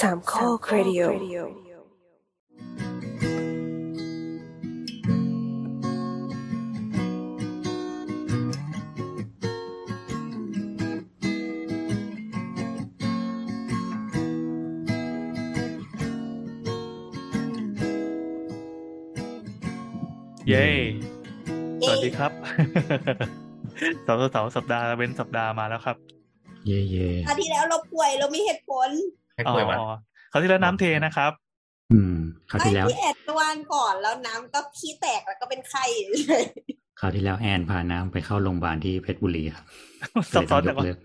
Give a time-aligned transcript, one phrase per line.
[0.00, 1.02] สามข้อครดิโอ
[20.48, 20.66] เย้
[21.86, 22.32] สวัสดีครับ
[24.06, 25.96] สองสองสัปดาห์เว้นสัปดาห์มาแล้วครับ
[26.66, 28.90] เย่เย่คราวที่แล้วเราป่วยเรามีเหตุผล
[29.38, 29.76] ให้อ๋อป่วยมา
[30.32, 31.32] คราวที่แล้วน้ำเทนะครับ
[31.92, 32.16] อืม
[32.50, 36.44] คราวไอ้ที่แล้วที่แอดวันก่อนแล้วน้ำก็ขี้แตกแล้วก็เป็นไข้เลย
[37.00, 39.64] คราวที่แล้วแอนพาน้ำไปเข้าโรงพยาบาลที่เพชรบุรีครับ
[40.34, 40.96] ซับซ้อนเลแต่ยต้ว่างยกเลิก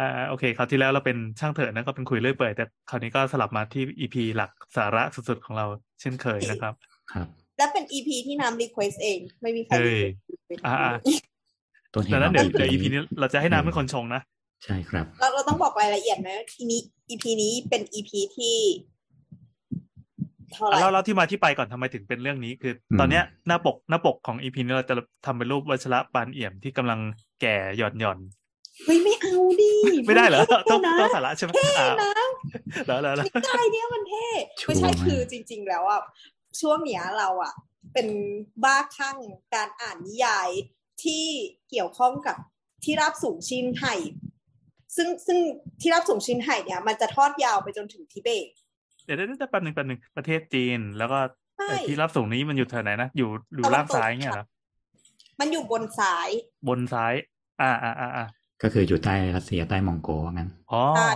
[0.00, 5.66] อ่าโอเคคราวที่แล้วเราเป็นช่างเถอะนะก็เป็นคุยเรื่อยเปื่อยแต่คราวนี้ก็สลับมาที่อีพีหลักสาระสุดๆของเรา
[6.00, 6.74] เช่นเคยนะครับ
[7.12, 10.00] ครับ และเป็นอีพีที่น้ำรีเควสเอง ไม่มีใครเฮ้ย
[10.50, 10.76] request อ่า
[11.94, 14.22] ต้นเหดัตุงนั้นเดี๋ยวของเดี๋ยวอีพีนี้เราจะให้น้ำเป็นคนชงนะ
[14.64, 18.56] ใช่ครับ เราเราต้องบอกรายละเอียดนะทีนี้อีพีนี้เป็นอีพีที่
[20.52, 24.94] เท่าไหร่แล้วเราที่มาที่ไปก่อนทำไมถึงเป็นเรื่องนี้ คืออมตอนเนี้ยหน้าปกหน้าปกของอีพีนี้เราจะ
[25.26, 27.00] ทำเป็นรูปวัชระปานเอี่ยมที่กำลัง
[27.40, 28.18] แก่หย่อนหย่อน
[28.84, 30.40] เฮ้ยไม่เอาดิๆไม่ได้เหรอ
[30.70, 32.12] ต้องนะต้องสาระใช่ไหมเท่อ่านะ
[32.86, 34.26] แล้วแล้วแล้วนิกายเนี่ยมันเท่
[34.60, 36.00] ชัวร์ไม่ใช่มากคือจริง ๆ แล้วอะ
[36.60, 37.54] ช่วงเนี้ยเราอะ
[37.92, 38.08] เป็น
[38.64, 39.18] บ้าคลั่ง
[39.54, 40.48] การอ่านนิยาย
[41.04, 41.24] ที่
[41.70, 42.36] เกี่ยวข้องกับ
[42.84, 43.94] ที่ราบสูงชินไห่
[44.96, 45.38] ซึ่งซึ่ง
[45.80, 48.46] ที่ราบสูงชินไห่เนี่ย มันจะทอดยาวไปจนถึงทิเบต
[49.04, 51.18] เดี๋ยวเดี๋ยวเดี๋ยวแป๊บหนึ่งแป๊บหนึ่งประเทศจีน แล้วก็
[51.58, 54.46] ใช่เอ่อที่รับสูงนี้มันอยู่แถวไหนนะ อยู่อยู่ลาบซ้ายเงี้ยเหรอ
[55.40, 56.28] มันอยู่บนซ้าย
[56.68, 57.14] บนซ้าย
[57.60, 58.26] อ่าอ่าอ่าอ่า
[58.62, 61.08] ก็คืออยู่ใต้รัสเซียใต้มองโกว่างั้นอ๋อใช่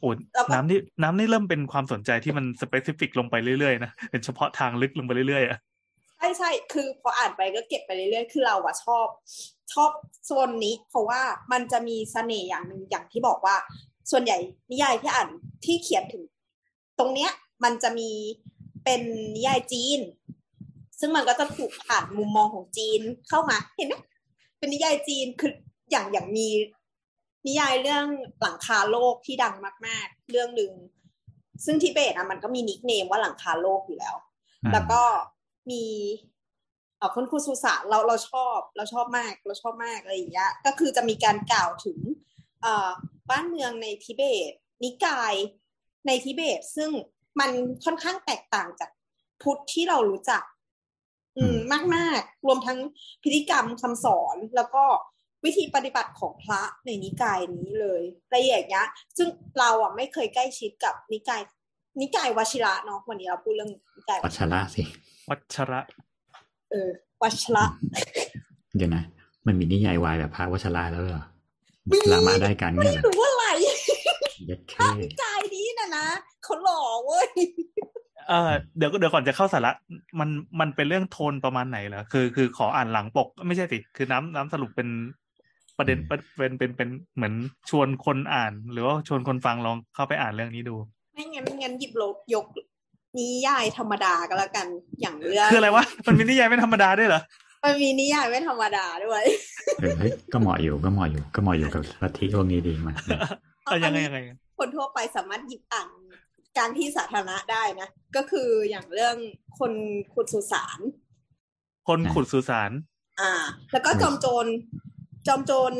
[0.00, 9.06] โอ้แล้วก็น้ำนี่น้ำนี่เริ่มเป็นความสนใจที่มันสเปซิฟิกลงไปเรื่อยๆนะเป็นเฉพาะทางลึกลงไปเรื่อยๆอะใช่ใช่คือพออ่านไปก็เก็บไปเรื่อยๆ คือเราอะชอบ
[9.72, 9.90] ชอบ
[10.24, 11.20] โซนนี้ เพราะว่า
[11.52, 13.56] มันจะมีเสน่ห์อย่างหนึ่งอย่างที่บอกว่า
[14.10, 14.36] ส่วนใหญ่
[14.70, 15.28] นิยายที่อ่าน
[15.64, 16.24] ที่เขียนถึง
[16.98, 17.30] ตรงเนี้ย
[17.64, 18.10] มันจะมี
[18.84, 19.02] เป็น
[19.36, 20.00] นิยายจีน
[21.00, 23.94] ซึ่งมันก็จะถูกผ่านมุมมองของจีนเข้ามา เห็นไหม
[24.58, 25.52] เป็นนิยายจีนคือ
[25.90, 26.48] อย่างอย่างมี
[27.46, 28.06] นิยายเรื่อง
[28.40, 29.54] หลังคาโลกที่ดัง
[29.86, 30.72] มาก ๆ เรื่องหนึ่ง
[31.64, 34.16] ซึ่งทิเบตอะมันก็มีนิกเนมว่าหลังคาโลกอยู่แล้ว
[34.64, 35.02] อืมแล้วก็
[35.70, 35.84] มี
[36.98, 41.98] เอ่อคุณครูสุสานเราเราชอบเราชอบมากเราชอบมากอะไรอย่างเงี้ยก็คือจะมีการกล่าวถึง
[42.62, 42.90] เอ่อ
[43.30, 44.52] บ้านเมืองในทิเบต
[44.84, 45.34] นิกาย
[46.06, 46.90] ในทิเบต ซึ่ง
[47.40, 47.50] มัน
[47.84, 48.90] ค่อนข้างแตกต่างจาก
[49.42, 50.42] พุทธที่เรารู้จัก
[51.36, 52.78] อืมมากมากๆรวมทั้ง
[53.22, 54.84] พิธีกรรมคำสอนแล้วก็
[55.44, 58.02] วิธีปฏิบัติของพระในนิกายนี้เลย
[58.34, 61.42] ละเอียดเนี้ยซึ่งเราอะไม่เคยใกล้ชิดกับนิกาย
[62.00, 64.82] นิกายวชิระเนาะวันนี้เราพูดเรื่องนิกายวัชระสิ
[65.30, 65.80] วัชระ
[66.70, 66.90] เออ
[67.22, 67.64] วัชระ
[68.76, 69.02] เดี๋ยวนะ
[69.46, 71.24] มันมีนิยายวายแบบพระวัชระแล้วเหรอ
[71.88, 73.44] มีลามาได้กันเนี่ยเหรอหรือว่าอะไร
[74.46, 76.06] เยัดพเคระนิกายนี้นะนะ
[76.42, 77.28] เขาหล่อเว้ย
[78.28, 79.72] เออเดี๋ยวเดี๋ยวก่อนจะเข้าสาระ
[80.20, 80.28] มัน
[80.60, 84.88] มันเป็นเรื่องโทนประมาณไหนเหรอคือ คือขออ่านหลังปก ไม่ใช่สิคือน้ำน้ำสรุปเป็น
[85.78, 86.20] ประเด็นเป็น
[86.58, 87.34] เป็นเป็นเหมือน
[87.70, 90.76] ชวนคนอ่าน หรือว่าชวนคนฟังลองเข้าไปอ่านเรื่องนี้ดู
[91.12, 92.46] ไม่งั้นงั้นหยิบลบยก
[93.18, 94.66] นิยายธรรมดาก็แล้วกัน
[95.00, 97.22] อย่างเรื่องคืออะไรวะมันมีนิยายไม่ธรรมดาด้วยเหรอ
[97.64, 99.22] มันมีนิยายไม่ธรรมดาด้วย
[99.80, 102.96] เออเฮ้ยก็เหมาะอยู่ก็เหมาะอยู่ก็เหมาะอยู่กับลัทธิพวกนี้ดีมาก
[103.64, 104.18] เออยังไงยังไง
[104.58, 105.88] คนทั่วไปสามารถหยิบอ่าน
[106.58, 109.16] กลารที่สาธารณะได้นะ ก็คืออย่างเรื่อง
[109.58, 109.72] คน
[110.14, 110.80] ขุดสุสาน
[111.88, 112.70] คนขุดสุสาน
[113.20, 113.32] อ่า
[113.72, 114.46] แล้วก็จอมโจร
[115.26, 115.72] จอมโจร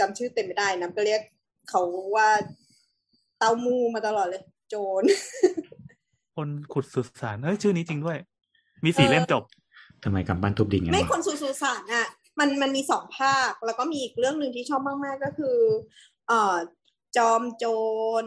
[0.00, 1.22] จำชื่อเต็มไม่ได้นะก็เรียก
[1.68, 1.82] เขา
[2.16, 2.28] ว่า
[3.38, 5.02] เตามูมาตลอดเลย โจร
[6.36, 8.18] คนขุดสุสานเฮ้ยชื่อนี้จริงด้วย
[8.84, 9.42] มีสี่เออเล่มจบ
[10.04, 12.06] ทำไมกำปั้นทุบดินกันไม่วะคนสุสุสานอะ
[12.38, 15.56] มันมันมีสองภาค แล้วก็มีอีกเรื่องหนึ่งที่ชอบมากๆก็คือ
[16.28, 16.56] เอ่อ
[17.16, 17.64] จอมโจ
[18.22, 18.24] ร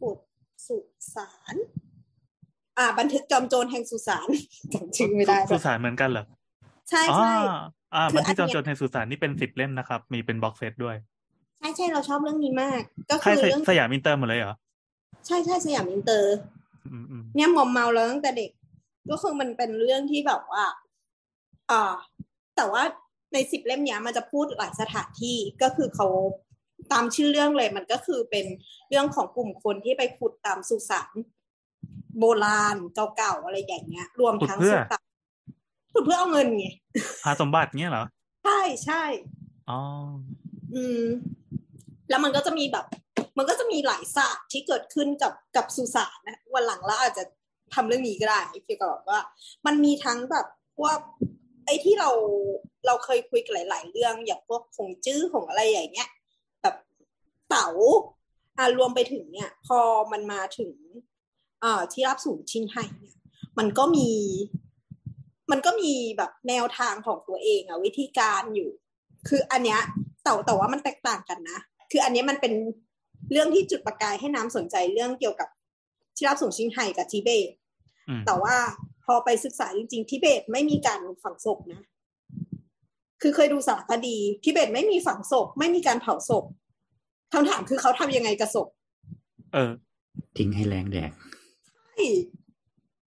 [0.00, 0.18] ขุด
[0.66, 0.78] สุ
[1.14, 1.54] สาน
[2.78, 4.28] อ่า บันทึกจอมโจรแห่งสุสาน
[4.74, 6.24] จำชื่อไม่ได้สุสานเหมือนกันเหรอ
[6.90, 7.34] ใช่อ๋อใช่
[7.94, 10.96] อ่าคือมันที่จอัอนมเนี้ยโจรในสุสานนี่เป็นสิบเล่มนะครับ มีเป็นบ็อกเซตด้วย
[11.58, 14.54] ใช่ใช่เราชอบเรื่องนี้มาก ก็ค่าคืยอเรื่องสยามอินเตอร์หมดเลยเหรอ
[15.26, 16.36] ใช่ใช่สยามอินเตอร์
[16.92, 18.50] อืมอืมเนี่ยมอมเมาแล้วตั้งแต่เด็ก
[19.10, 20.64] ก็คือมันเป็นเรื่องที่แบบว่า
[21.70, 21.94] อ่า
[22.56, 22.82] แต่ว่า
[23.32, 26.06] ในสิบเล่มเนี้ยมันจะพูดหลายสถานที่ก็คือเขา
[26.92, 28.46] ตามชื่อเรื่องเลยมันก็คือเป็น
[28.88, 31.12] เรื่องของกลุ่มคนที่ไปขุดตามสุสาน
[32.18, 32.76] โบราณ
[33.16, 35.04] เก่าๆอะไรอย่างเงี้ย รวมทั้งสุสาน
[35.92, 36.66] ขุดเพื่อเอาเงินไง
[37.24, 38.04] หาสมบัติเงี้ยเหรอ
[38.44, 39.02] ใช่ใช่
[39.70, 39.80] อ๋อ
[40.74, 41.02] อืม
[42.08, 42.84] แล้วมันก็จะมีแบบ
[43.36, 47.24] มันก็จะมีหลายศาสตร์ที่เกิดขึ้นกับกับสุสานนะวันหลังเราอาจจะ
[47.74, 49.20] ทำเรื่องนี้ก็ได้เกี่ยวกับว่า
[49.66, 50.46] มันมีทั้งแบบ
[50.78, 50.98] พวก
[51.66, 52.10] ไอ้ที่เรา
[52.86, 56.10] เราเคยคุยกันหลาย ๆ เรื่องอย่างพวกของจื้อของอะไรอย่างเงี้ย
[56.62, 56.76] แบบ
[57.48, 57.68] เต๋า
[58.58, 59.78] อ่ารวมไปถึงเนี่ย พอ
[60.12, 60.74] มันมาถึง
[61.64, 63.16] อ่อที่รับสูงชิงไห่เนี่ย
[63.58, 64.08] มันก็มี
[65.50, 68.70] มันก็มีแบบแนวทางของตัวเองอะวิธีการอยู่
[69.28, 69.80] คืออันเนี้ย
[70.22, 71.58] แต่แต่ว่ามันแตกต่างกันนะ
[71.90, 72.52] คืออันเนี้ยมันเป็น
[73.30, 75.48] เรื่องที่จุดประกายให้น้ำสนใจเรื่องเกี่ยวกับ
[76.16, 77.48] ที่รับส่งชิงไห่กับทิเบต
[78.08, 78.56] อืมแต่ว่า
[79.04, 81.82] พอไปศึกษาจริง ๆ ทิเบตไม่มีการฝังศพนะ
[83.22, 86.44] คือเคยดูสารคดีทิเบตไม่มีฝังศพ ไม่มีการเผาศพ
[87.32, 88.68] คำถามคือเขาทำยังไงกับศพ
[89.52, 89.70] เออ
[90.36, 91.10] ทิ้งให้แรงแดก
[91.86, 92.04] ใช่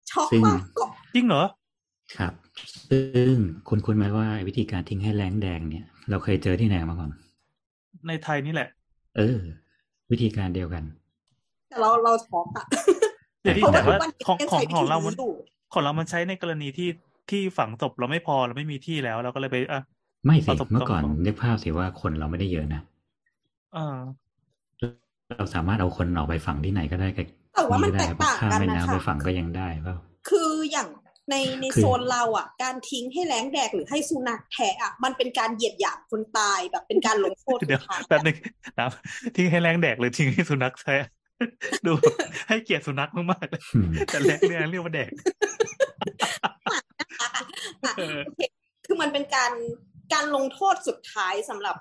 [0.09, 0.85] ช็อกซึ่งมากก็
[1.15, 1.43] จริงเหรอ
[2.17, 2.33] ครับ
[2.89, 3.33] ซึ่ง
[3.67, 7.11] คุณคุณไหมว่าวิธีการทิ้งให้แรงแดงเนี่ย เราเคยเจอที่ไหนมาก่อน
[8.07, 8.69] ในไทยนี่แหละ
[9.17, 9.39] เออ
[10.11, 10.83] วิธีการเดียวกัน
[11.69, 12.65] แต่เราเราช็อกอะ
[13.41, 15.33] เดี๋ยวที่เพราะแต่ว่าทุว่ากวันนี้ของยังของใช้วิของธีเรามันนี้อยู่
[15.73, 16.89] ของเรามันใช้ในกรณีที่
[17.29, 19.81] ที่ฝังศพเราไม่พอเราไม่มีที่แล้วเราก็เลยไปอะ
[20.25, 22.81] ไม่สิประสบเมื่อก่อนการณ์นึกภาพสิว่าคนเราไม่ได้เยอะนะ
[23.73, 23.97] เออ
[25.37, 27.23] เราสามารถเอาคนออกไปฝังที่ไหนก็ได้ก็
[27.53, 29.95] แต่ว่ามันก็แตได้กต่างข้ามกันแม่นะน้ำคะไปฝังก็ยังได้เปล่า
[30.29, 30.87] คืออย่าง
[31.29, 38.37] ในในคือโซนเราอะ การทิ้งให้แรงแดกหรือให้สุนัขแทะอะมันเป็นการเหยียดหยามคนตายแบบเป็นการลงโทษเดี๋ยวสุดท้ายแป๊บนึง
[38.79, 38.87] นะ
[39.35, 40.95] ทิ้งให้แรงแดกหรือทิ้งให้สุนัขแท้
[41.85, 41.91] ดู
[42.47, 45.25] ให้เกียรติสุนัขมากๆเลยอืมแต่แรงเนี่ยเรียกว่าแดกอะ
[47.97, 48.41] เออโอเค
[48.85, 49.51] คือมันเป็นการ
[50.13, 51.75] การลงโทษสุดท้ายสำหรับ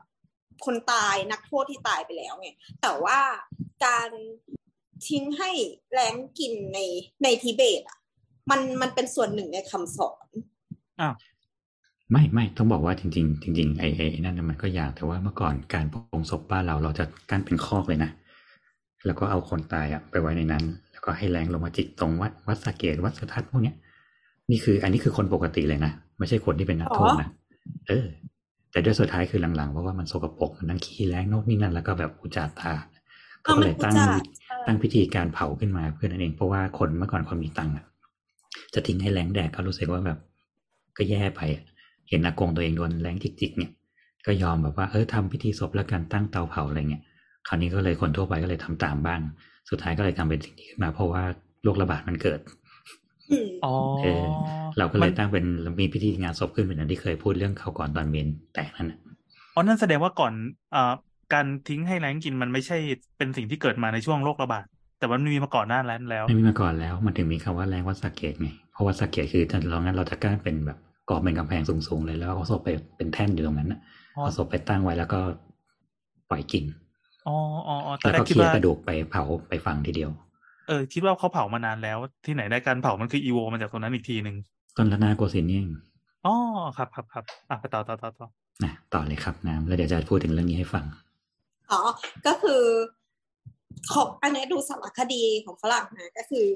[0.64, 2.48] คนตายนักโทษที่ตายไปแล้วไง
[2.82, 3.18] แต่ว่า
[3.86, 4.10] การ
[5.08, 5.50] ทิ้งให้
[5.92, 6.78] แรงกินใน
[7.22, 7.97] ในทิเบตอะ
[8.50, 10.26] มันมันเป็นส่วนหนึ่งในคำสอน
[12.12, 18.10] ไม่ไม่ต้องบอกว่าจริง ๆ จริงๆไอ้ไอ้นั่นน่ะมันก็ยากแต่ว่าเมื่อก่อนการปลงศพบ้านเราเราจะกั้นเป็นคอกเลยนะ
[19.06, 23.76] แล้วก็เอาคนตายอะไปไว้ในนั้น แล้วก็ให้แรงลงมาจิกตรงวัดวัดสะเกตวัดสะทัดพวกเนี้ย
[24.50, 27.28] นี่คือ อันนี้คือคนปกติเลยนะไม่ใช่คนที่เป็นนักโทษนะ
[27.88, 28.06] เออ
[28.70, 32.72] แต่ด้วยสุดท้ายคือหลังๆเพราะว่ามันสกปรกมันนั่งขี้แรงโน่นนี่นั่นแล้วก็แบบอุจจาตา
[33.42, 37.84] เขาก็เลยตั้งเอามันอุจจาใช่ตั้งพิธีการเผาขึ้นมาเพื่อนั่นเองเพราะว่าคนเมื่อก่อนคนมีตังค์อะ
[38.74, 40.18] จะทิ้งให้แรงแดดก็รู้สึกว่าแบบ
[40.96, 41.64] ก็แย่ไปอะ
[42.08, 43.70] เห็นอากงตัวเองโดนแรงจิกๆเนี่ย
[44.26, 47.02] ก็ยอมแบบว่าเออทำพิธีศพแล้วกันตั้งเตาเผาอะไรเงี้ย
[47.48, 49.20] คราวนี้ก็เลยคนทั่วไปก็เลยทำตามบ้าง
[49.70, 51.22] สุดท้ายก็เลยทำเป็นสิ่งนี้ขึ้นมา เพราะว่า
[51.62, 52.40] โรคระบาดมันเกิด
[53.30, 54.24] อืมอ๋อเออ
[54.78, 55.44] เราก็เลมัยนตั้งเป็น
[55.80, 58.98] มีพิธีงานศพขึ้นเป็นอันที่เคยพูดเรื่องเขาวก่อนตอนเมนแตกนั่นนะ
[59.54, 60.32] อ๋อนั่นแสดงว่าก่อน
[60.74, 60.92] อ่า
[61.32, 62.78] การทิ้งให้แรงกินมันไม่ใช่
[63.16, 64.64] เป็นสิ่งที่เกิดมาในช่วงโรคระบาด
[64.98, 70.78] แต่ว่ามันมีมาก่อนหน้านั้นแล้วไม่มีมาก่อนแล้ว มันถึงมีคำว่าแรงวัดสะเกตไง เพราะวัดสะเกตคือถ้าเรางั้นเราจะกั้นเป็นแบบ
[71.10, 73.80] ก่อเป็นกำแพงสูงๆเลยแล้วเอาศพไปเป็นแท่นอยู่ตรงนั้นนะ
[74.16, 75.20] อ๋อเอาศพไปตั้งไว้แล้วก็
[76.30, 76.64] ปล่อยกิน
[77.26, 77.36] อ๋อ
[77.68, 80.10] อ๋ออ๋อแต่แล้วแรก็กคิดเคี่ยวว่ากระดูกไปเผาไปฝังทีเดียว
[80.68, 84.36] เออ คิดว่าเขาเผามานานแล้ว ที่ไหนได้การเผามันคืออีโวมาจากตรงนั้นอีกทีหนึ่ง
[84.76, 85.70] ต้นละนาโกสินทร์นี่เอง
[86.26, 86.34] อ๋อ
[86.76, 88.28] ครับครับครับอะไปต่อต่อต่อต่อ
[88.64, 90.84] นะต่อเลยครับน้ำแล้วเดี๋ยวจะพูดถึงเรื่องนี้ให้ฟัง
[91.70, 91.80] อ๋อ
[92.26, 92.62] ก็คือ
[93.92, 96.46] ของอันนี้ดูสารคดีของฝรั่งนะก็คือ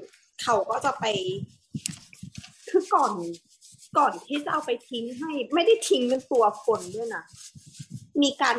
[0.41, 1.05] เขาก็จะไป
[2.69, 3.13] คือก่อน
[3.97, 7.23] ก่อนที่จะเอาไปทิ้งให้ ไม่ได้ทิ้งเป็นตัวคนด้วยนะ
[8.21, 8.57] มีการ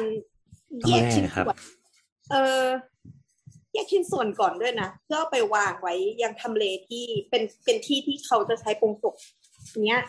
[0.88, 1.58] แยกชิ้นต้องแยกครับส่วน
[2.30, 2.64] เออ
[3.72, 9.14] แยกชิ้นส่วนก่อนด้วยนะเพื่อเอาไปวางไว้ยังทำเลที่เป็นเป็นที่ที่เขาจะใช้ปรุงศพ
[9.86, 10.02] เนี้ย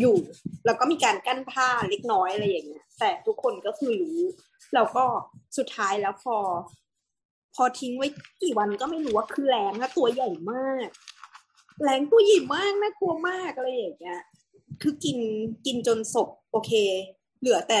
[0.00, 0.16] อยู่
[0.64, 4.20] แล้วก็มีการกั้นผ้าเล็กน้อยอะไรอย่างเงี้ย แต่ทุกคนก็คือรู้
[4.74, 5.04] แล้วก็
[5.58, 6.36] สุดท้ายแล้วพอ
[7.60, 8.08] พอทิ้งไว้
[8.42, 10.88] กี่วันก็ไม่รู้ว่าคือแรงนะตัวใหญ่มาก
[11.82, 14.20] แรงตัวใหญ่มากน่ากลัวมากอะไรอย่างเงี้ย
[14.82, 15.18] คือกิน
[15.66, 16.72] กินจนศพโอเค
[17.40, 17.80] เหลือแต่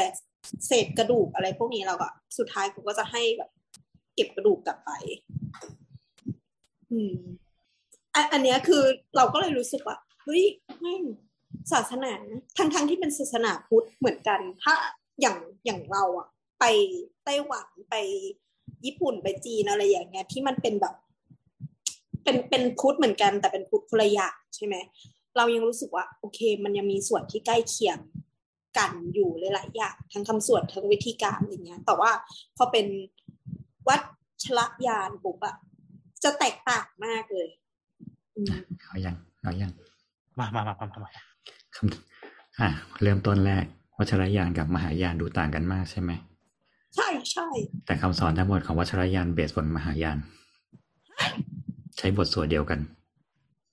[0.66, 3.50] เศษกระดูกอะไรพวกนี้เราก็สุดท้ายเขาก็จะให้แบบ
[4.14, 4.90] เก็บกระดูกกลับไป
[6.90, 7.16] อืม
[8.32, 8.82] อันนเนี้ยคือ
[9.16, 10.42] เราก็เลยรู้สึกว่าเฮ้ย
[10.80, 10.94] แม่
[11.72, 12.12] ศาสนา
[12.58, 14.74] ทั้งทั้งที่เป็นศาสนาพุทธเหมือนกัน ถ้า
[15.20, 16.28] อย่างอย่างเราอะ
[16.60, 16.64] ไป
[17.24, 17.94] ไต้หวันไป
[18.84, 20.94] ญี่ปุ่นไปจีนอะไรอย่างเงี้ยที่มันเป็นแบบ
[22.24, 24.76] เป็นเป็นพุทธเหมือนกัน แต่เป็นพุทธคนละอย่างใช่ไหม
[25.36, 27.98] เรายังรู้สึกว่า โอเค มันยังมีส่วนที่ใกล้เคียง
[28.78, 32.10] กันอยู่หลายๆอย่างทั้งคำสวดทั้งวิธีการอะไรเงี้ย แต่ว่า
[32.56, 32.86] พอเป็น
[33.88, 34.00] วัด
[34.44, 35.56] ชละยานปุ๊บอะ
[36.24, 37.48] จะแตกต่างมากเลย
[38.36, 38.52] อืม
[38.86, 39.70] เอายังเอายัง
[40.38, 41.10] มามามามามามา
[41.76, 42.68] คำอะ
[43.02, 43.64] เริ่มต้นแรก
[43.98, 46.10] วัชรยานกับมหายานดูต่างกันมากใช่ไหม
[46.98, 47.46] ใช่ใช่
[47.86, 50.18] แต่คำสอนทั้งหมดของวัชรยานเบสบนมหายาน
[51.98, 52.80] ใช้บทสวดเดียวกัน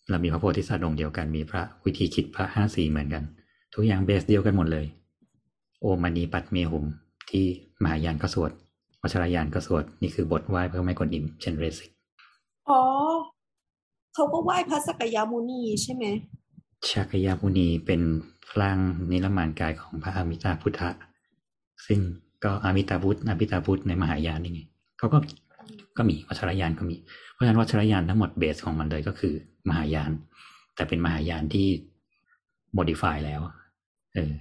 [0.09, 3.23] เรามีพระโพธิสัตว์องค์เดียวกันมีพระวิธีคิดพระห้าสีเหมือนกัน
[3.73, 4.85] ทุกอย่างเบสเดียวกันหมดเลย
[5.81, 6.85] โอมณีปัตเมหุม
[7.29, 7.45] ที่
[7.83, 8.51] มหายานก็สวด
[9.01, 11.89] วัชรยานก็สวดนี่คือบทไหว้เพื่อไม่กวนอิมเช่นเรสิก
[12.69, 12.81] อ๋อ
[14.13, 16.05] เขาก็ไหว้พระสักยมุนีใช่ไหม
[16.89, 18.01] ชักยามุนีเป็น
[18.61, 18.79] ร่าง
[19.11, 20.89] นิรมานกายของพระอามิตาพุทธะ
[21.85, 21.99] ซึ่ง
[22.43, 24.61] ก็อามิตาพุทธอามิตาพุทธในมหายานนี่ไง
[24.97, 25.17] เขาก็
[25.97, 26.95] ก็มีวัชรยานก็มี
[27.33, 29.33] เพราะฉะนั้นวัชรยานทั้งหมดเบสของมันเลยก็คือ
[29.69, 30.11] มหายาน
[30.75, 31.67] แต่เป็นมหายานที่
[32.73, 33.41] โมดิฟายแล้ว
[34.13, 34.31] เออ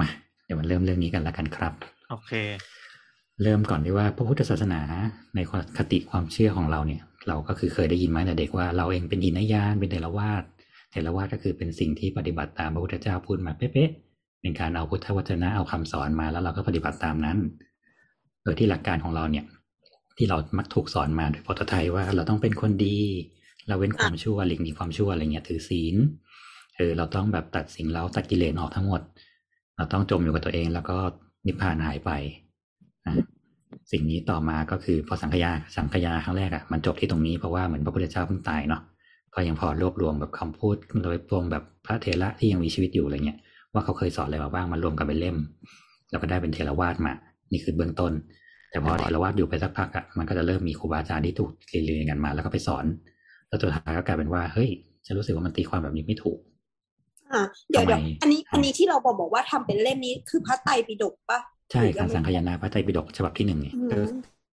[0.00, 0.08] มา
[0.44, 1.72] เดี๋ยวมาเริ่มเรื่องนี้กันแล้วกันครับ
[2.10, 2.32] โอเค
[3.42, 4.80] เริ่มก่อนที่ว่าพระพุทธศาสนา
[5.34, 5.40] ใน
[5.78, 10.42] คติความเชื่อของเราเนี่ย เราก็คือเคยได้ยินมาแต่เด็กว่าเราเองเป็นหินยานเป็นเทรวาส
[10.90, 14.09] เทรวาสก็คือเป็นสิ่งที่ปฏิบัติตามพระพุทธเจ้าพูดมาเป๊ะๆ
[14.40, 17.38] เป็นการเอาพุทธวจนะเอาคำสอนมาแล้วเราก็ปฏิบัติตามนั้น
[18.42, 19.44] โดยที่หลักการของเราเนี่ย
[20.16, 22.98] ที่เรามักถูกสอนมาโดยพุทธไทยว่าเราต้องเป็นคนดี
[23.68, 25.96] เราเว้นความชั่วหลีกหนีความชั่วอะไรเงี้ยถือศีล
[26.76, 29.00] เออเราต้องแบบตัดสิ่งเราตัดกิเลสออกทั้งหมด
[29.76, 30.96] เราต้องจมอยู่กับตัวเอง แล้วก็
[31.46, 32.10] นิพพานหายไป
[33.06, 33.14] นะ
[33.92, 38.82] สิ่งนี้ต่อมาก็คือพอสังขยาสังขยาครั้งแรกอะ่ะมันจบที่ตรงนี้เพราะว่าเหมือนพระพุทธเจ้าเพิ่งตายเนาะ
[39.34, 43.38] ก็ยังพอรวบรวมแบบคำพูดรวบรวมแบบพระเทระที่ยังมีชีวิตอยู่อะไรเงี้ย
[43.72, 45.36] ว่าเขาเคยสอนอะไรมาบ้างมารวมกันเป็นเล่ม
[46.10, 47.12] แล้วก็ได้เป็นเทรวาสมา
[47.52, 48.12] นี่คือเบื้องต้น
[48.70, 51.50] แต่พอเทรวาสอยู่ไปสักพักอะ่ะมันก็จะเริ่มมีครูบาอาจารย์ที่ถูก
[51.84, 52.84] เรียนกันมา แล้วก็ไปสอน
[53.48, 54.70] แล้วตัวท้ายก็กลายเป็นว่าเฮ้ย
[55.06, 56.38] ฉันรู้สึกว่ามันตีความแบบนี้ไม่ถูก
[57.32, 63.96] อ่าเดี๋ยวทำไมเดี๋ยวอันนี้อันนี้ที่เราบอกบอกว่าทำเป็นเล่มนี้คือพระไตรปิฎกปะใช่หรือยัการงไงสังคายนาพระไตรปิฎกฉบับที่หนึ่งเนี่ยอืมก็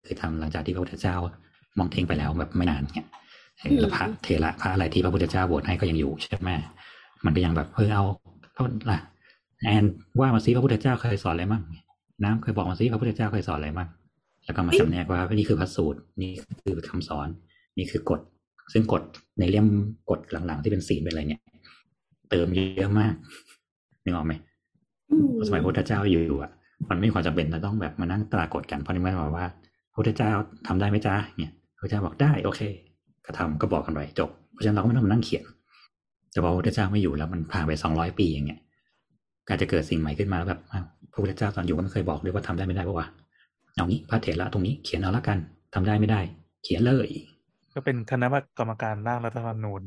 [0.07, 1.17] คือทำหลังจากที่พระพุทธเจ้า
[1.79, 3.07] มองเทงไปแล้วแบบไม่นานเนี่ย
[3.59, 6.51] เออแล้วพระเทระพระอะไรที่พระพุทธเจ้าโบสให้ก็ยังอยู่ใช่ไหม
[7.25, 8.05] มันก็ยังแบบเออเอา
[8.57, 8.99] ก็ล่ะ
[9.63, 9.85] แอน
[10.21, 11.63] ว่ามาซิพระพุทธเจ้าเคยสอนอะไรมั่ง
[12.25, 13.89] น้ำเคยบอกมาซิพระพุทธเจ้าเคยสอนอะไรมั่ง
[14.45, 16.33] แล้วก็มาจำแนกว่านี่คือพระสูตรนี่
[16.63, 17.29] คือคำสอน
[17.79, 18.21] นี่คือกฎ
[18.73, 19.03] ซึ่งกฎ
[19.39, 19.67] ในเล่ม
[20.11, 21.43] กฎหลังๆที่เป็นศีลเป็นอะไรเนี่ย
[22.31, 23.15] เติมเยอะมาก
[24.05, 24.33] นึกออกไหม
[25.11, 26.51] อืมสมัยพระพุทธเจ้าอยู่อะ
[26.91, 29.47] มันไม่มีความจำเป็นจะต้องแบบมานั่งตรากฏกันเพราะนี่ไม่ได้บอกว่า
[29.93, 30.31] พระพุทธเจ้า
[30.67, 32.61] ทำได้ไหมจ๊ะเนี่ยพระพุทธเจ้าบอกได้โอเค
[33.27, 35.45] ก็ทำก็บอกกันไปจบเพราะฉะนั้นเราก็ไม่ต้องมานั่งเขียน
[36.35, 38.61] แต่พอพระพุทธเจ้าไม่อยู่แล้วมันผ่านไปสองร้อยปีอย่างเงี้ย
[39.47, 43.09] ก็อาจจะเกิดสิ่งใหม่ขึ้นมาแล้วแบบอ้าวพระพุทธเจ้าตอนอยู่ก็ไม่เคยบอกด้วยว่าทำได้ไม่ได้ปะวะ
[43.75, 45.39] เอางี้พระเถระตรงนี้เขียนเอาละกัน
[45.75, 46.21] ทำได้ไม่ได้
[46.65, 47.09] เขียนเลย
[47.75, 48.27] ก็เป็นคณะ
[48.59, 49.83] กรรมการร่างรัฐธรรมนูญ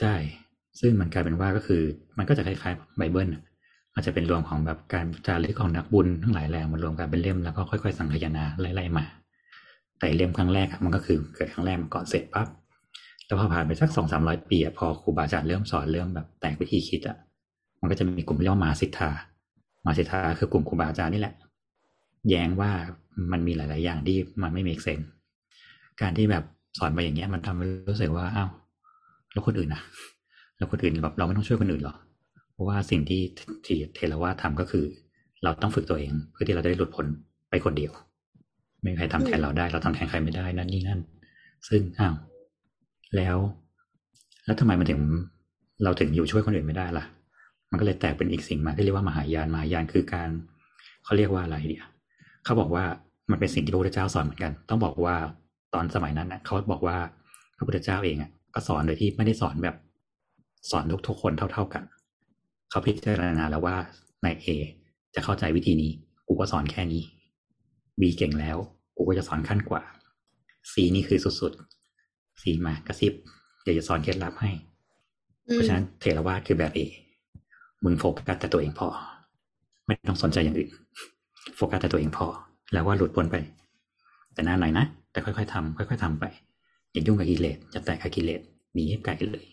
[0.00, 0.14] ใช่
[0.80, 1.82] ซึ่งมันกลายเป็นว่าก็คือ
[2.18, 3.42] มันก็จะคล้ายๆไบเบิลน่ะ
[3.94, 9.04] มันจะเป็นรวมของแบบการจารึกของนักบุญทั้งหลายแหล่มารวมกันเป็นเล่มแล้วก็ค่อยๆ สังคายนาไล่ๆมา
[9.98, 12.48] แต่เล่มครั้งแรกอะมันก็คือเกิดครั้งแรกมาก่อนเสร็จปั๊บ
[13.30, 17.16] แล้วพอผ่านไปสักสองสามร้อยปีอะพอครูบาอาจารย์เริ่มสอนเริ่มแบบแตกวิธีคิดอะ
[17.80, 19.10] มันก็จะมีกลุ่มเรียกว่ามาสิทธา
[19.86, 21.34] มาสิทธาคือกลุ่มครูบาอาจารย์นี่แหละ
[22.28, 22.70] แย้งว่า
[23.32, 25.00] มันมีหลาย ๆ อย่างที่มันไม่มีเซน
[26.00, 26.44] การที่แบบ
[26.78, 28.50] สอนไปอย่างเงี้ย มันทำให้รู้สึกว่าอ้าว
[29.32, 29.82] แล้วคนอื่นนะ
[30.56, 31.96] แล้วคนอื่นแบบเราไม่ต้องช่วยคนอื่นหรอ
[32.52, 33.22] เพราะว่าสิ่งที่
[33.66, 34.84] ที่เทรวาสทำก็คือ
[35.42, 37.06] เราต้องฝึกตัวเอง เพื่อที่เราได้หลุดพ้น
[37.50, 37.92] ไปคนเดียว
[38.82, 41.00] ไม่มีใครทำแทนเราได้ เราทำแทนใครไม่ได้นั่นนี่นั่น
[41.68, 42.14] ซึ่งอ้าว
[43.16, 43.36] แล้ว
[44.46, 45.00] แล้วทำไมมันถึง
[45.84, 47.04] เราถึงอยู่ช่วยคนอื่นไม่ได้ล่ะ
[47.70, 50.28] มันก็เลยแตกเป็นอีกสิ่งมาที่เรียกว่ามหายานมหายานคือการ
[51.04, 51.84] เขาเรียกว่าอะไรเดีย
[52.44, 52.84] เขาบอกว่า
[53.30, 55.16] มันเป็นสิ่งที่พระพุทธเจ้าสอนเหมือนกัน ต้องบอกว่า
[55.74, 56.96] ตอนสมัยนั้นนะเขาบอกว่า
[57.56, 59.76] พระพุทธเจ้าเองอะก็สอนโดยที่ไม่ได้สอนแบบ
[60.70, 61.84] สอนทุกทุกคนเท่า ๆกัน
[62.70, 63.76] เขาพิจารณาแล้วว่า
[64.24, 64.46] นายเอ
[65.14, 65.90] จะเข้าใจวิธีนี้
[66.28, 67.02] กูก็สอนแค่นี้
[68.00, 68.56] บีเก่งแล้ว
[68.96, 69.82] กูก็จะสอนขั้นกว่า
[70.72, 71.79] ซีนี่คือสุดๆ
[72.42, 73.12] ซีมากระซิบ
[73.62, 74.50] เดี๋ยวจะสอนเคล็ดลับให้
[75.52, 76.80] เพราะฉะนั้นเถรวาทคือแบบเอ
[77.84, 78.88] มึงโฟกัสแต่ตัวเองพอ
[79.86, 80.70] ไม่ต้องสนใจอย่างอื่น
[81.56, 82.26] โฟกัสแต่ตัวเองพอ
[82.72, 83.36] แล้วว่าหลุดพ้นไป
[84.34, 86.24] แต่นานหน่อยนะ แต่ค่อยๆทำค่อย ๆทำไป
[86.92, 88.40] อย่ายุ่งกับกิเลสจะแตกกับกิเลส
[88.74, 89.46] หนีให้ไกลเลย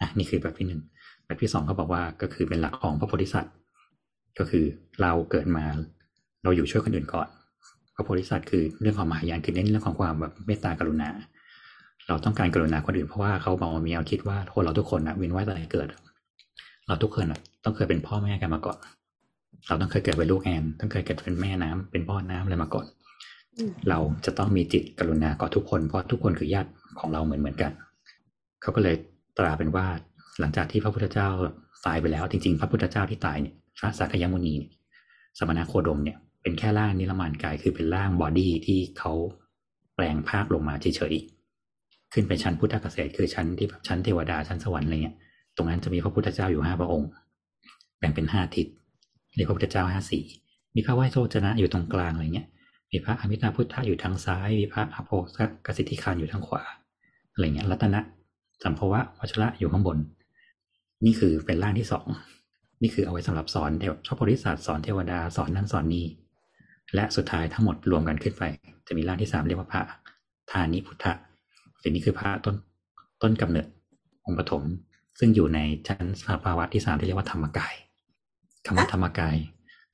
[0.00, 0.80] อะนี่คือแบบที่หนึ่ง
[1.26, 3.54] แบบที่สองเขาบอกว่าก็คือเป็นหลักของพระโพธิสัตว์
[4.38, 4.64] ก็คือ
[5.00, 5.64] เราเกิดมา
[6.42, 7.28] เราอยู่ช่วยคนอื่นก่อน
[7.94, 11.10] พระโพธิสัตว์คือเรื่องของมหายานคือเน้นเรื่องของความแบบเมตตากรุณา
[12.08, 15.88] เราต้องการกรุณาคนอื่นเพราะว่าเขาบอกว่ามีแนวคิดว่าคนเราทุกคนนะเวียนว่ายตายเกิด
[16.86, 18.78] เราทุกคนอะต้องเคยเป็นพ่อแม่กันมาก่อน
[19.66, 22.86] เราต้องเคยเกิดเป็นลูกแอนต้องเคยเกิดเป็นแม่น้ำเป็นพ่อน้ำอะไรมาก่อน
[23.56, 26.70] อืมเราจะต้องมีจิตกรุณาต่อทุกคนเพราะทุกคนคือญาติ
[27.00, 27.72] ของเราเหมือนเหมือนกัน
[28.62, 28.96] เขาก็เลย
[29.38, 29.86] ตราเป็นว่า
[30.40, 31.28] หลังจากที่พระพุทธเจ้า
[31.86, 34.70] ตายไปแล้ว จริงๆ พระพุทธเจ้าที่ตายเนี่ยพระสักยมุนีเนี่ย
[35.38, 39.12] สมณโคดมเนี่ยเป็นแค่ร่างนิรมานกายคือเป็นร่างบอดี้ที่เขา
[39.94, 41.33] แปลงภาคลงมาเฉยๆ
[42.14, 45.16] ขึ้นไปชั้นพุทธเกษตรคือชั้นที่แบบชั้นเทวดาชั้นสวรรค์อะไรเงี้ย
[45.56, 47.08] ตรงนั้นจะมีพระพุทธเจ้าอยู่ห้าพระองค์
[47.98, 48.66] แบ่งเป็นห้าทิศ
[49.34, 50.20] เรียกพระพุทธเจ้าห้าสี
[50.74, 52.48] มีพระไหวโชจนะอยู่ตรงกลางอะไรเงี้ย
[52.90, 56.62] มีพระอมิตาพุทธะอยู่ทางซ้าย มีพระอโภสกสิทธิคานอยู่ทางขวา
[57.32, 58.00] อะไรเงี้ยรัตนะ
[58.62, 59.98] สัมภวะวัชระอยู่ข้างบน
[61.04, 62.06] นี่คือเป็นร่างที่สอง
[62.82, 66.06] นี่คือเอาไว้สำหรับสอนเทวชอบโพธิศาสตร์สอนเทวดาสอนนั่นสอนนี่
[66.94, 68.42] และสุดท้ายทั้งหมดรวมกันขึ้นไป
[68.86, 69.82] จะมีร่างที่สามเรียกว่าพระ
[70.50, 71.12] ทานิพุทธะ
[71.84, 72.56] สิ่งนี้คือพระต้น
[73.22, 73.66] ต้นกำเนิด
[74.26, 74.62] องค์ปฐม
[75.18, 77.74] ซึ่งอยู่ในชั้นสภาวะที่สามที่เรียกว่าธรรมกาย
[78.66, 79.36] คำว่าธรรมกาย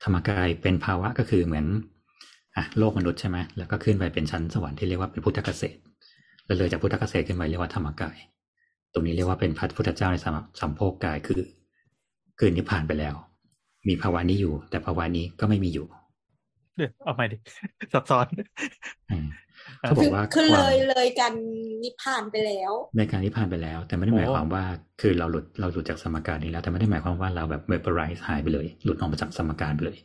[0.03, 1.65] ธรรมกายเป็นภาวะก็คือเหมือน
[2.55, 5.79] อะโลกมนุษย์ใช่ไหมแล้วก็ขึ้นไปเป็นชั้นสวรรค์ที่เรียกว่าเป็นพุทธเกษตร
[6.45, 8.17] แล้วเลยจากพุทธเกษตรขึ้นไปเรียกว่าธรรมกาย
[8.93, 11.41] ตรงนี้เรียกว่าเป็นพระพุทธเจ้าในสมสัมโพกกายคือ
[12.39, 13.15] คือนิพพานไปแล้ว
[13.87, 15.85] มีภาวะนี้อยู่ แต่ภาวะนี้ก็ไม่มีอยู่
[16.77, 17.37] เดี๋ยวเอาใหม่ดิ
[17.93, 18.25] ซับซ้อน
[19.09, 19.27] อืม
[19.79, 21.33] เขาบอกว่าคือคเลวามยเลยกัน
[21.83, 24.63] นิพพานไปแล้วในการนิพพานไปแล้ว แต่ไม่ได้หมายความว่า
[25.01, 29.97] คือเราหลุดเราหลุดจากสมการนี้แล้ว แต่ไม่ได้หมายความว่าเราแบบ vaporize หายไปเลย หลุดออกมาจากสมการไปเลย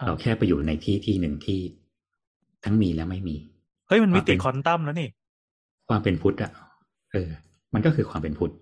[0.00, 1.60] อ่าเราแค่ไปอยู่ในที่ที่หนึ่งที่
[2.64, 3.36] ทั้งมีและไม่มี
[3.88, 5.08] เฮ้ยมันมิติเป็นควอนตัมแล้วนี่
[5.88, 6.52] ความเป็นพุทธอะ
[7.12, 7.28] เออ
[7.74, 8.52] มันก็คือความเป็นพุทธ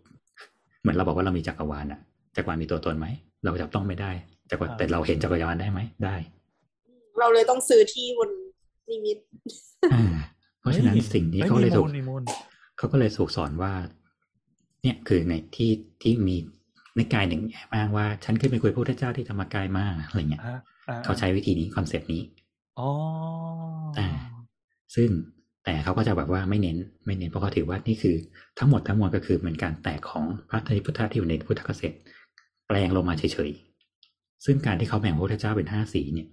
[0.80, 2.00] เหมือนเราบอกว่าเรามีจักรวาลอะ
[2.36, 3.06] จักรวาลมีตัวตนไหม
[3.44, 4.10] เราจับต้องไม่ได้
[4.50, 6.16] จักรวาลอ่าแต่เราเห็นจักรวาลได้ไหมได้
[7.18, 8.30] เราเลยต้องซื้อที่บน
[8.90, 9.18] นิมิต
[9.94, 10.16] อ่า
[10.62, 12.22] เพราะฉะนั้นฮ้ยสิ่งนี้ฮ้เขาเลยมีถูมูกลมีมูล
[12.78, 13.72] เขาก็เลยถูกสอนว่า
[14.82, 15.70] เนี่ยคือในที่
[16.02, 16.36] ที่มี
[16.96, 17.42] ในกายหนึ่ง
[17.74, 22.22] อ้างว่า ฉันขึ้นไปคุยพระพุทธเจ้าที่ธรรมกายมาอะไรเงี้ยอ่าอ่าเขาใช้วิธีนี้ concept นี้
[22.78, 22.88] อ๋อ
[23.98, 24.08] อ่า
[24.94, 25.08] ซึ่ง
[25.64, 26.76] แต่เขาก็จะแบบว่าไม่เน้น
[27.06, 28.16] ไม่เน้นเพราะเขาถือว่านี่คือ
[28.58, 31.96] ทั้งหมดทั้งมวลก็คือเหมือนการแตกของพระไตรพุทธะที่อยู่ในพุทธเกษตร
[32.66, 36.28] แปลงลงมาเฉยๆซึ่งการที่เขาแบ่งพระพุทธเจ้าเป็นห้าสีเนี่ย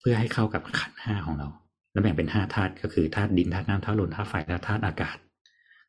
[0.00, 1.48] เพื่อให้เข้ากับขันธ์ห้าของเรา
[1.92, 5.16] แล้วแบ่งเป็นห้าธาตุก็คือธาตุดินธาตุน้ำธาตุลมธาตุไฟและธาตุอากาศ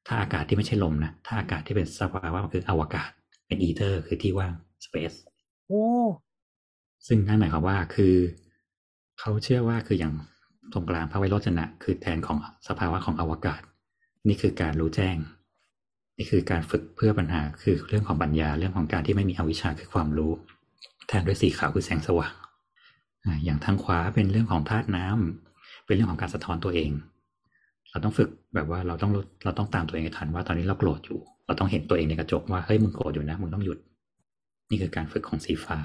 [0.08, 3.10] ธาตุอากาศที่ไม่ใช่ลมนะธาตุอากาศที่เป็นสภาวะคืออวกาศ
[3.48, 4.54] เป็นอีเทอร์ คือที่ว่าง
[4.86, 5.18] space
[5.68, 5.84] โอ้
[7.08, 8.16] ซึ่งนั่นหมายความว่าคือ
[9.20, 10.14] เขาเชื่อว่าคืออย่าง
[10.74, 13.62] ตรงกลางพระไวโรจนะ คือแทนของสภาวะของอวกาศ
[14.28, 15.18] นี่คือการรู้แจ้ง
[16.18, 20.32] นี่คือการฝึกเพื่อปัญหาคือเรื่องของปัญญาเรื่องของการที่ไม่มีอวิชชาคือความรู้
[21.08, 22.34] แทนด้วยสีขาวคือแสงสว่าง
[23.26, 25.53] อ่าอย่างทางขวาเป็นเรื่องของธาตุน้ำ
[25.86, 26.92] เป็นเรื่องของการสะท้อนตัวเอง
[27.92, 29.12] เราต้องฝึกแบบว่าเราต้อง
[29.44, 33.78] เราต้องตามตัวเองให้ทันว่าตอนนี้เราโกรธอยู่ เราต้องเห็นตัวเองในกระจกว่าเฮ้ยมึงโกรธอยู่นะมึงต้องหยุด
[34.70, 35.78] นี่คือการฝึกของสีฟ้า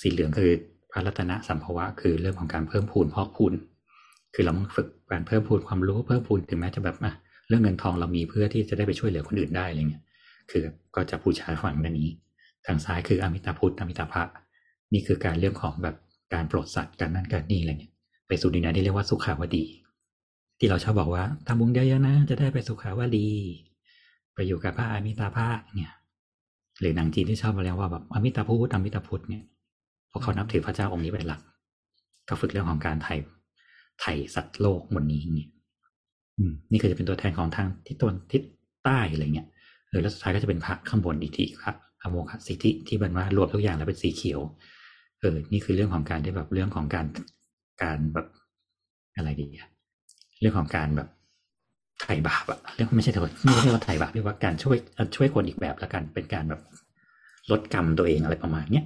[0.00, 0.52] สีเหลืองคือ
[0.90, 3.52] พระรัตนสัมภวะคือเรื่องของการเพิ่มพูนพอกพูน
[4.34, 7.12] คือเราต้องฝึกการเพิ่มพูนความรู้เพิ่มพูนถึงแม้จะแบบอะ
[7.48, 10.02] เรื่องเงินทองเรามีเพื่อที่จะได้ไปช่วยเหลือคนอื่นได้อะไรเงี้ย
[10.50, 10.62] คือ
[10.94, 12.08] ก็จะบูชาฝั่งด้านนี้
[12.66, 14.22] ทางซ้ายคืออมิตาพุทธอมิตาภะ
[14.92, 15.96] นี่คือการเรื่องของแบบ
[16.34, 17.92] การโปรดสัตว์การนั่นการนี่อะไรเงี้ย
[18.28, 19.64] ไปสู่ดินแดนที่เรียกว่าสุขาวดี
[20.58, 23.28] ที่เราชอบบอกว่าทำบุญเยอะๆนะ จะได้ไปสุขาวดี
[24.34, 25.92] ไปอยู่กับพระอมิตาภะเนี่ย
[26.80, 29.44] หรือหนังจีนที่ชอบมาเรียกว่าแบบอมิตาพุทธอมิตาพุทธเนี่ย
[30.08, 31.40] เพราะเขานับถือพระเจ้าองค์นี้เป็นหลัก
[32.28, 33.14] ก็ฝึกเรื่องของการไถ่
[34.00, 35.48] ไถ่สัตว์โลกบนนี้เนี่ย
[36.70, 38.42] นี่คือจะเป็นตัวแทนของทางทิศตะวันทิศ
[38.84, 39.48] ใต้อะไรเงี้ย
[39.88, 44.40] เออแล้วสุดท้ายก็จะเป็นพระข้างบนอีกทีครับอโมคสิทธิที่มันว่ารวมทุกอย่างแล้วเป็นสีเขียว
[45.20, 47.06] เออ นี่คือเรื่องของการที่แบบเรื่องของการ
[47.82, 48.26] การแบบ
[49.16, 49.68] อะไรดีอะ
[50.40, 51.08] เรื่องของการแบบ
[52.00, 54.76] ไถ่บาปอะเรียกว่าไม่ใช่เถอะไม่ใช่ว่าไถ่บาปเรียกว่าการช่วย
[55.16, 56.62] ช่วยคนอีกแบบละกันเป็นการแบบ
[57.50, 58.84] ลดกรรมตัวเองอะไรประมาณเนี้ย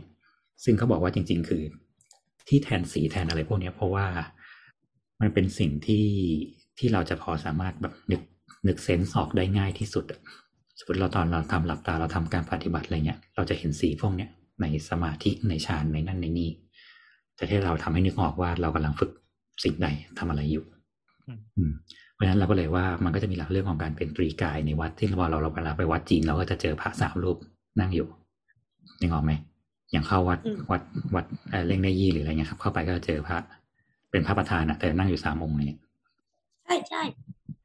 [0.64, 1.62] ซึ่งเขาบอกว่าจริง ๆ คือ
[2.48, 4.06] ที่แทนสีแทนอะไรพวกเนี้ยเพราะว่า
[5.20, 6.06] มันเป็นสิ่งที่
[6.78, 8.20] ที่เราจะพอสามารถแบบนึก
[8.66, 10.04] นึกเซนส์ออกได้ง่ายที่สุด
[10.78, 16.50] สมมติเราตอนเราทำหลับตาเราทำการปฏิบัติอะไรเงี้ย เราจะเห็นสีพวกเนี้ยในสมาธิในฌานในนั่นในนี่
[17.38, 19.10] จะให้เราทำให้นึกออกว่าเรากำลังฝึก
[19.64, 19.86] สิ่งใด
[20.18, 20.64] ทำอะไรอยู่
[21.26, 21.72] อืมอืม
[22.14, 27.36] เพราะฉะนั้นเราก็เลยว่ามันก็จะมีหลักเรื่องของการเป็นตรีกายในวัดที่เราเราเราเวลาไปวัดจีนเราก็จะเจอพระสามรูป
[27.80, 28.08] นั่งอยู่
[29.00, 29.32] นึกออกไหม
[29.92, 30.82] อย่างเข้าวัดอืมวัด
[31.14, 33.38] วัดเอ่อเล่งได้ยี่หรืออะไรเงี้ยครับ เข้าไปก็จะเจอพระ
[34.10, 35.78] เป็นพระประธานนะแต่นั่งอยู่สามองค์เนี่ย
[36.64, 37.02] ใช่ใช่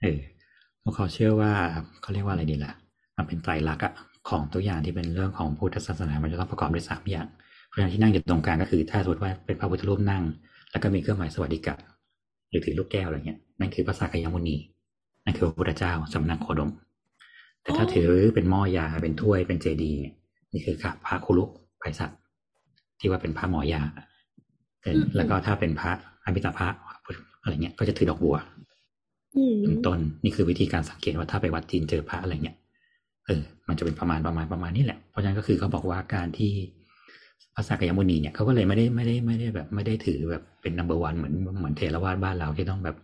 [0.01, 0.19] เออ
[0.79, 1.51] เพราะเขาเชื่อว่า
[2.01, 2.73] เขาเรียกว่าอะไรดีล่ะ
[3.17, 3.93] มันเป็นไตรลักษณ์อะ
[4.29, 10.23] ของตัวอย่างที่เป็นเรื่องของพุทธศาสนา มันจะต้องประกอบด้วยสามอย่างเพราะฉะนั้นที่นั่งอยู่ตรงกลางก็คือ ถ้าสมมติว่าเป็นพระพุทธรูปนั่ง
[10.71, 11.75] แล้วก็มีเครื่องหมายสวัสดิกะ
[12.49, 14.55] หรือถือลูกแก้วอะไรเงี้ยนั่นคือพระสักยมุนี
[15.25, 16.71] นั่นคือพระพุทธเจ้าสำนักโคดม
[17.63, 20.15] แต่ถ้าถือเป็นหม้อยาเป็นถ้วยเป็นเจดีย์เนี่ย
[20.53, 21.43] นี่คือพระคุลุ
[21.79, 22.11] ไพศาล
[22.99, 23.81] ที่ว่าเป็นพระหมอยา
[24.81, 25.91] เออแล้วก็ถ้าเป็นพระ
[26.25, 26.67] อมิตาภะ
[27.41, 28.37] อะไรเงี้ย ก็จะถือดอกบัว
[29.35, 32.57] อืมเป็นต้นนี่คือวิธีการสังเกตว่าถ้าไปวัดจีนเจอพระอะไรเงี้ย
[33.27, 36.53] เออ มันจะเป็นประมาณประมาณประมาณนี้แหละ เพราะฉะนั้นก็คือเขาบอกว่าการที่
[37.55, 42.95] พระสักยมุนีเนี่ยเขาก็เลยไม่ได้ไม่ได้ไม่ได้แบบไม่ได้ถือแบบเป็นนัมเบอร์วันเหมือนเหมือนเทรวาสบ้านเราที่ต้องแบบ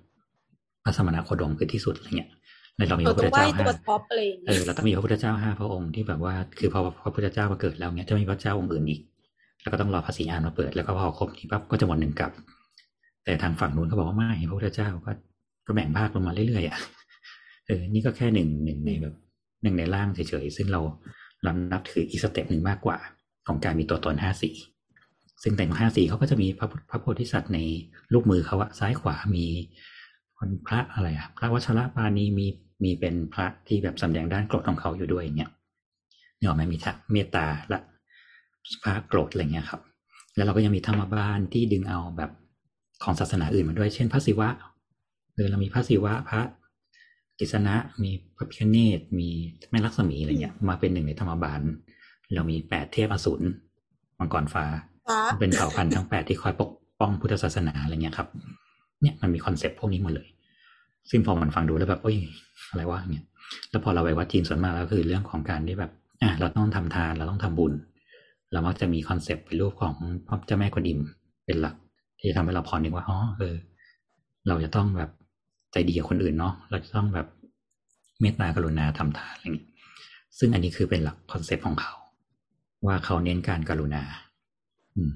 [0.83, 2.29] พระสมณโคดมคือที่สุดอะไรเงี้ย
[2.77, 9.01] ในเรามีพเราระพุทต้อธงไหว้เจ้าตัวห้าท็อปอะไรอย่างเอเงี้ยอเราต้องมีพระพุทธเจ้าห้าพระองค์ที่แบบว่าคือพอพระพุทธเจ้ามาเกิดแล้วเนี่ยจะไม่มีพระเจ้าองค์อื่นอีก
[9.61, 12.31] แล้วก็ต้องรอพระศรีอาริย์มาเปิดแล้วก็พอครบนี้ปั๊บก็จะหมดหนึ่งกัป
[13.23, 15.11] แต่ทางฝั่งนู้นเขาบอกว่าไม่พระพุทธเจ้าก็
[15.67, 16.77] ก็แบ่งภาคลงมาเรื่อยๆอะ
[17.67, 19.15] เออนี่ก็แค่หนึ่งหนึ่งในแบบ
[19.63, 20.81] หนึ่งในร่างเฉยๆซึ่งเรา
[21.43, 22.97] เรานับถืออีก step หนึ่งมากกว่า
[23.47, 24.51] ของการมีตัวตนห้าสี
[25.43, 27.59] ซึ่งแต่ของห้าสีเขาก็จะมีพระพระโพธิสัตว์ใน
[28.13, 29.45] ลูกมือเขาอะซ้ายขวามี
[30.37, 32.47] คนพระอะไรอะพระวัชรปาณีมี
[32.83, 35.51] มีเป็นพระที่แบบสำแดงด้านโกรธของเขาอยู่ด้วยอย่างเงี้ย
[36.37, 37.77] เนี่ยหรอไหมมีทักเมตตาและ
[38.83, 39.81] พระโกรธอะไรเงี้ยครับ
[40.35, 42.31] แล้วเราก็ยังมีธรรมบาลที่ดึงเอาแบบ
[43.03, 44.49] ของศาสนาอื่นมาด้วย เช่นพระศิวะ
[45.33, 46.41] หรือเรามีพระศิวะพระ
[47.39, 49.29] กิษณะมีพระพิฆเนศมี
[49.71, 51.61] แม่ลักษมีอะไรเงี้ยมาเป็นหนึ่งในธรรมบาล
[52.35, 53.45] เรามีแปดเทพอสูร
[54.19, 54.65] มังกรฟ้า
[55.39, 58.27] เป็นเผ่าพันธุ์ทั้งแปดที่คอยปกป้องพุทธศาสนาอะไรเงี้ยครับ
[59.01, 60.27] เนี่ยมันมีคอนเซปต์พวกนี้หมดเลย
[61.09, 62.17] ซึ่งพอมันฟังดูแล้วแบบโอ้ย
[62.69, 63.25] อะไรวะเนี่ย
[63.69, 65.91] แล้วพอเราไปวัดจีนส่วนมากแล้วคือเรื่องของการที่แบบ
[66.21, 67.73] อะเราต้องทำทานเราต้องทำบุญ
[68.51, 69.93] เรามักจะมี concept เป็นรูปของ
[70.27, 70.99] พระเจ้าแม่กวนอิม
[71.45, 71.75] เป็นหลัก
[72.19, 73.55] ที่จะทำให้เราพอนึกว่าอ๋อเออ
[74.47, 75.11] เราจะต้องแบบ
[75.71, 77.27] ใจดีกับคนอื่นเนาะเราจะต้องแบบ
[78.21, 79.65] เมตตากรุณาทำทานอะไรอย่างนี้
[80.37, 81.93] ซึ่งอันนี้คือเป็นหลัก concept ของเขา
[82.85, 84.03] ว่าเขาเน้นการกรุณา
[84.95, 85.11] อืม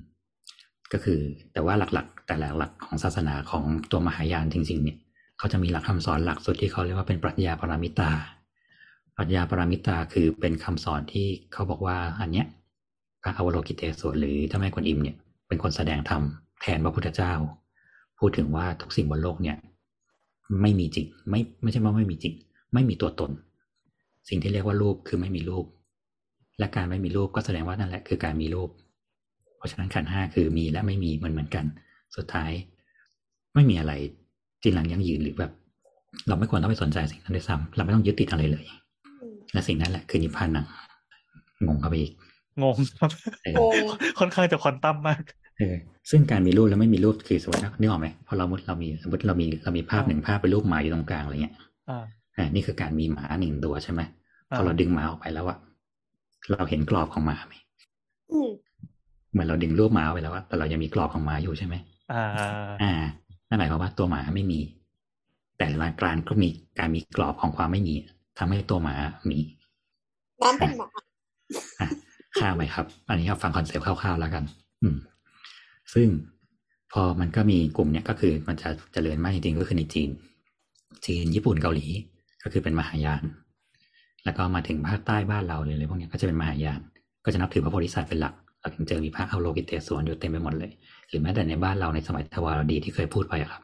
[0.91, 1.19] ก็คือ
[1.53, 4.97] แต่ว่าหลักๆ แต่ละหลักของศาสนาของตัวมหายานจริง ๆ เนี่ย
[5.37, 8.11] เขาจะมีหลักคำสอนหลักสุดที่เขาเรียกว่าเป็นปรัชญาปรามิตา
[9.15, 12.45] ปรัชญาปรามิตาคือเป็นคำสอนที่เขาบอกว่า อันเนี้ย
[13.21, 15.15] พระอวโลกิเตศวรหรือเจ้าแม่กวนอิมเนี่ย
[15.47, 16.21] เป็นคนแสดงธรรม
[16.61, 17.33] แทนพระพุทธเจ้า
[18.19, 19.57] พูดถึงว่าทุกสิ่งบนโลกเนี่ย
[20.61, 22.33] ไม่มีจริง ไม่ไม่ใช่ว่าไม่มีจริง
[22.73, 23.31] ไม่มีตัวตน
[24.29, 25.65] สิ่งที่เรียกว่ารูปคือไม่มีรูป
[26.59, 28.69] และการไม่มีรูปก็แสดงว่านั่นแหละคือการมีรูป
[29.57, 31.65] เพราะฉะนั้นขันห้าคือมีและไม่มีเหมือนเหมือนกัน
[32.15, 32.51] สุดท้าย
[33.55, 33.93] ไม่มีอะไร
[34.63, 35.51] จีนหลังยั่งยืนหรือแบบ
[36.27, 38.65] เราไม่ควรต้องไปสนใจสิ่งนั้นด้วยซ้ำเราไม่ต้องยึดติดอะไรเลย
[39.53, 40.65] และสิ่งนั้นแหละคือนิพพานนัง
[41.65, 42.11] งงเข้าไปอีก
[42.61, 43.11] งงครับ
[43.55, 43.63] โอ้
[44.19, 45.21] ค่อนข้างจะควอนตัมมาก
[45.57, 45.75] เออ
[46.09, 51.55] ซึ่งการมีรูปแล้วไม่มีรูปคือสมมตินะนึกออกไหมพอเรามุดเรามีสมมติเรามีเรามีภาพหนึ่งภาพเป็นรูปหมาอยู่ตรงกลางอะไรเงี้ย
[51.89, 52.03] อ่า
[52.37, 54.01] อ่านี่คือการมีหมาหนึ่งตัวใช่ไหม
[54.55, 55.57] พอเราดึงหมาออกไปแล้วอะ
[56.51, 57.53] เราเห็นกรอบของหมาไหม
[58.31, 58.49] อืม
[59.31, 61.75] เหมือนเราดึงรูปหมาไปแล้วอะแต่เรายังมีกรอบของหมาอยู่ใช่ไหม
[62.13, 62.25] อ่า
[62.81, 62.93] อ่า
[63.47, 64.59] นั่นหมายความว่าตัวหมาไม่มี
[65.57, 67.95] แต่ละการก็มีการมีกรอบของความไม่มี
[68.37, 68.95] ทำให้ตัวหมา
[69.29, 69.39] มี
[70.43, 70.89] น้ำเป็นหมา
[71.79, 71.89] อะ
[72.39, 74.43] ข้ามไปครับ อันนี้ครับฟัง concept คร่าวๆแล้วกัน
[74.81, 74.97] อืม
[75.93, 76.07] ซึ่ง
[76.93, 80.09] พอมันก็มีกลุ่มเนี้ยก็คือมันจะเจริญมากจริงๆก็คือในจีน
[81.05, 81.85] จีนญี่ปุ่นเกาหลี
[82.43, 83.23] ก็คือเป็นมหายาน
[84.27, 86.79] แล้วก็มาถึงภาคใต้บ้านเราเลยอะไรพวกเนี้ยก็จะเป็นมหายาน
[87.25, 90.71] ก็จะนับถือพระโพธิสัตว์เป็นหลักเราถึงเจอมีพระเอาโลกิเตศวรอยู่เต็มไปหมดเลย
[91.09, 93.61] หรือแม้แต่ในบ้านเราในสมัยทวารดีที่เคยพูดไปอะครับ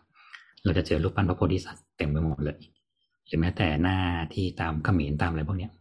[0.63, 2.59] เราจะเจอรูปปั้นพระโพธิสัตว์เต็มไปหมดเลย
[3.27, 3.97] หรือแม้แต่หน้า
[4.33, 5.71] ที่ตามเขมรตามอะไรพวกเนี้ย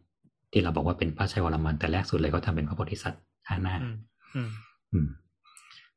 [0.52, 3.96] ที่เราบอกว่าเป็นพระชัยวรมันแต่แรกสุดเลยก็ทำเป็นพระโพธิสัตว์ห้าหน้าอืม
[4.34, 4.48] อืม
[4.92, 5.08] อืม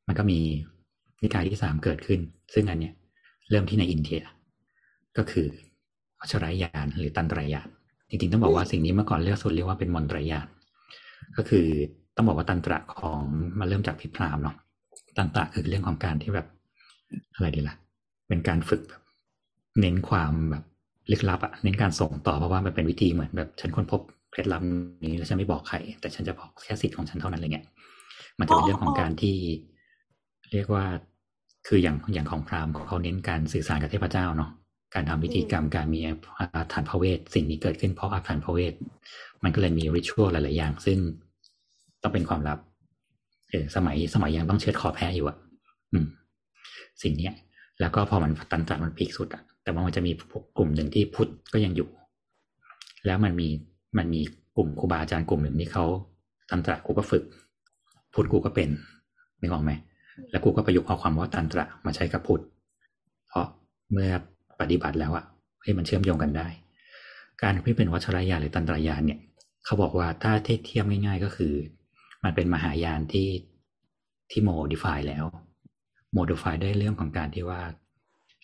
[0.08, 0.40] มันก็มี
[1.22, 2.20] นิกายที่สามเกิดขึ้น
[2.54, 2.94] ซึ่งอันเนี้ย
[3.50, 4.22] เริ่มที่ในอินเดีย
[5.18, 5.48] ก็คือ
[6.20, 7.68] วัชรยานหรือตันตรายาน
[8.10, 10.48] จริงๆต้องบอกว่าสิ่งนี้เมื่อก่อนเรียกสุดเรียกว่าเป็นมนตรยาน
[11.38, 11.66] ก็คือ
[12.16, 13.22] ต้องบอกว่าตันตระของ
[13.60, 14.56] มันเริ่มจากพิพรามเนาะ
[15.18, 16.48] ตันตระคือเรื่องของการที่แบบ
[17.34, 17.76] อะไรดีล่ะ
[18.28, 19.02] เป็นการฝึกแบบ
[19.80, 20.64] เน้นความแบบ
[21.12, 24.62] ลึกลับอะเน้นการส่งต่อเพราะว่ามันเป็นวิธีเหมือนแบบฉันค้นพบเคล็ดลับ
[25.04, 27.66] นี้แล้วฉันไม่บอกใคร แต่ฉันจะบอกแค่สิทธิ์ของฉันเท่านั้นอะไรเงี้ย
[28.40, 29.36] มันจะเป็นเรื่องของการที่
[30.52, 30.86] เรียกว่า
[31.68, 34.50] คืออย่างอย่างของพราหมณ์เขาเน้นการสื่อสารกับเทพเจ้าเนาะ
[34.94, 36.00] การทำพิธีกรรมการมี
[36.56, 38.74] อาถรรพ์พระเวทสิ่งนี้เกิดขึ้นเพราะอาถรรพ์พระเวท
[39.44, 40.98] มันก็เลยมีริชวลหลาย ๆ อย่าง ซึ่ง
[42.02, 42.60] ต้องเป็นความลับ
[43.50, 45.38] เออสมัยสมัยยังต้องเชือดคอแพ้อยู่อะ
[45.92, 46.06] อืม
[47.04, 47.34] สิ่งเนี้ย
[47.80, 50.12] แล้วก็พอมันตันตระมันพีคสุดอะแต่ว่ามันจะมี
[50.58, 51.90] กลุ่มหนึ่งที่พุทธก็ยังอยู่
[53.06, 53.48] แล้วมันมี
[53.98, 54.22] มันมี
[54.56, 55.86] กลุ่มครูบาอาจารย์กลุ่มหนึ่งที่เขา
[56.50, 57.24] ตันตระกูก็ฝึก
[58.14, 58.70] พุทธกูก็เป็น
[59.40, 59.72] นึกออกไหม
[60.32, 62.42] แล้วกูก็ประยุกต์เอาความว่าตันตระมาใช้กับพุทธ
[63.30, 63.48] เพราะ
[63.92, 64.12] เมื่อ
[64.60, 65.26] ปฏิบัติแล้วอะ
[65.62, 66.48] ให้ยมันเชื่อมโยงกันได้
[67.42, 69.20] การที่เป็นวัชรยานหรือตันตรายานเนี่ย
[69.66, 70.34] เขาบอกว่าถ้า
[70.66, 71.54] เทียบง่าย ๆก็คือ
[72.24, 73.30] มันเป็นมหายานที่
[74.32, 75.26] ที่โมดิฟายแล้ว
[76.14, 77.62] โมดิฟายได้เรื่องของการที่ว่า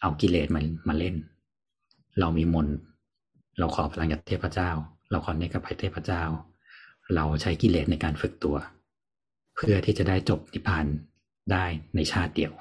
[0.01, 1.15] เอากิเลสมามาเล่น
[2.19, 2.67] เรามีมน
[3.59, 4.69] เราขอพลังจากเทพเจ้า
[5.11, 6.23] เราขอเนกกับเทพเจ้า
[7.15, 8.55] เราใช้กิเลสในการฝึกตัว
[9.55, 10.85] เพื่อที่จะได้จบนิพพาน
[11.51, 12.53] ได้ในชาติเดียว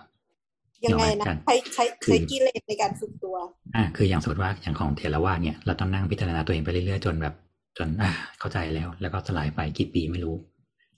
[0.85, 3.37] ยังไงนะกันใช้ใช้คือใช้กิเลสในการฝึกตัว
[3.77, 7.35] อ่า คืออย่างสมมติว่าอย่างของเทรวาสเนี่ยเราต้องนั่งพิจารณาตัวเองไปเรื่อยๆจนแบบ
[7.79, 10.35] จนอ่าเข้าใจแล้ว แล้วก็สลายไปกี่ปีไม่รู้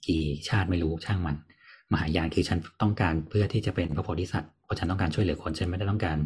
[0.07, 1.35] กี่ชาติไม่รู้ช่างมัน
[1.91, 6.17] มหายานคือฉันต้องการเพื่อที่จะเป็นพระโพธิสัตว์เพราะฉันต้องการช่วยเหลือคนฉันไม่ได้ต้องการ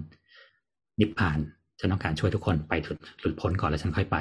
[1.00, 1.38] นิพพาน
[1.80, 4.17] ฉันต้องการช่วยทุกคนไปหลุดหลุดพ้นก่อนแล้วฉันค่อยไป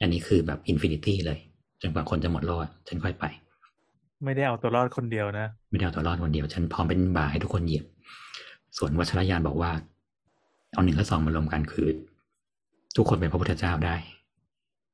[0.00, 1.38] อันนี้คือแบบ infinity เลย
[1.82, 3.24] จนกว่าคนจะหมดโลกอะฉันค่อยไป
[4.24, 7.84] ไม่ได้เอาตัวรอดคนเดียวนะ ไม่ได้เอาตัวรอดคนเดียว ฉันพร้อมเป็นบ่าให้ทุกคนเหยียบ
[8.78, 9.72] ส่วนวัชรยานบอกว่า
[10.72, 11.88] เอาหนึ่งและสองมารวมกันคือ
[12.96, 13.96] ทุกคนเป็นพระพุทธเจ้าได้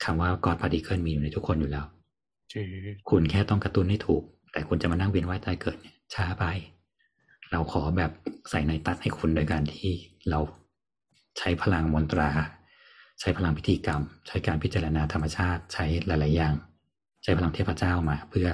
[0.05, 1.85] คำว่า God particle มีอยู่ในทุกคนอยู่แล้ว
[2.53, 2.67] คือ
[3.11, 6.45] คุณแค่ต้องกระตุ้นให้ถูก แต่คุณจะมานั่งเวียนว่ายตายเกิดเนี่ยช้าไป
[7.51, 8.11] เราขอแบบ
[8.51, 9.93] ใส่ในตัดให้คุณโดยการที่
[10.31, 10.41] เรา
[11.39, 12.31] ใช้พลังมนตรา
[13.21, 16.55] ใช้พลังพิธีกรรม ใช้การพิจารณาธรรมชาติ ใช้หลาย ๆ อย่าง
[17.23, 18.49] ใช้พลังเทพเจ้ามาเพื่อ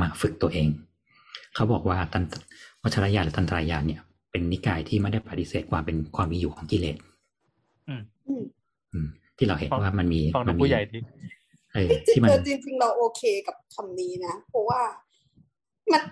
[0.00, 0.68] มาฝึกตัวเอง
[1.54, 2.24] เขาบอกว่าตัน
[2.82, 6.96] วัชรยานหรือตันตรายานเนี่ย เป็นนิกายที่ไม่ได้ปฏิเสธความเป็นความมีอยู่ของกิเลส
[7.88, 8.02] อืม
[8.92, 10.98] อืมที่เราเห็นฟังว่ามันมีฟังมัดูมีผู้ใหญ่ดี
[11.74, 14.80] เออจริที่งมันเออจริงๆเราโอเคกับคำนี้นะเพราะว่า
[15.92, 16.02] มัน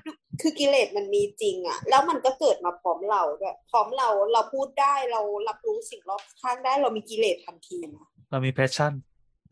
[0.40, 8.92] คือกิเลสมันมีจริงอะแล้วมันก็เกิดมาพร้อมเราด้วยพร้อมเราเราพูดได้เรารับรู้สิ่งรอบข้างได้เรามีกิเลสทันทีนะเรามี passion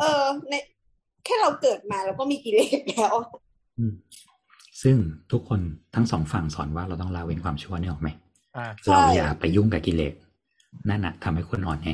[0.00, 0.54] เออใน
[1.24, 3.14] แค่เราเกิดมาเราก็มีกิเลสแล้ว
[3.78, 3.92] อืม
[4.82, 4.96] ซึ่ง
[5.32, 5.60] ทุกคน
[5.94, 8.08] ทั้งสองฝั่งสอนว่าเราต้องละเว้นความชั่วนี่ออกไหม
[8.56, 10.14] อ่าใช่เราอย่าไปยุ่งกับกิเลส
[10.90, 11.88] นั่นน่ะทำให้คนอ่อนแอ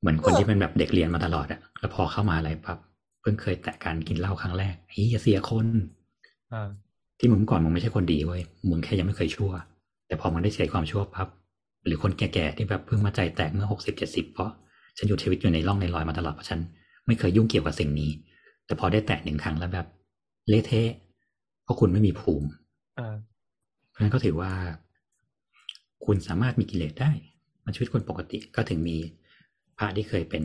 [0.00, 2.78] เหมือนคนเออที่เป็นแบบเด็กเรียนมาตลอดอะแล้วพอเข้ามาอะไรปั๊บ
[3.20, 5.66] เพิ่งเคยแตะการกินเหล้าครั้งแรกเฮ้ยอย่าเสียคน
[6.52, 6.68] อ่า
[7.18, 9.52] ที่มึงก่อนมึงไม่ใช่คนดีเว้ยมึงแค่ยังไม่เคยชั่ว
[10.06, 11.28] แต่พอมึงได้เสียความชั่วปั๊บ
[11.86, 14.50] หรือคนแก่ๆที่แบบเพิ่งมาใจแตกเมื่อหกสิบเจ็ดสิบเพราะ
[14.96, 16.60] ฉันอยู่ชีวิตอยู่ในร่องในรอยมาตลอดเพราะฉัน
[17.06, 18.10] ไม่เคยยุ่งเกี่ยวกับสิ่งนี้
[18.66, 19.86] แต่พอได้แตะหนึ่งครั้งแล้วแบบ
[20.48, 20.90] เละเทะ
[21.64, 22.48] เพราะคุณไม่มีภูมิ
[22.98, 23.16] อ่า
[23.90, 24.52] เพราะฉะนั้นก็ถือว่า
[26.04, 27.10] คุณสามารถมีกิเลสได้
[27.64, 28.96] มันชีวิตคนปกติก็ถึงมี
[29.78, 30.44] พระที่เคยเป็น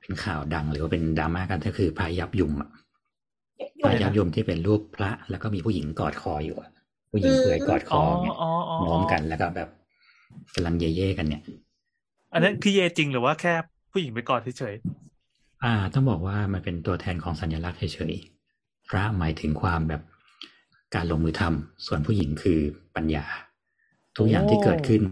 [0.00, 2.70] เป็นข่าวดังหรือว่าเป็นดราม่ากันก็คือพระยับยุมอะ
[3.82, 6.70] พระยับยุมที่เป็นรูปพระ แล้วก็มีผู้หญิงกอดคออยู่อะ
[7.10, 9.68] ผู้หญิงเปลือยกอดคอ๋ออเนี่ยอ๋ออ๋อง้อมกันแล้วก็แบบ
[10.54, 11.42] กำลังเย่ๆกันเนี่ย
[12.32, 13.54] อันนั้นคือเยจริงหรือว่าแค่
[13.92, 14.74] ผู้หญิงไปกอดเฉย
[15.64, 20.02] อ่า ต้องบอกว่ามันเป็นตัวแทนของสัญลักษณ์เฉยๆพระหมายถึงความแบบ
[20.94, 22.58] การลงมือทำส่วนผู้หญิงคือ
[22.96, 23.24] ปัญญา
[24.16, 25.02] ทุกอย่างที่เกิดขึ้น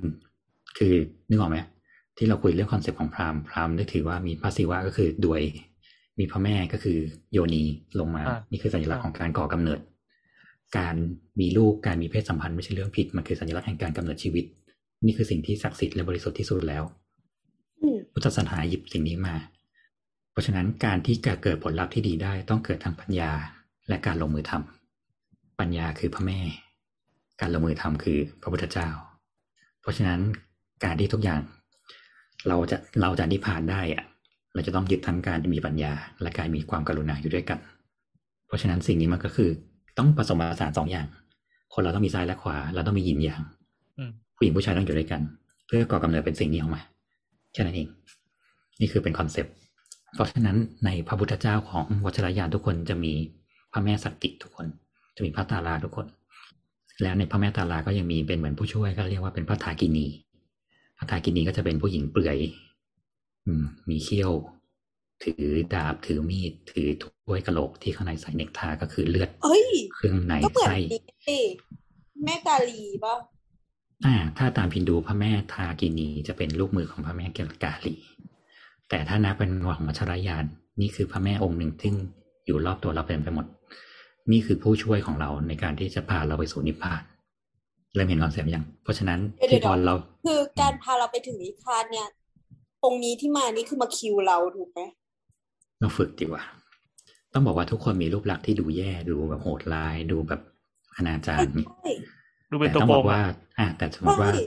[0.78, 0.94] คือ
[1.28, 1.58] นึกออกไหม
[2.16, 5.40] ที่เราคุยเรื่อง concept ของพราหมณ์พราหมณ์ได้ถือว่ามีพระศิวะก็คือควย
[6.18, 6.98] มีพระแม่ก็คือ
[7.32, 7.64] โยนี
[7.98, 9.80] ลงมาอ่านี่คือสัญลักษณ์ของการก่อกำเนิด
[10.78, 10.94] การ
[11.40, 14.44] มีลูกการมีเพศสัมพันธ์ไม่ใช่เรื่องผิดมันคือสัญลักษณ์แห่งการกำเนิดชีวิต
[15.04, 16.82] นี่คือสิ่งที่ศักดิ์สิทธิ์และบริสุทธิ์ที่สุดแล้ว
[17.80, 19.34] อืมพุทธศาสนาหยิบสิ่งนี้มา
[20.32, 23.30] เพราะฉะนั้นการที่จะเกิดผลลัพธ์ที่ดีได้ต้องเกิดทางปัญญา
[23.88, 24.81] และการลงมือทำ
[25.62, 26.40] ปัญญาคือพระแม่
[27.40, 28.88] การลงมือทำคือพระพุทธเจ้า
[29.80, 30.20] เพราะฉะนั้น
[30.84, 31.42] การที่ทุกอย่าง
[32.48, 34.04] เราจะเราจะนิพพานได้อะ
[34.54, 37.58] เราจะต้องยึดทั้งการมีปัญญา และการมีความกรุณาอยู่ด้วยกัน
[38.46, 39.50] เพราะฉะนั้นสิ่งนี้มันก็คือ
[39.98, 41.06] ต้องผสมผสานสองอย่าง
[41.74, 45.22] คนเราต้องมีซ้ายและขวา เราต้องมีหยินหยางๆอืมผู้หญิงผู้ชายต้องอยู่ด้วยกัน
[45.66, 46.82] เพื่อก่อกำเนิดเป็นสิ่งนี้ออกมา
[47.52, 47.88] แค่นั้นเอง
[48.80, 49.54] นี่คือเป็นคอนเซปต์
[50.14, 53.12] เพราะฉะนั้นในพระพุทธเจ้าของวัชรยานทุกคนจะมี
[53.72, 54.66] พระแม่สักกิทุกคน
[55.16, 56.06] จะมีพระตาลาทุกคน
[57.02, 60.06] แล้วในพระแม่ตาลาก็ยังมีเป็นเหมือนผู้ช่วยก็เรียกว่าเป็นพระทากินี
[60.98, 62.38] พระทากินีก็จะเป็นผู้หญิงเปลือย
[63.46, 64.32] อืม มีเขี้ยว
[65.22, 65.44] ถือ
[65.74, 71.38] ดาบถือมีด ถือถ้วยกระโหลกที่ข้างในใส่เนกทาก็คือเลือดเอ้ยเครื่องในก็เหมือนไส้นี่สิ
[72.24, 73.14] แม่กาลีป่ะ
[74.04, 77.94] อ่า ถ้าตามพินดูพระแม่ทากินีจะเป็นลูกมือของพระแม่เกลกาลี
[78.88, 80.44] แต่ถ้านับเป็นของมัชรยาน
[80.80, 81.94] นี่คือพระแม่องค์หนึ่งซึ่ง
[82.46, 83.46] อยู่รอบตัวเราเต็มไปหมด
[84.30, 87.02] นี่คือผู้ช่วยของเราในการที่จะพาเราไปสู่นิพพาน
[87.94, 92.08] เริ่มเห็นคอนเซปต์ยัง เพราะฉะนั้นเดี๋ยวที่พอเรา คือการพาเราไปถึงนิพพานเนี่ย
[92.84, 94.80] องค์นี้ที่มานี่คือมาคิวเราถูกไหม
[95.80, 96.42] เราฝึกดีกว่า
[97.32, 100.40] ต้องบอกว่าทุกคนมีรูปลักษณ์ที่ดูแย่ดูแบบโหดร้ายดูแบบ
[100.96, 101.90] อนาจารใช่นี่ใช่
[102.50, 103.22] ดูเป็นแต่ตัวต้องโกบองกอะว่า
[103.58, 104.42] อ่าแต่สมมติว่าใช่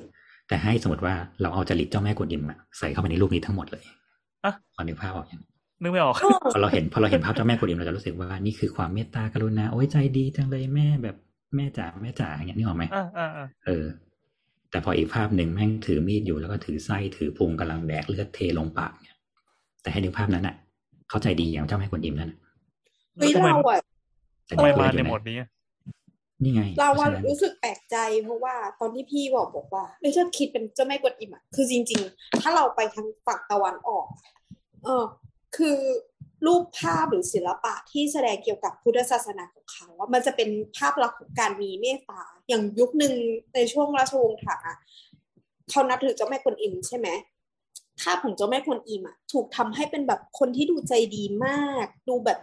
[0.47, 3.83] แต่ให้สมมติว่าเราเอาจริตเจ้าแม่กวนอิมอะใส่เข้าไปในรูปนี้ทั้งหมดเลย
[4.45, 5.41] อะตอนนึกภาพออกยัง
[5.81, 11.15] นึกไม่ออกเออพอเราเห็นพอเราเห็นภาพเจ้าแม่กวนอิมเราจะรู้สึกว่านี่คือความเมตตากรุณาโอ้ยใจดีจังเลยแม่แบบ
[11.55, 13.85] แม่จ๋าแม่จ๋าอย่างเงี้ยนึกออกไหมอ่าอ่าอ่าเออ
[14.71, 19.17] แต่พออีกภาพหนึ่งแม่งถือมีดอยู่แล้วก็ถือไส้ถือพุงกำลังแดกเลือดเทลงปากเนี่ย
[19.81, 20.55] แต่ให้นึกภาพนั้นอะ
[21.09, 22.39] เข้าใจดีอย่างเจ้าแม่กวนอิมนั่นน่ะ
[23.15, 23.79] เฮ้ยทำไมเราอะ
[24.45, 25.49] แต่ทำไมเด็กมาเกิดในอยู่หมนะดนี้อะ
[26.43, 34.05] นี่ไง เราเพว่าราะฉะนั้นรู้สึกแปลกใจเพราะว่าตอนที่พี่บอกบอกว่าเอ้ยถ้าคิดเป็นเจ้าแม่กวนอิมอะคือจริง ๆ ถ้าเราไปทางฝั่งตะวันออก
[34.85, 35.03] เออ
[35.55, 35.77] คือ
[36.45, 43.13] รูปภาพหรือศิลปะที่แสดงเกี่ยวกับพุทธศาสนาของเขาว่ามันจะเป็นภาพลักษณ์ของการมีเมตตา อย่างยุคหนึ่ง
[43.55, 44.77] ในช่วงราชวงศ์ถังอะ
[45.69, 47.07] เขานับถือเจ้าแม่กวนอิมใช่ไหม
[48.01, 52.39] ภาพของเจ้าแม่กวนอิมอะถูกทำให้เป็นแบบคนที่ดูใจดีมาก ดูแบบ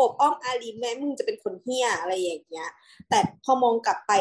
[0.00, 2.70] อบอ้อมอารีแม้มึงจะเป็นคนเฮี้ยอะไรอย่างเงี้ย
[3.08, 4.12] แต่พอมองกลับไป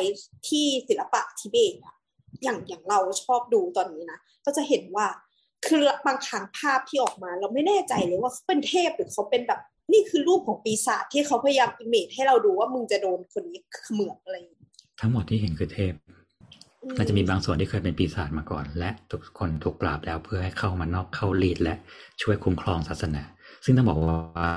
[0.48, 1.96] ที่ศิลปะทิเบตอะ
[2.44, 5.08] อย่างอย่างเราชอบดูตอนนี้นะก็จะเห็นว่า
[5.66, 9.60] คือบางครั้งภาพที่ออกมา เราไม่แน่ใจเลยว่าเขาเป็นเทพหรือเขาเป็นแบบ
[9.94, 14.64] นี่คือรูปของปีศาจที่เขาพยายามอิมเมจให้เราดูว่ามึงจะโดนคนนี้เขมือบอะไรอย่างเงี้ย
[15.00, 15.94] ทั้งหมดที่เห็นคือเทพ
[16.84, 21.74] อืก็จะมีบางส่วนที่เคยเป็นปีศาจมาก่อน และทุกคนถูกปราบแล้วเพื่อให้เข้ามานอกเข้าลีดและ
[22.22, 23.24] ช่วยคุ้มครองศาสนา
[23.64, 24.50] ซึ่งต้องบอกว่า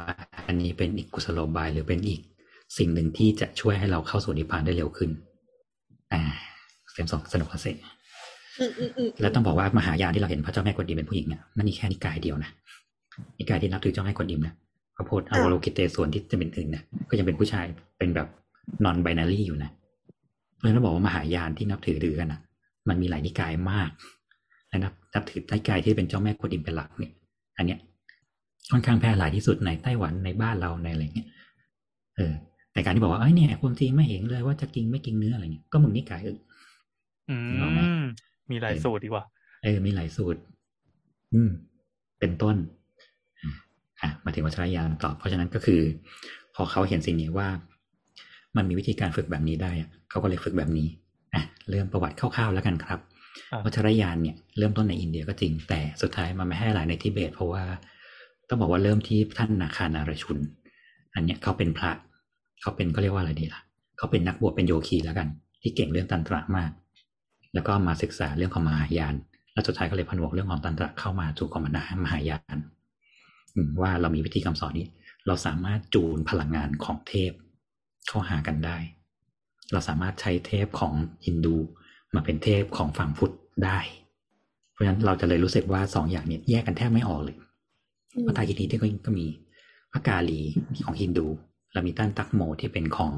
[0.47, 2.21] อันนี้เป็นอีกกุศโลบายหรือเป็นอีก
[2.79, 5.11] สิ่งหนึ่งที่จะช่วยให้เราเข้าสู่นิพพานได้เร็วขึ้น
[6.13, 6.21] อ่า
[6.91, 7.96] เสียงสองสนุกเสกอืมอืมอืม
[9.21, 12.51] แล้วต้องบอกว่ามหายานที่เราเห็นพระเจ้าแม่กวนอิมเป็นผู้หญิงเนี่ยนั่นนี่แค่นิกายเดียวนะ
[13.39, 14.55] นิกายที่นับถือเจ้าแม่กวนอิมนะ
[14.97, 17.65] พระโพธิอวโลกิเตส่วนที่จะเป็นอื่นนะก็ยังเป็นผู้ชาย
[17.99, 18.29] เป็นแบบ
[18.85, 19.71] นอนไบนารีอยู่นะ
[20.57, 22.41] เพราะฉะนั้นต้องบอกว่ามหายานที่นับถือถือกันนะ
[22.89, 23.91] มันมีหลายนิกายมาก
[24.69, 27.13] และนับนับถือนิกายที่เป็นเจ้าแม่กวนอิมเป็นหลักเนี่ย
[27.57, 27.79] อันเนี้ย
[28.71, 31.29] ค่อนข้างแพร่หลายที่สุดในไต้หวันในบ้านเราในอะไรเงี้ย
[32.17, 32.33] เออ
[32.73, 36.39] แต่การที่บอกว่าเอ้ยเนี่ยคนจีนไม่เห็นเลยว่าจะกินไม่กินเนื้ออะไรเงี้ยก็มึงนิกายอื่น
[37.31, 37.79] อืนึกออกไห
[38.47, 39.25] มมมีหลายสูตรดีกว่า
[39.63, 40.41] เออ มีหลายสูตร
[41.35, 41.51] อืม
[42.21, 42.57] เป็นต้น
[44.01, 45.81] อะ มาถึงวัชรยานต่อเพราะฉะนั้นก็คือ
[46.55, 47.49] พอเขาเห็นสิ่งนี้ว่า
[48.57, 50.89] มันมีวิธีการฝึกแบบนี้ได้อะเขาก็เลยฝึกแบบนี้
[51.35, 53.01] อะ เริ่มประวัติคร่าวๆแล้วกันครับ
[53.53, 57.65] อะวัชรยานเนี่ยเริ่มต้นในอินเดียก็จริง แต่สุดท้ายมันไม่ให้หลายในทิเบต เพราะว่า
[58.49, 60.39] ต้องบอกว่าเริ่มที่ท่านนาคานารชุน
[61.15, 61.93] อันเนี้ยเขาเป็นพระ
[62.63, 63.61] เขาเป็นก็เรียกว่าอะไรดีล่ะ
[63.99, 65.29] เขาเป็นนักบวชเป็นโยคีแล้วกัน
[65.63, 66.71] ที่เก่งเรื่องตันตระมาก
[67.55, 69.15] แล้วก็มาศึกษาเรื่องของมหายาน
[69.53, 71.63] แล้วสุดท้ายก็เลยผนวกเรื่องของตันตระเข้ามาสู่ของ
[72.05, 72.57] มหายาน
[73.55, 74.87] อืมว่าเรามีวิธีคำสอนนี้
[75.27, 77.33] เราสามารถจูนพลังงานของเทพ
[78.09, 78.77] เข้าหากันได้
[79.73, 80.95] เราสามารถใช้เทพของ
[81.27, 81.57] ฮินดู
[82.15, 83.79] มาเป็นเทพของฝั่งพุทธได้
[84.73, 87.37] เพราะฉะนั้นเราจะเลยรู้สึกว่าสองอย่างเนี้แยกกันแทบไม่ออกเลย
[88.15, 89.27] อืมพระไตรกินีที่ก็ก็มี
[89.93, 90.41] พระกาลี
[90.85, 91.27] ของฮินดู
[91.73, 93.13] แล้วมีตั้นตักโมที่เป็นของ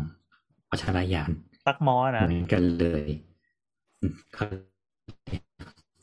[0.70, 1.30] วัชรยาน
[1.66, 3.27] ตักมอเหนะมือนกันเลยอืม
[4.34, 4.44] เขา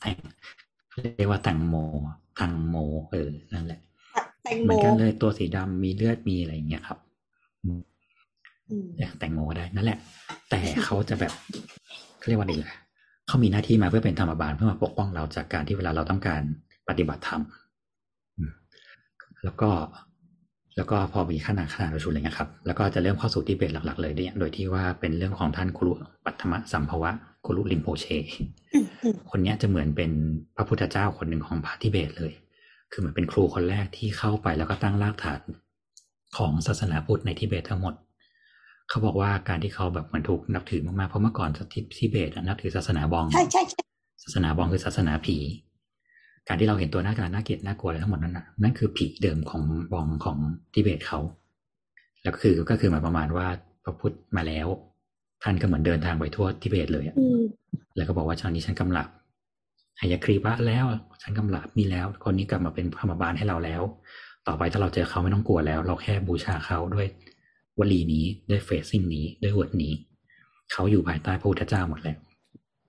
[0.01, 0.17] แต่ง
[1.15, 1.75] เรียกว่าตังโม
[2.39, 2.75] ตังโม
[3.11, 3.79] เออ นั่นแหละ
[4.43, 6.99] แตงเหโมมือนกันเลยตัวสีดำมีเลือดมีอะไรอย่างเงี้ยครับ
[7.63, 7.81] อืม
[8.95, 9.97] เรียกแตงโมก็ได้นั่นแหละ
[10.49, 11.33] แต่เขาจะแบบ
[12.17, 12.73] เขาเรียกว่าอะไรล่ะ
[13.27, 16.41] เขามีหน้าที่มาเพื่อเป็นธรรมบาลเพื่อมาปกป้องเราจากการที่เวลาเราต้องการ
[16.89, 17.41] ปฏิบัติธรรม
[18.37, 18.51] อืม
[19.43, 19.69] แล้วก็
[20.75, 25.93] แล้วก็พอมีขนาดขนาดประชุมอะไรเงี้ยครับ แล้วก็จะเริ่มเข้าสู่ที่เบตหลัก ๆ เลยเนี่ยโดยที่ว่าเป็นเรื่องของท่านคุรุ
[26.25, 27.11] ปัทมะสัมภวะ
[27.45, 28.05] คุรุลิมโพเช
[28.73, 30.11] อืมอืมคนเนี้ยจะเหมือนเป็น
[30.55, 32.31] พระพุทธเจ้าคนหนึ่งของพระทิเบตเลย
[32.91, 35.41] คือเหมือนเป็นครูคนแรกที่เข้าไปแล้วก็ตั้งรากฐาน
[36.37, 37.93] ของศาสนาพุทธในทิเบตทั้งหมด
[38.89, 43.83] เขาบอกว่าการที่เขาแบบเหมือนถูกนับถือมากๆ เพราะเมื่อก่อนที่ทิเบตอะนับถือศาสนาบองใช่ใช่ใช่
[44.23, 45.37] ศาสนาบองคือศาสนาผี
[46.47, 50.37] การที่เราเห็นตัวหน้าตาน่าเกลียดน่ากลัวอะไรทั้งหมดนั้นนะนั่นคือผีเดิมของบองของ
[50.73, 51.19] ทิเบตเขา
[52.23, 53.47] แล้วก็คือก็คือหมายประมาณว่า
[53.83, 54.67] พระพุทธมาแล้ว
[55.45, 57.41] ท่านก็เหมือนเดินทางไปทั่วทิเบตเลยอะอืม
[57.95, 59.07] แล้วก็บอกว่าตอนนี้ฉันกำลับ
[59.99, 60.85] หายครีปะแล้ว
[61.21, 63.81] ฉันกำลับมีแล้ว คนนี้กลับมาเป็นพรหมบาลให้เราแล้ว
[64.47, 67.07] ต่อไปถ้าเราเจอเขาไม่ต้องกลัวแล้ว เราแค่บูชาเขาด้วย
[67.79, 69.93] วลีนี้ด้วยเฟซซิ่งนี้ด้วยวดนี้
[70.71, 72.17] เขาอยู่ภายใต้พระพุทธเจ้าหมดแล้ว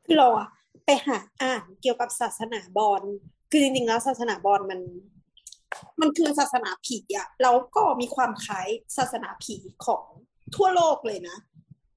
[0.07, 0.49] คือเราอะ
[0.85, 3.03] ไปหาอ่านเกี่ยวกับศาสนาบอล
[3.51, 4.81] คือจริงๆแล้วศาสนาบอลมัน
[6.01, 10.05] มันคือศาสนาผีอะแล้วก็มีความคล้ายศาสนาผีของ
[10.57, 11.37] ทั่วโลกเลยนะ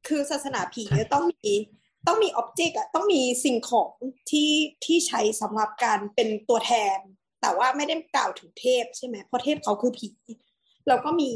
[0.10, 1.52] คือศาสนาผีจะต้องมี
[2.08, 3.92] ต้องมีอ็อบเจกต์อะต้องมีสิ่งของ
[4.30, 4.52] ที่
[4.86, 6.98] ที่ใช้สำหรับการเป็นตัวแทน
[7.42, 10.10] แต่ว่าไม่ได้กล่าวถึงเทพใช่ไหมเพราะเทพเขาคือผี
[10.88, 11.30] แล้วก็มี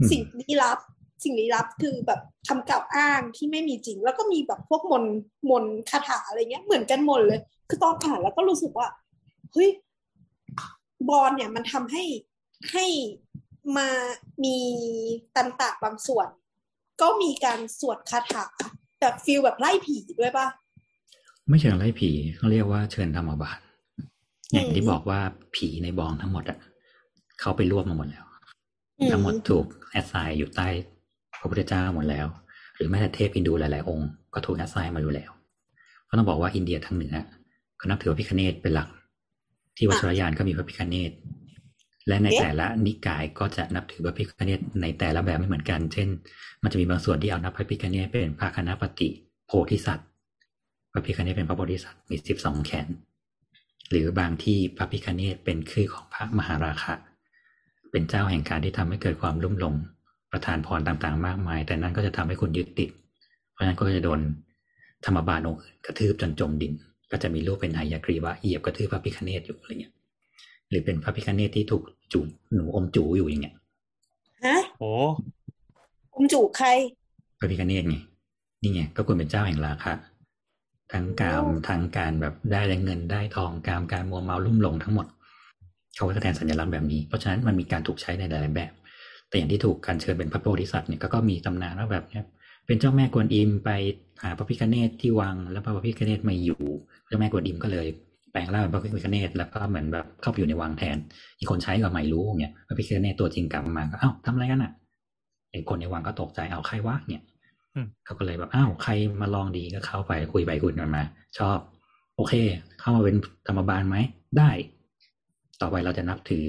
[0.00, 0.78] อืมสิ่งลี้ลับ
[1.24, 5.14] สิ่งลี้ลับคือแบบคำกล่าวอ้างที่ไม่มีจริง แล้วก็มีแบบพวกมนต์
[5.50, 8.88] มนต์คาถาอะไรเงี้ยเหมือนกันหมดเลย คือตอนอ่านแล้วก็รู้สึกว่า
[9.52, 9.68] เฮ้ย
[11.08, 12.04] บอนเนี่ยมันทำให้
[12.72, 12.86] ให้
[13.76, 13.88] มา
[14.44, 14.56] มี
[15.34, 16.28] ตันตระบางส่วน
[17.00, 18.44] ก็มีการสวดคาถา
[19.00, 20.46] แบบ feel แบบไล่ผีด้วยป่ะ
[21.48, 23.58] ไม่เชิงไล่ผีเขาเรียกว่าเชิญธรรมบาล
[24.52, 25.20] อย่างที่อืมบอกว่า
[25.56, 26.58] ผีในบอนทั้งหมดอะ
[27.40, 28.24] เขาไปรวบมาหมดแล้ว
[28.98, 30.68] อืมทั้งหมดถูก assign อยู่ใต้
[31.40, 32.26] พระพุทธเจ้าหมดแล้ว
[32.76, 35.30] หรือแม้แต่เทพฮินดูหลาย ๆ องค์ก็ถูกแอสไซน์มาอยู่แล้ว
[36.08, 37.14] ก็ต้องบอกว่าอินเดียทางเหนือ
[37.76, 38.88] เขานับถือพระพิคเนตเป็นหลัก
[39.76, 41.10] ที่วัชรยานก็มีพระพิคเนต
[42.08, 46.08] และในแต่ละนิกายก็จะนับถือพระพิคเนตในแต่ละแบบไม่เหมือนกัน เช่น
[46.62, 49.08] มันจะมีบางส่วนที่เอานับพระพิคเนตเป็นพระคณะปฏิ
[49.46, 50.08] โพธิสัตว์
[50.92, 52.86] พระพิคเนตเป็นพระโพธิสัตว์มีสิบสองแขน
[53.90, 56.94] หรือบางที่พระพิคเนตเป็นคือของพระมหาราคะ
[57.90, 59.74] เป็นเจ้าแห่งการที่ทำให้เกิดความลุ่มหลง
[60.32, 62.90] ประทานพรต่างๆ มากมาย แต่นั่นก็จะทำให้คุณยึดติด
[63.52, 64.20] เพราะฉะนั้นก็จะโดน
[65.04, 66.72] ธรรมบาลองค์อื่นกระทืบจนจมดิน
[67.10, 69.94] ก็จะมีรูปเป็นหายากรีวะเหยียบกระทืบพระพิคเนตอยู่อะไรเงี้ย
[70.70, 72.20] หรือเป็นพระพิคเนตที่ถูกจู
[72.54, 73.54] หนูอมจูอยู่อย่างเงี้ย
[74.46, 74.92] ฮะโอ้
[76.14, 76.68] อมจูใคร
[77.38, 77.96] พระพิคเนตไง
[78.62, 79.92] นี่ไงก็คุณเป็นเจ้าแห่งราคะ
[80.92, 85.06] ทั้งกามโอ้ทั้งการแบบได้แรงเงินได้ทองกามการมัวเมาลุ่มหลงทั้งหมด
[85.96, 88.72] เขาก็แสดงสัญลักษณ์แบบนี้ เพราะฉะนั้นมันมีการถูกใช้ในหลายๆแบบ
[89.28, 92.24] แต่อย่างที่ถูกการเชิญเป็นพระโพธิสัตว์เนี่ยก็ก็มีตำนานว่าแบบเนี้ย
[92.66, 93.70] เป็นเจ้าแม่กวนอิมไป
[94.22, 96.62] หาพระพิคเนตที่วัง แล้วพระพิคเนตไม่อยู่
[97.06, 97.86] เจ้าแม่กวนอิมก็เลย
[98.36, 100.96] แปลงร่างเป็นพระพิคเนตแล้วก็เหมือนแบบเข้าไปอยู่ในวังแทน
[101.38, 104.72] อีกคนใช้ก็ไม่รู้เนี่ยพระพิคเนตตัวจริงกลับมาก็เอ้าทำอะไรกันอะ
[105.50, 107.22] ไอ้คนในวังก็ตกใจเอาใครวะเนี่ย
[107.74, 111.02] อืมเขาก็เลยแบบอ้าวใครมาลองดีก็เข้าไปคุยไปคุยกันมา
[111.38, 111.58] ชอบ
[112.16, 112.34] โอเค
[112.80, 113.16] เข้ามาเป็น
[113.46, 113.96] ธรรมบาลไหม
[114.38, 114.50] ได้
[115.60, 116.42] ต่อไปเราจะนับถือ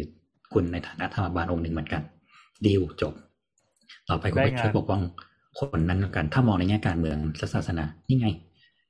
[0.54, 2.02] คุณในฐานะธรรมบาลองค์หนึ่งเหมือนกัน
[2.66, 3.14] ดีลจบ
[4.10, 5.02] ต่อไปคุณได้ไปงานช่วยปกป้อง
[5.60, 8.28] คนนั้นกัน ถ้ามองในแง่การเมืองและศาสนานี่ไง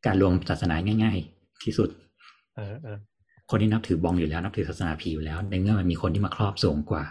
[0.06, 2.07] การรวมศาสนาง่าย ๆ ที่สุดเออเออ
[3.50, 7.04] คนที่นับถือบองอยู่แล้วนับถือศาสนาผีอยู่แล้ว ในเมื่อมันมีคนที่มาครอบสูงกว่า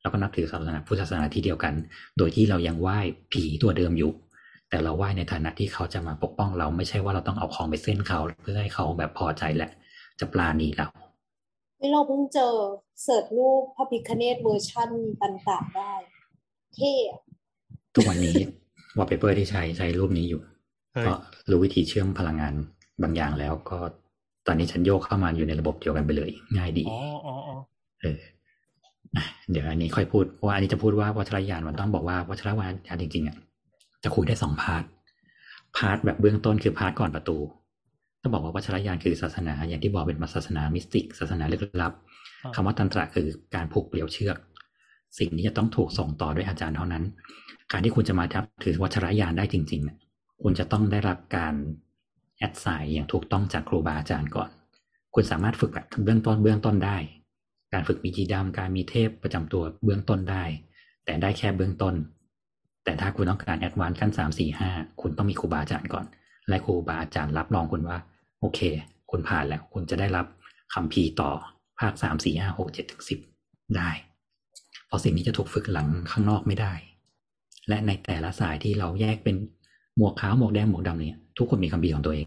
[0.00, 1.74] แล้วก็นับถือศาสนาพุทธศาสนาที่เดียวกัน
[2.18, 2.98] โดยที่เรายังไหว้
[3.32, 4.12] ผีตัวเดิมอยู่
[4.68, 9.70] แต่เราไหว้ในฐานะที่เขาจะมาปกป้องเราไม่ใช่ว่าเราต้องเอาของไปเซ่นเขา เพื่อให้เขาแบบพอใจแหละ
[10.20, 10.88] จะปรานีเรา
[11.80, 12.52] นี่เราเพิ่งเจอ
[13.02, 14.90] search รูปพระพิฆเนศเวอร์ชั่น
[15.22, 15.92] ต่างๆได้
[16.74, 17.20] เท่อะ
[17.94, 18.34] ทุกวันนี้
[18.98, 20.40] วอลเปเปอร์ที่ใช้ใช้รูปนี้อยู่
[20.92, 21.12] เฮ้ยก็
[21.50, 22.54] รู้วิธีเชื่อมพลังงาน
[23.02, 23.78] บางอย่างแล้วก็
[24.46, 27.56] ตอนนี้ฉันโยกเข้ามาอยู่ในระบบเดียวกันไปเลย ง่ายดีอ๋ออ๋ออ๋อ
[28.02, 28.18] เออ
[29.16, 32.48] อะเดี๋ยวอันนี้ค่อยพูดเพราะว่าอันนี้จะพูดว่าวัชรยานมันต้องบอกว่าวัชร
[32.88, 33.36] ยานจริงๆอะ
[34.04, 34.84] จะคุยได้สอง part
[35.76, 37.38] part แบบเบื้องต้นคือ part ก่อนประตู
[38.22, 41.92] ต้องบอกว่าวัชรยานคือศาสนา อย่างที่บอกเป็นศาสนา mystic ศาสนาลึกลับ
[42.54, 44.36] คำว่าตันตระคือการผูกเกลียวเชือก
[45.18, 47.04] สิ่งนี้จะต้องถูกส่งต่อด้วยอาจารย์เท่านั้น
[47.72, 49.98] การที่คุณจะมานับถือวัชรยานได้จริงๆเนี่ย
[50.42, 51.54] คุณจะต้องได้รับการ
[52.42, 54.50] แอดไซน์อย่างถูกต้องจากครูบาอาจารย์ก่อน
[55.14, 56.96] คุณสามารถฝึกแบบเบื้องต้นเบื้องต้นได้
[57.72, 60.44] การฝึกมียีดัมการมีเทพประจำตัวเบื้องต้นได้
[61.04, 61.94] แต่ได้แค่เบื้องต้น
[62.84, 64.70] แต่ถ้าคุณต้องการ advance ขั้นสามสี่ห้า
[65.00, 66.06] คุณต้องมีครูบาอาจารย์ก่อน
[66.48, 67.98] และครูบาอาจารย์รับรองคุณว่า
[68.40, 68.60] โอเค
[69.10, 70.26] คุณผ่านแล้วคุณจะได้รับ
[70.74, 71.30] คัมภีร์ต่อ
[71.80, 73.18] ภาคสามสี่ห้าหกเจ็ดถึงสิบ
[73.76, 73.90] ได้
[74.86, 76.72] เพราะสิ่งนี้จะถูกฝึกหลังข้างนอกไม่ได้
[77.68, 79.36] และในแต่ละสายที่เราแยกเป็น
[79.96, 82.26] หมวกขาวหมวกแดงหมวกดำเนี่ยทุกคนมีคัมภีร์ของตัวเอง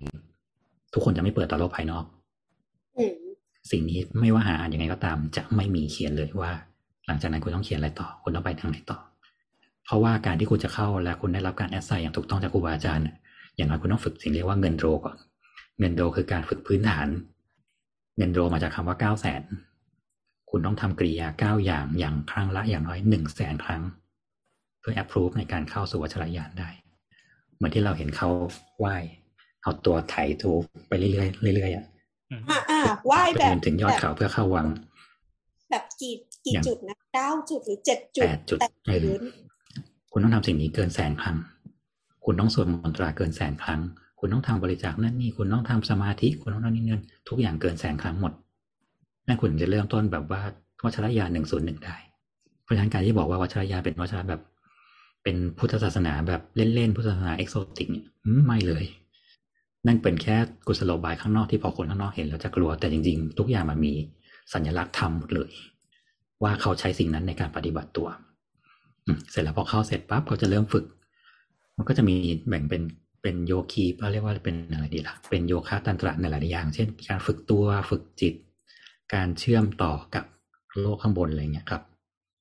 [0.93, 2.03] ทุกคนจะไม่เปิดต่อโลกภายนอก
[2.97, 3.13] อืม
[3.72, 6.51] สิ่งนี้ไม่ว่าหาอ่านยังไงก็ตาม จะไม่มีเขียนเลยว่า
[7.07, 8.99] หลังจากนั้นคุณต้องเขียนอะไรต่อ คุณต้องไปทางไหนต่อ
[9.86, 13.16] เพราะว่าการที่คุณจะเข้าและคุณได้รับการแอดไซน์อย่างถูกต้องจากครูบาอาจารย์น่ะ
[13.55, 15.18] อย่างน้อยคุณต้องฝึกสิ่งเรียกว่าเงินโดรก่อน
[15.80, 17.07] เงินโดรคือการฝึกพื้นฐาน
[18.18, 19.43] เงินโดรมาจากคำว่าเก้าแสน
[20.49, 23.82] คุณต้องทำกริยาเก้าอย่างอย่างครั้งละอย่างน้อยหนึ่งแสนครั้ง
[24.80, 26.70] เพื่อแอปพรูฟในการเข้าสู่วัชรยานได้
[27.56, 28.30] เหมือนที่เราเห็นเขา
[28.80, 28.95] ไหว้
[29.62, 30.51] เอาตัวไถถู
[30.88, 31.86] ไปเรื่อยๆเรื่อยๆอะ
[32.32, 34.68] อืมอ่าอ่าไหว้แบบจนถึงยอดแบบเขาเพื่อเข้าวัง
[35.70, 36.14] แบบกี่
[36.45, 39.22] กี่อย่างจุดนะเก้าจุดหรือเจ็ดจุดแปดจุดแต่เออพื้น
[40.12, 41.38] คุณต้องทำสิ่งนี้เกินแสนครั้ง
[42.26, 43.82] คุณต้องสวดมนตราเกินแสนครั้ง
[44.20, 48.34] คุณต้องทำบริจาคนั่นนี่ คุณต้องทำสมาธิ คุณต้องนั่นนี่นั่นทุกอย่างเกินแสนครั้งหมด
[49.28, 50.41] นั่นคุณถึงจะเริ่มต้นแบบว่า
[50.84, 51.95] วัชรยานหนึ่งศูนย์หนึ่งได้
[52.64, 54.41] เพราะฉะนั้นการที่บอกว่าวัชรยานเป็นวัชระแบบ
[55.26, 58.84] เป็นพุทธศาสนาแบบเล่นๆพุทธศาสนาเอกโซติกเนี่ยอืมไม่เลย
[59.88, 60.36] นั่นเป็นแค่
[60.67, 63.93] กุศโลบายข้างนอกที่พอคนข้างนอกเห็นแล้วจะกลัวแต่จริงๆ ทุกอย่างมันมี
[64.53, 65.51] สัญลักษณ์ธรรมหมดเลย
[66.43, 68.07] ว่าเขาใช้สิ่งนั้นในการปฏิบัติตัว
[69.05, 70.86] อืมเสร็จแล้วพอเข้าเสร็จปั๊บเขาจะเริ่มฝึก
[71.78, 72.15] มันก็จะมี
[72.47, 72.84] แบ่งเป็น
[73.21, 78.34] เป็นโยคีเขาเรียกว่าเป็นอะไรดีล่ะเป็นโยคะตันตระในหลายๆอย่าง เช่น การฝึกตัวฝึกจิต
[79.13, 80.26] การเชื่อมต่อกับ
[80.82, 81.84] โลกข้างบนอะไรเงี้ยครับ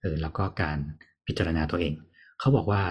[0.01, 0.79] เออแล้วก็การ
[1.27, 1.95] พิจารณาตัวเอง
[2.45, 2.83] เขาบอกว่า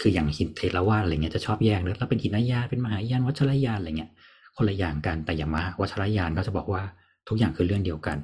[0.00, 4.10] คืออย่างหินเถรวาทอะไรเงี้ยจะชอบแยกเนอะแล้วเป็นหินยานเป็นมหายานวัชรยานอะไรเงี้ย
[4.56, 6.82] คนละอย่างกันแต่อย่ามาวัชรยานเขาจะบอกว่า
[7.28, 8.18] ทุกอย่างคือเรื่องเดียวกัน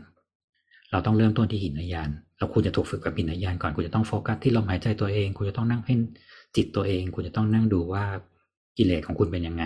[0.90, 5.98] เราต้องเริ่มต้นที่หินยานแล้วคุณจะถูกฝึกกับหินยานก่อนคุณจะต้องโฟกัสที่ลมหายใจตัวเอง คุณจะต้องนั่งเพ่ง
[6.56, 8.04] จิตตัวเอง คุณจะต้องนั่งดูว่า
[8.76, 9.64] กิเลสของคุณเป็นยังไง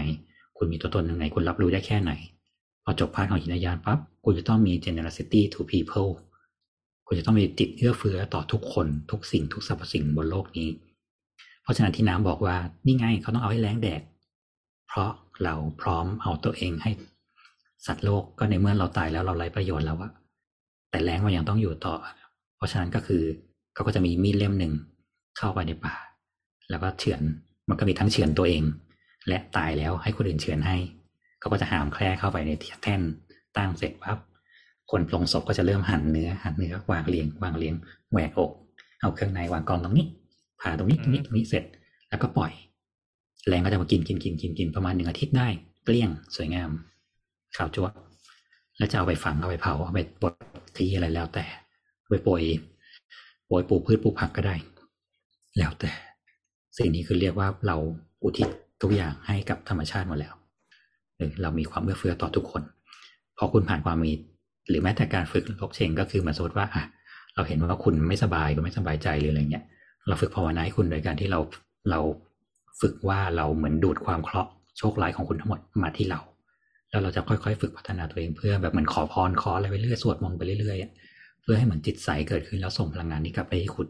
[0.59, 2.13] คุณมีตัวตนยังไง คุณรับรู้ได้แค่ไหน
[2.85, 6.11] พอจบ part ของหินยานปั๊บคุณจะต้องมี generosity to people
[7.07, 10.69] คุณจะต้องมีจิตเอื้อเฟื้อต่อทุกคนทุกสิ่งทุกสรรพสิ่งบนโลกนี้
[11.63, 14.03] เพราะฉะนั้นที่น้ำบอกว่านี่ไงเขาต้องเอาให้แรงแดด
[14.89, 15.11] เพราะ
[15.43, 16.91] เราพร้อมเอาตัวเองให้
[17.87, 20.13] สัตว์โลกก็ในเมื่อเราตายแล้วเราไร้ประโยชน์แล้วอะ
[20.91, 21.95] แต่แรงมันยังต้องอยู่ต่อ
[22.57, 23.23] เพราะฉะนั้นก็คือ
[23.75, 24.73] เขาก็จะมีมีดเล่มหนึ่ง
[25.39, 25.95] เข้าไปในป่า
[26.71, 27.23] แล้วก็เฉือน
[27.69, 28.63] มันก็มีทั้งเฉือนตัวเอง
[29.29, 30.77] และตายแล้วให้คนอื่นเฉือนให้
[31.41, 32.51] เขาก็จะหามแคร่เข้าไปใน
[32.83, 33.01] แท่น
[33.57, 34.19] ตั้งเสร็จปั๊บ
[34.91, 37.75] คนปลงศพก็จะเริ่มหั่นเนื้อหั่นเนื้อวางเรียง วางเรียง
[38.13, 38.51] แหวกอก
[39.01, 40.07] เอาเครื่องในวางกองตรงนี้
[40.61, 41.65] ผ่าตรงนี้ตรงนี้ตรงนี้เสร็จ
[42.09, 42.53] แล้วก็ปล่อย
[43.49, 45.49] แรงก็จะมากินกินกินกินกินประมาณหนึ่งอาทิตย์ได้
[45.85, 46.71] เกลี้ยงสวยงาม
[47.57, 47.89] ขาวจั่ว
[48.79, 50.35] แล้วจะเอาไปฝังเอาไปเผาเอาไปบด
[50.77, 51.45] ทีอะไรแล้วแต่
[52.01, 52.43] เอาไปโปรย
[53.47, 54.55] โปรยปลูกพืชปลูกผักก็ได้
[55.59, 55.91] แล้วแต่
[56.77, 57.77] สิ่งนี้คือเรียกว่าเรา
[58.23, 58.49] อุทิศ
[58.83, 60.35] ทุกอย่างให้กับธรรมชาติหมดแล้ว
[61.17, 62.63] เออเรามีความเอื้อเฟื้อต่อทุกคน
[63.39, 64.13] พอคุณผ่านความมี
[64.69, 66.85] หรือแม้แต่การฝึกลกเชงก็คือเหมือนสมมติว่าอะ
[67.35, 69.65] เราเห็นว่าคุณไม่สบายก็ไม่สบายใจหรืออะไรเงี้ย
[70.09, 71.41] เราฝึกภาวนาให้คุณโดยการที่เรา
[71.91, 72.01] เรา
[72.81, 76.21] ฝึกว่าเราเหมือนดูดความเคราะห์โชคร้ายของคุณทั้งหมดมาที่เรา
[76.91, 83.89] แล้วเราจะค่อยๆ ฝึกพัฒนาตัวเองเพื่อแบบเหมือนขอพรขออะไรไปเรื่อยสวดมนต์ไปเรื่อยๆเพื่อให้เหมือนจิตใสเกิดขึ้นแล้วส่งพลังงานนี้กลับไปให้คุณ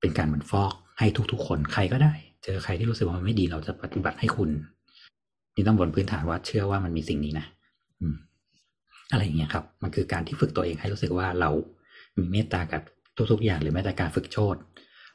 [0.00, 2.12] เป็นการเหมือนฟอกให้ทุกๆ คนใครก็ได้
[2.44, 4.50] เจอใครที่รู้สึกว่ามันไม่ดีเราจะปฏิบัติให้คุณ
[5.54, 7.46] นี่ต้องบนพื้นฐานว่าเชื่อว่ามันมีสิ่งนี้นะ
[8.00, 8.16] อืม
[9.12, 11.50] อะไรอย่างเงี้ยครับ มันคือการที่ฝึกตัวเองให้รู้สึกว่าเรา
[12.18, 12.82] มีเมตตากับ
[13.32, 14.56] ทุกๆอย่างหรือแม้แต่การฝึกโชด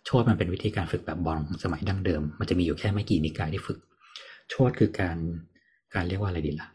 [0.06, 3.80] โชดมันเป็นวิธีการฝึกแบบบอลสมัยดั้งเดิม มันจะมีอยู่แค่ไม่กี่นิกายที่ฝึก
[4.50, 5.18] โชดคือการ
[5.94, 6.68] การเรียกว่าอะไรดีล่ะ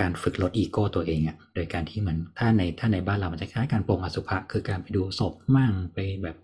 [0.00, 6.36] การฝึกลดอีโก้ตัวเองอะโดยการที่เหมือนถ้าในถ้าในบ้านเรามันจะคล้ายการปรงอสุภะคือการไปดูศพมั่งไปแบบ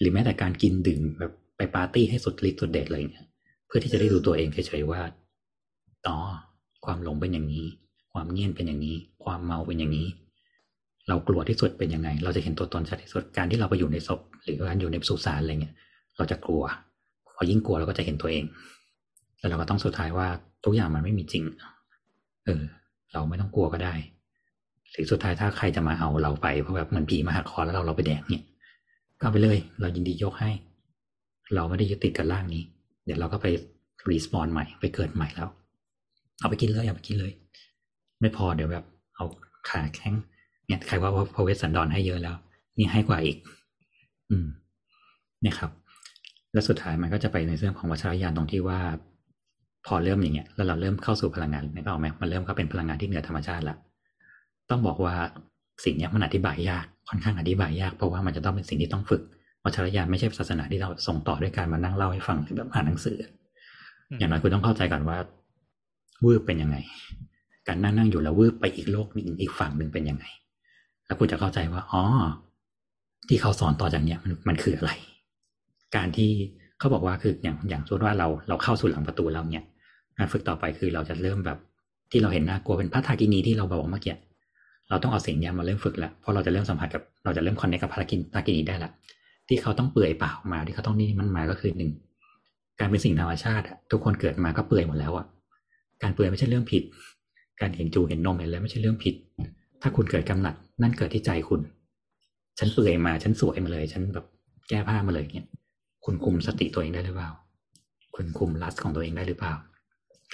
[0.00, 3.26] หรือแม้แต่การกินดื่มแบบไปปาร์ตี้ให้สุดฤทธิ์สุดเด็ดเลยเนี่ย
[3.66, 5.00] เพื่อที่จะได้ดูตัวเองเฉยๆว่า
[6.06, 6.16] อ๋อ
[6.84, 7.66] ความหลงเป็นอย่างนี้
[8.12, 10.06] ความเงียบเป็นอย่างนี้ ความเมาเป็นอย่างนี้
[11.08, 15.74] เรากลัวที่สุดเป็นยังไง เราจะเห็นตัวตนชัดที่สุดการที่เราไปอยู่ในศพหรือการอยู่ในสุสานอะไรเงี้ย
[16.16, 16.62] เราจะกลัว
[17.36, 18.44] พอยิ่งกลัวเราก็จะเห็นตัวเอง
[19.38, 20.28] แล้วเราก็ต้องสุดท้ายว่า
[20.64, 21.44] ทุกอย่างมันไม่มีจริง
[22.46, 22.62] เออ
[23.12, 23.94] เราไม่ต้องกลัวก็ได้
[24.90, 28.42] หรือสุดท้ายถ้าใครจะมาเอาเราไปเพราะแบบเหมือนผีมาหักคอแล้วเราเราไปแดกเนี่ย
[29.20, 30.50] ก็ไปเลย เรายินดียกให้
[31.54, 32.62] เราไม่ได้ยึดติดกับร่างนี้
[33.04, 33.46] เดี๋ยวเราก็ไป
[34.08, 35.48] รีสปอนใหม่ ไปเกิดใหม่แล้ว
[36.40, 37.32] เอาไปกินเลยเอาไปกินเลย
[38.22, 39.24] ไม่พอเดี๋ยวแบบ เอา
[39.68, 40.14] ขาแข้ง
[40.66, 42.36] เนี่ยใครว่าว่าพอเวสสันดอนให้เยอะแล้ว
[42.78, 43.36] นี่ให้กว่าอีก
[44.30, 44.46] อืม
[45.42, 45.70] เนี่ยครับ
[46.52, 48.80] แล้วสุดท้ายมันก็จะไปในเรื่องของวัชรยานตรงที่ว่า
[49.86, 53.78] พอเริ่มอย่างเงี้ยแล้วเราเริ่มเข้าสู่พลังงานนึกออกไหมมันเริ่มเข้าเป็นพลังงานที่เหนือธรรมชาติแล้ว
[54.70, 55.14] ต้องบอกว่า
[55.84, 59.22] สิ่งนี้มันอธิบายยากค่อนข้างอธิบายยากเพราะว่ามันจะต้องเป็นสิ่งที่ต้องฝึก
[59.64, 63.18] วัชรยานไม่ใช่ศาสนาที่เราส่งต่อด้วยการมานั่งเล่าให้ฟังหรือแบบอ่านหนังสือ
[64.18, 65.18] อย่างน้อยคุณต้องเข้าใจก่อนว่า
[66.24, 66.76] วืบเป็นยังไง
[67.68, 70.24] การนั่งนั่งอยู่แล้ววืบไปอีกโลกหนึ่งอีกฝั่งหนึ่งเป็นยังไง
[71.06, 72.02] แล้วคุณจะเข้าใจว่าอ๋อ
[73.28, 74.90] ที่เขาสอนต่อจากเนี้ยมันมันคืออะไร
[75.96, 76.30] การที่
[76.78, 79.64] เขาบอกว่าคืออย่างอย่างสมมติว่าเราเราเข้าสู่หลังประตูแล้วเนี่ย
[80.18, 81.58] การฝึกต่อไปคือเราจะเริ่มแบบ
[82.10, 84.14] ที่เราเห็นน่ากลัวเป็นพระทากินีที่เราบอกเมื่อกี้
[84.88, 88.06] เราต้องเอาสิ่งนี้มาเริ่มฝึกแล้วเพราะเราจะเริ่มสัมผัสกับเราจะเริ่มคอนเนคกับพระทา
[88.46, 88.90] กินีได้ละ
[89.48, 91.90] ที่เขาต้องเปื่อยเปล่ามาที่เขาต้องนี่มันมาก็คือหนึ่ง
[92.80, 95.26] การเป็นสิ่งธรรมชาติทุกคนเกิดมาก็เปื่อยหมดแล้วอะ
[96.02, 96.82] การเปื่อยไม่ใช่เรื่องผิด
[97.62, 99.14] การเห็นจูเห็นนมเห็นอะไรไม่ใช่เรื่องผิด
[99.82, 101.60] ถ้าคุณเกิดกำหนัด นั่นเกิดที่ใจคุณ
[102.58, 104.26] ฉันเปื่อยมาฉันสวยมาเลย ฉันแบบ
[104.68, 105.48] แก้ผ้ามาเลยเนี่ย
[106.04, 107.30] คุณคุมสติตัวเองได้หรือเปล่า
[108.14, 109.54] คุณคุมลัสของตัวเองได้หรือเปล่า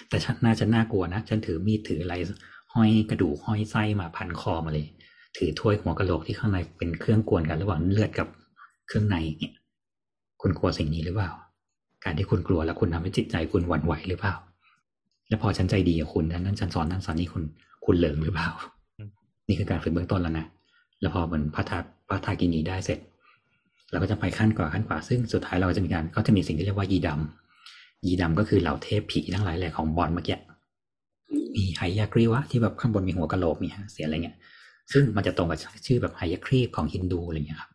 [0.08, 2.14] แต่ฉันน่าจะน่ากลัวนะฉันถือมีดถืออะไร
[2.74, 4.86] ห้อยกระดูกห้อยไส้มาพันคอมาเลย
[5.36, 8.28] ถือถ้วยหัวกะโหลกที่ข้างในเป็นเครื่องกวนกันระหว่างเลือดกับ
[8.86, 9.54] เครื่องในเนี่ย
[10.40, 11.30] คุณกลัวสิ่งนี้หรือเปล่า
[12.04, 14.34] การที่คุณกลัวแล้วคุณทำให้จิตใจคุณหวั่นไหวหรือเปล่า
[15.28, 17.42] แล้วพอฉันใจดีกับคุณนั้นฉันสอนนั้นสอนนี้คุณ
[17.84, 18.48] คุณเหลิงหรือเปล่า
[19.48, 20.46] นี่คือการฝึกเบื้องต้นแล้วนะ
[21.00, 21.78] แล้วพอมันพัฒนา
[22.10, 22.98] พัฒนากินีได้เสร็จ
[23.90, 30.38] เราก็จะไปขั้นกว่าขั้นกว่า ซึ่งสุดท้ายเราจะมีการก็จะมีสิ่งที่เรียกว่ายีดำยีดำก็คือเหล่าเทพผีทั้งหลายแหล่ของบอลเมื่อกี้
[31.54, 34.36] มีไฮยากรีวะที่แบบข้างบนมีหัวกะโหลกมีฮะเสียอะไรเงี้ย
[34.92, 37.70] ซึ่งมันจะตรงกับชื่อแบบไฮยากรีของฮินดูอะไรเงี้ยครับ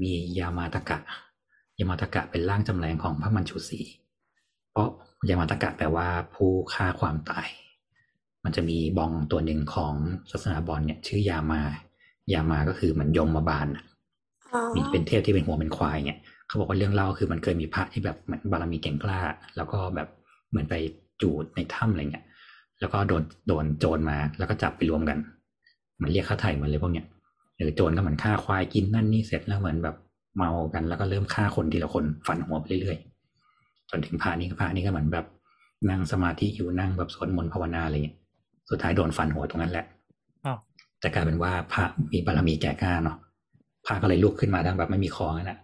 [0.00, 0.98] มียามาตากะ
[1.78, 3.80] ยามาตากะเป็นร่างจำแรงของพระมัญชุสี
[4.70, 4.88] เพราะ
[5.28, 7.48] ยามาตากะแปลว่าผู้ฆ่าความตาย
[8.44, 9.94] มันจะมีบองตัวหนึ่งของ
[10.30, 11.62] ศาสนาบอลเนี่ย ชื่อยามา
[12.32, 13.66] ยามาก็คือเหมือนยมมาบาล
[14.74, 19.20] มีเป็นเทพที่เป็นหัวเป็นควายเนี่ยเขาบอกว่าเรื่องเล่าคือมันเคยมีพระที่แบบเหมือนบารมีเก่งกล้า
[19.56, 20.08] แล้วก็แบบ
[20.50, 20.74] เหมือนไป
[21.20, 22.24] จูดในถ้ำอะไรเงี้ย
[22.80, 25.18] แล้วก็โดนโดนโจรมาแล้วก็จับไปรวมกัน
[26.02, 27.06] มันเรียกค่าไถ่เหมือนเลยพวกเนี้ย
[27.56, 29.96] หรือโจรก็เหมือนฆ่าควายกินนั่นนี่เสร็จแล้วเหมือนแบบ
[30.36, 33.13] เมากันแล้วก็เริ่มฆ่าคนทีละคนฟันหัวไปเรื่อยๆ
[33.90, 35.26] จนถึงพระนี้ก็พระนี้ก็เหมือนแบบ
[35.90, 38.16] นั่งสมาธิอยู่นั่งแบบสวดมนต์ภาวนาอะไรเงี้ย
[38.70, 39.86] สุดท้ายโดนฟันหัวตรงนั้นแหละ
[41.02, 43.16] จะกลายเป็นว่าพระมีบารมีแก่กล้าเนาะ
[43.86, 45.58] พระก็เลยลุกขึ้นมาทั้งแบบไม่มีคอนั่นแหละ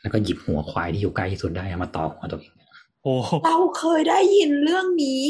[0.00, 2.52] แล้วก็หยิบหัวควายที่อยู่ใกล้ที่สุดได้มาต่อหัวตัวเอง
[3.02, 3.14] โอ้
[3.44, 5.24] เราเคยได้ยินเรื่องนี้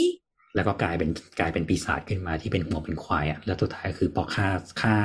[0.54, 4.46] แล้วก็กลายเป็นกลายเป็นปีศาจขึ้นมาที่เป็นหัวเป็นควายอะแล้วสุดท้ายคือพอฆ่า
[4.82, 4.96] ฆ่า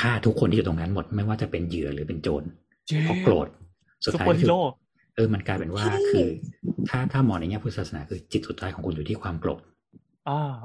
[0.00, 2.42] ฆ่าทุกคนที่อยู่ตรงนั้นหมดไม่ว่าจะเป็นเหยื่อหรือเป็นโจร
[3.04, 3.48] เพราะโกรธ
[4.04, 4.48] สุดท้ายคือ
[5.14, 6.26] เออมันกลายเป็นว่าคือ
[6.88, 9.60] ถ้าถ้ามองในแง่พุทธศาสนาคือจิตสุดท้ายของคุณอยู่ที่ความโกรธ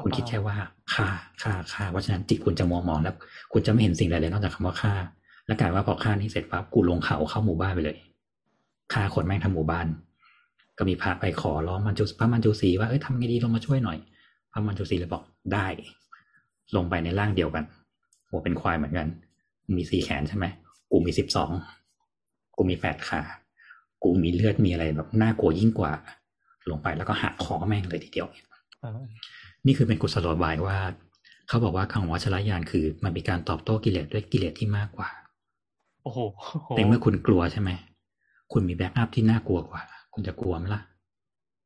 [0.02, 0.58] คุณคิดแค่ว่า
[0.94, 1.08] ฆ่า
[1.42, 3.16] ฆ่าฆ่าเพราะฉะนั้นจิตคุณจะมองมองแล้ว
[3.54, 4.94] คุณจะไม่เห็นสิ่งใดเลยนอกจากคำว่าฆ่า
[5.48, 7.98] แล้วกลายว่าพอฆ่านี้เสร็จปั๊บกูลงเขาเข้าหมู่บ้านไปเลย
[8.94, 9.88] ฆ่าคนแม่งทำหมู่บ้าน
[10.78, 13.98] ก็มีพระไปขอร้องมันจุพระมันจุสีว่าเอ้ยทำไงดีลงมาช่วยหน่อย
[14.52, 15.24] พระมันจุสีเลยบอก
[15.54, 15.68] ได้
[16.76, 17.64] ลงไปในร่างเดียวกัน
[18.30, 19.08] หัวเป็นควายเหมือนกัน
[19.76, 20.46] มีสี่แขนใช่ไหม
[20.92, 21.50] กูมีสิบสอง
[22.56, 23.22] กูมีแปดขา
[24.04, 25.92] กูมีเลือดมีอะไรแบบน่ากลัวยิ่งกว่า
[26.70, 28.28] ลงไปแล้วก็หักคอแม่งเลยทีเดียว
[29.66, 30.78] นี่คือเป็นกุศโลบายว่า
[31.48, 35.08] เขาบอกว่าคำว่าชลายานคือ มันมีการตอบโต้กิเลสด้วยกิเลสที่มากกว่า
[36.04, 36.20] โอ้โห
[36.76, 37.70] ในเมื่อคุณกลัวใช่ไหม
[38.52, 39.82] คุณมีแบ็กอัพที่น่ากลัวกว่า
[40.14, 40.82] คุณจะกลัวไหมล่ะ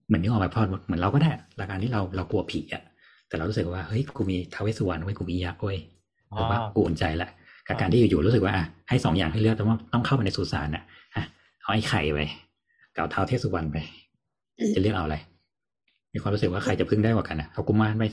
[0.07, 2.83] เหมือนที่ออกไปพอดเหมือนเราก็ได้หลักการที่เราเรากลัวผีอะ
[3.27, 5.77] แต่เรารู้สึกว่าเฮ้ยกูมีทาวเวสสุวรรณเว้ยกูมียักษ์เว้ย
[6.35, 7.29] หรือว่ากูอุ่นใจละ
[7.67, 10.83] กับการที่อยู่ๆรู้สึกว่าอะให้สองอย่างให้เลือกแต่ว่าต้องเข้าไปในสุสานอะฮะ
[11.63, 12.19] เอาไอ้ไข่ไป
[12.95, 13.77] กับเท้าเทสุวรรณไป
[14.75, 15.17] จะเลือกเอาอะไร
[16.13, 18.03] มีความรู้สึกว่าใครจะพึ่งได้กว่ากันอะเอากุมารไป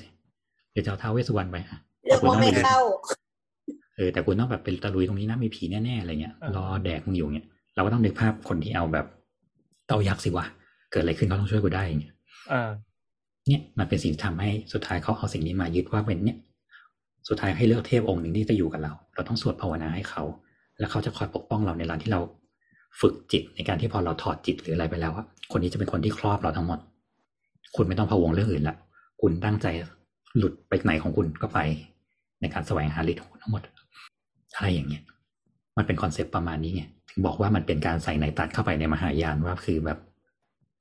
[0.72, 2.78] หรือจะเอาเท้าเวสุวรรณไปอะเลือกว่าไม่เข้า
[3.96, 9.06] เออแต่คุณต้องแบบเป็นตะลุยตรงนี้นะมีผีแน่ๆอะไรเงี้ยรอแดกมึงอยู่เงี้ยเราก็ต้องนึกภาพคนที่เอาแบบ
[9.86, 10.44] เต้ายักษ์สิวะ
[10.90, 12.14] เกิดอะไรขึ้นเขาต้องช่วยกูได้อย่างเงี้ย
[13.48, 16.38] เนี่ยมันเป็นสิ่งที่ทำให้สุดท้ายเขาเอาสิ่งนี้มายึดว่าเป็นเนี่ย
[17.28, 20.22] สุดท้ายให้เลือกเทพองค์หนึ่งที่จะอยู่กับเรา เราต้องสวดภาวนาให้เขา
[20.78, 22.20] แล้วเขาจะคอยปกป้องเราในร้านที่เรา
[23.00, 25.12] ฝึกจิตในการที่พอเราถอดจิตหรืออะไรไปแล้ว
[25.52, 26.78] คนนี้จะเป็นคนที่ครอบเราทั้งหมด
[27.76, 28.76] คุณไม่ต้องพะวงเรื่องอื่นละ
[29.20, 29.66] คุณตั้งใจ
[30.36, 31.58] หลุดไปไหนของคุณก็ไป
[32.40, 33.62] ในการแสวงหาฤทธิ์ของคุณทั้งหมด
[34.56, 35.02] อะไรอย่างเงี้ย
[35.76, 39.98] มันเป็นคอนเซปต์ประมาณนี้ไงถึงบอกว่ามันเป็นการใส่ไหนตัดเข้าไปในมหายานว่าคือแบบ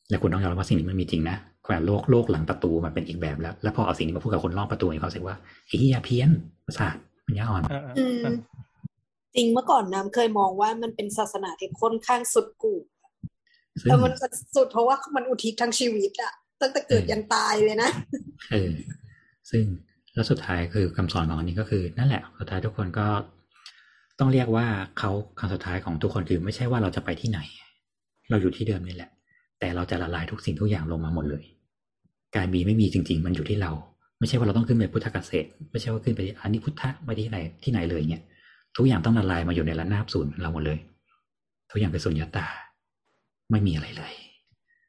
[0.09, 5.35] แล้วคุณต้องยอมรับว่าสิ่งนี้มันมีจริงนะแวนโลกโลกหลังประตูมันเป็นอีกแบบแล้ว แล้วพอเอาสิ่งนี้มาพูดกับคนรอบประตูเนี่ยเขาสึกว่า
[5.67, 6.29] ไอ้เหี้ยเพี้ยน
[6.65, 6.95] ประสาท
[7.25, 7.63] มันยาอ่อน
[9.35, 12.79] จริงเมื่อก่อนน้ำเคยมองว่ามันเป็นศาสนาที่ค่อนข้างสุดกู่
[13.81, 17.89] ซึ่งแต่มันจะสุดเพราะว่ามันอุทิศทั้งชีวิตอะตั้งแต่เกิดยันตายเลยนะ
[18.51, 18.71] เออ
[19.51, 19.63] ซึ่ง
[20.13, 23.07] แล้วสุดท้ายคือคำสอนของอันนี้ก็คือ นั่นแหละสุดท้ายทุกคนก็
[24.19, 24.65] ต้องเรียกว่า
[24.99, 27.39] เขาคำสุดท้ายของทุกคนคือไม่ใช่ว่าเราจะไปที่ไหน
[28.29, 29.11] เราอยู่ที่เดิมนี่แหละ
[29.59, 31.43] แต่เราจะละลายทุกสิ่งทุกอย่างลงมาหมดเลย
[32.35, 33.71] การมีไม่มีจริง ๆ มันอยู่ที่เรา
[34.19, 38.23] ไม่ใช่ว่าเราต้องขึ้นไปพุทธเกษตร ไม่ใช่ว่าขึ้นไปอันนี้พุทธะไปที่ไหนที่ไหนเลยเนี่ย
[38.81, 40.79] ทุกอย่างต้องละลายมาอยู่ในระนาบศูนย์เราหมดเลย
[41.71, 42.47] ทุกอย่างเป็นสุญญตา
[43.51, 44.13] ไม่มีอะไรเลย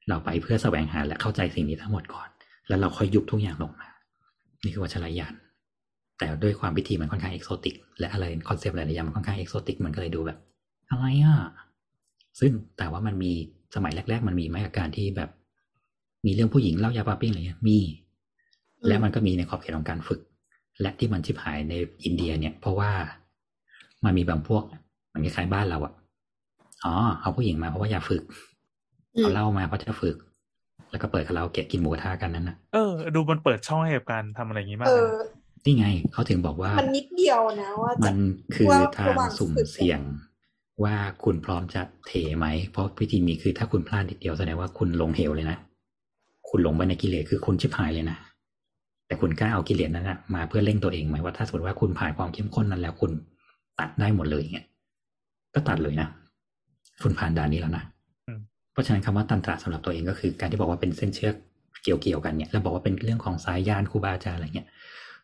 [0.09, 2.29] เราไปเพื่อแสวงหาและเข้าใจสิ่งนี้ทั้งหมดก่อน
[2.69, 3.89] แล้วเราค่อยยุบทุกอย่างลงมา
[4.63, 5.35] นี่คือวัชรยาน
[6.19, 10.39] แต่ด้วยความพิธีมันค่อนข้าง exotic และอะไร concept หลายอย่างมันค่อนข้าง exotic มันก็เลยดูแบบ
[10.91, 11.37] อะไรอะ
[12.41, 13.33] ซึ่งแต่ว่ามันมี
[13.75, 15.31] สมัยแรก ๆ มันมีไหมอาการที่แบบ
[16.27, 17.79] มีเรื่องผู้หญิงเหล้ายาปลาปิ้งอะไรเงี้ยมี
[18.87, 20.21] และมันก็มีในขอบเขตของการฝึก
[20.81, 21.75] และที่มันชิบหายใน
[22.05, 22.91] อินเดียเนี่ย เพราะว่า
[24.05, 24.63] มันมีบางพวก
[25.13, 25.93] มันคล้ายๆบ้านเราอะ
[26.85, 28.23] อ๋อเอาผู้หญิงมาเพราะว่าอยากฝึก
[29.17, 30.17] อืมเอาเหล้ามาเพราะจะฝึก
[30.91, 35.29] แล้วก็เปิดคาราโอเกะกินหมูกระทะกันนั่นนะเออดูมันเปิดช่องให้กับการทำอะไรอย่างนี้มากเอเลยอนะ
[35.65, 38.17] นี่ไงเขาถึงบอกว่า มันนิดเดียวนะว่ามัจะน
[38.55, 40.01] คือว่าทางระหว่างสุ่มฝึกเสี่ยง
[40.85, 40.95] ว่า
[41.25, 45.59] คุณพร้อมจะเทไหม เพราะพิธีมีคือถ้าคุณพลาดนิดเดียวแสดงว่าคุณลงเหวเลยนะ
[46.49, 48.17] คุณลงไปในกิเลสคือคุณชิบหายเลยนะ
[49.07, 53.11] แต่คุณกล้าเอากิเลสนั้นนะมาเพื่อเร่งตัวเองไหมว่าถ้าสมมติว่าคุณผ่านความเข้มข้นนั้นแล้วคุณ
[53.81, 54.67] ตัดได้หมดเลยอย่างเงี้ย
[55.55, 56.09] ก็ตัดเลยนะ
[57.03, 57.85] คุณผ่านด่านนี้แล้วนะ
[58.29, 58.41] อืม
[58.73, 61.35] เพราะฉะนั้นคำว่าตันตระสำหรับตัวเองก็คือ การที่บอกว่าเป็นเส้นเชือก
[61.83, 64.69] เกี่ยวเกี่ยวๆกันเนี่ยแล้วบอกว่าเป็นเรื่องของสายยานครูบาอาจารย์อะไรเงี้ย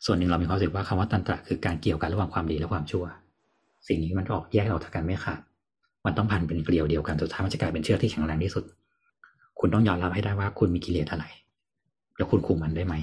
[0.04, 3.04] ส่วนหนึ่งเรามีความรู้สึกว่าคำว่าตันตระคือการเกี่ยวกันระหว่างความดีและความชั่ว
[3.88, 5.40] สิ่งนี้มันออกแยกออกจากกันไม่ขาด
[6.06, 8.64] มันต้องพันเป็นเกลียวเดียวกันสุดท้ายมันจะกลายเป็นเชือกที่แข็งแรงที่สุด
[9.60, 11.24] คุณต้องยอมรับให้ได้ว่าคุณมีกิเลสอะไร
[12.16, 12.94] แล้วคุณคุมมันได้ไหม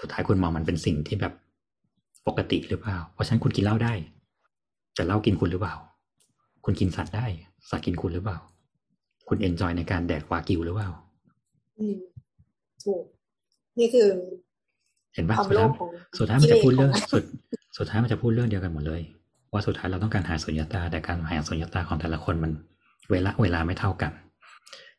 [0.00, 1.32] สุดท้ายคุณมองมันเป็นสิ่งที่แบบ
[2.26, 3.92] ปกติหรือเปล่า เพราะฉะนั้นคุณกินเหล้าได้
[5.00, 5.74] แต่เหล้ากินคุณหรือเปล่า
[6.64, 7.26] คุณกินสัตว์ได้
[7.70, 8.38] สัตว์กินคุณหรือเปล่า
[9.28, 10.90] คุณเอนจอยในการแดกวากิวหรือเปล่า
[11.78, 11.96] อืม
[12.84, 13.02] ถูก
[13.78, 14.08] นี่คือ
[15.14, 17.24] เห็นปะความสุดโลท้ายภของสุดท้ายมันจะพูดเรื่องกิเลสของสุด
[17.78, 19.02] สุดท้ายมันจะพูดเรื่องเดียวกันหมดเลย
[19.52, 22.52] ว่าสุดท้ายเราต้องการหาสุญญตา แต่การหาสุญญตาของแต่ละคนมัน
[23.10, 24.12] เวลาเวลาไม่เท่ากัน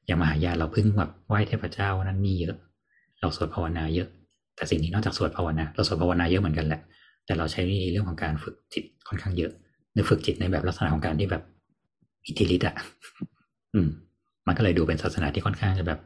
[0.05, 2.55] อย่างมหายานเราเพิ่งแบบไหว้เทพเจ้านั้นมีเยอะ
[3.21, 4.07] เราสวดภาวนาเยอะ
[4.55, 6.81] แต่สิ่งนี้นอกจากสวดภาวนา เราสวดภาวนาเยอะเหมือนกันแหละ
[7.25, 9.51] แต่เราใช้เรื่องของการฝึกจิตค่อนข้างเยอะ
[9.93, 11.43] ในฝึกจิตในแบบลักษณะของการที่แบบ
[12.25, 12.75] อิทธิฤทธิ์อะ
[13.73, 13.87] อืม
[14.47, 15.99] มันก็เลยดูเป็นศาสนาที่ค่อนข้างจะแบบ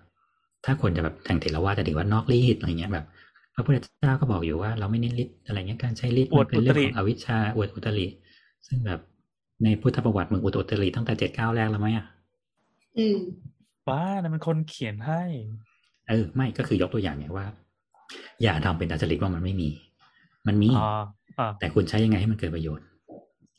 [0.66, 3.06] ถ้าคนจะแบบแต่งเถรวาทจะถือว่านอกรีดอะไรเงี้ยแบบ
[3.56, 8.08] พระพุทธเจ้าก็บอกอยู่ว่าเราไม่เน้นฤทธิ์อะไรเงี้ยการใช้ฤทธิ์อวมัดนเป็นเรื่องอุตริของอวิชชาอวดอุตริ
[8.68, 9.00] ซึ่งแบบ
[9.64, 12.06] ในพุทธประวัติมึงอวดอุตริตั้งแต่เจ็ดเก้าแรกแล้วไหมอะ
[12.98, 13.18] อืม
[13.88, 15.22] ว้านั่นเป็นคนเขียนให้
[16.10, 17.46] เออ ไม่ก็คือยกตัวอย่างไงว่า
[18.44, 19.70] อย่าทำเป็นดัจจริตว่ามันไม่มี
[20.48, 20.90] มันมีอ๋อ
[21.40, 22.86] อ่าแต่คุณใช้ยังไงให้มันเกิดประโยชน์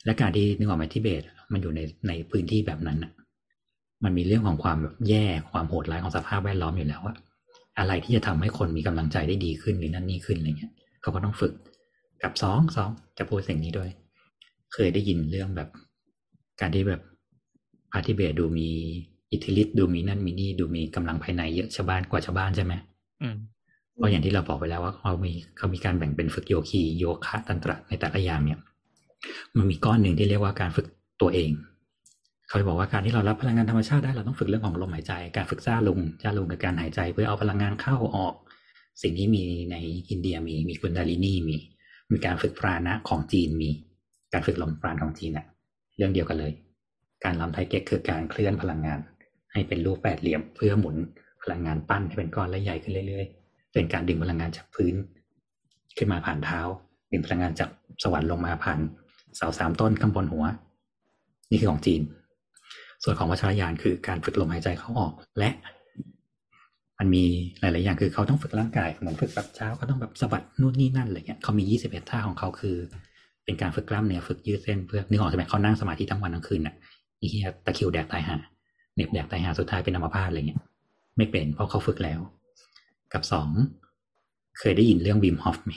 [0.06, 3.12] และการที่นึกออกไหมทิเบต มันอยู่ในในพื้นที่แบบนั้นน่ะ
[4.04, 7.14] มันมีเรื่องของความแบบแย่ความโหดร้ายของสภาพแวดล้อมอยู่แล้วว่า
[7.78, 11.52] อะไรที่จะทำให้คนมีกำลังใจได้ดีขึ้นหรือนั่นนี่ขึ้นอะไรเงี้ยเขาก็ต้องฝึก
[12.22, 13.90] กับสองสองจะพูดสิ่งนี้ด้วย
[14.74, 15.68] เคยได้ยินเรื่องแบบ
[16.60, 17.02] การที่แบบ
[17.92, 18.68] พระทิเบตดูมี
[19.32, 22.72] อิทธิฤทธิ์ดูมีนั่นมีนี่ดูมีกำลังภายในเยอะชาวบ้านกว่าชาวบ้านใช่ไหม
[23.22, 23.36] อืม
[23.96, 28.60] เพราะอย่างที่เราบอกไปแล้วว่าเขามีเขามีการแบ่งเป็นฝึกโยคีโยคะตันตระในแต่ละอย่างเนี่ย
[29.56, 30.86] มันมีก้อนหนึ่งที่เรียกว่าการฝึก
[31.22, 31.50] ตัวเอง
[32.48, 38.34] เขาบอกว่าการที่เรารับพลังงานธรรมชาติได้เราต้องฝึกเรื่องของลมหายใจ การฝึกจ้าลุงจ้าลุงกับการหายใจ เพื่อเอาพลังงานเข้าออก
[39.02, 39.76] สิ่งที่มีใน
[40.10, 41.56] อินเดียมีมีกุนดาลินีมี
[42.10, 43.70] มีการฝึกปราณะของจีนมี
[44.32, 45.46] การฝึกลมปราณของจีนเนี่ย
[45.96, 46.52] เรื่องเดียวกันเลย
[47.24, 49.00] การลำไทเก๊กคือการเคลื่อนพลังงาน
[49.52, 50.96] ให้เป็นรูปแปดเหลี่ยม เพื่อหมุน
[51.42, 54.94] พลังงานปั้นให้เป็นก้อนและใหญ่ขึ้นเรื่อยๆ เป็นการดึงพลังงานจากพื้น
[55.96, 56.60] ขึ้นมาผ่านเท้า
[57.12, 57.70] ดึงพลังงานจาก
[58.02, 58.78] สวรรค์ลงมาผ่าน
[59.36, 60.44] เสาสามต้นข้างบนหัว
[61.50, 62.02] นี่คือของจีน
[63.04, 65.50] ส่วนของวัชรยานคือการฝึกลมหายใจเข้าออกและ
[66.98, 67.24] มันมี
[67.60, 72.76] หลาย ๆ อย่างคือเขาต้องฝึกร่างกายเหมือนฝึกแบบเช้าเขาต้องแบบสะบัดนู่นนี่นั่นอะไรเงี้ยเขามียี่สิบเอ็ดท่าของเขาคือ
[73.44, 76.74] เป็นการฝึกกล้ามเนื้อฝึกยืดเส้นเพื่อนึกออกใช่ไหมเขานั่งสมาธิทั้งวันทั้งคืนน่ะ
[77.20, 78.36] อีเหี้ยตะคริวแดกตายห่า
[78.94, 80.60] เหน็บแดกตายห่าสุดท้ายเป็นอัมพาตอะไรเงี้ย
[81.16, 82.20] ไม่เป็นเพราะเขาฝึกแล้ว
[83.12, 83.48] กับสอง
[84.58, 85.72] เคยได้ยินเรื่อง Wim Hof ไหม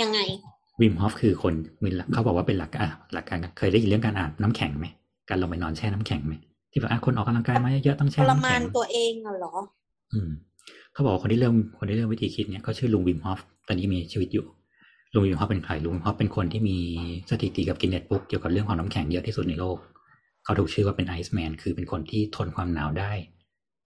[0.00, 0.18] ยังไง
[0.80, 4.86] Wim Hof คือคนมีหลักเขาบอกว่าเป็นหลักการหลักการเคยได้ยินเรื่องการอาบน้ำแข็งไหม
[5.28, 6.34] การลงไปนอนแช่น้ำแข็งไหม
[6.72, 9.54] ที่แบบอะคนออกกำลังกายมาเยอะๆต้องแช่น้ำมาแข็งทรมานตัวเองอะเหรอ
[10.12, 10.30] อืม
[10.92, 14.46] เขาบอกว่าคนที่เริ่มคนที่เริ่มวิธีคิดเนี่ยเขาชื่อลุง Wim Hof ตอนนี้มีชีวิตอยู่
[15.14, 16.76] ลุง Wim Hof เป็นใครลุง Wim Hof เป็นคนที่มี
[17.30, 19.78] สถิติกับ Guinness Book เกี่ยวกับเรื่องของน้ำแข็งเยอะที่สุดในโลก
[20.44, 23.12] เขาถูกชื่อว่าเป็นไอซ์แมนคือเป็นคนที่ทนความหนาวได้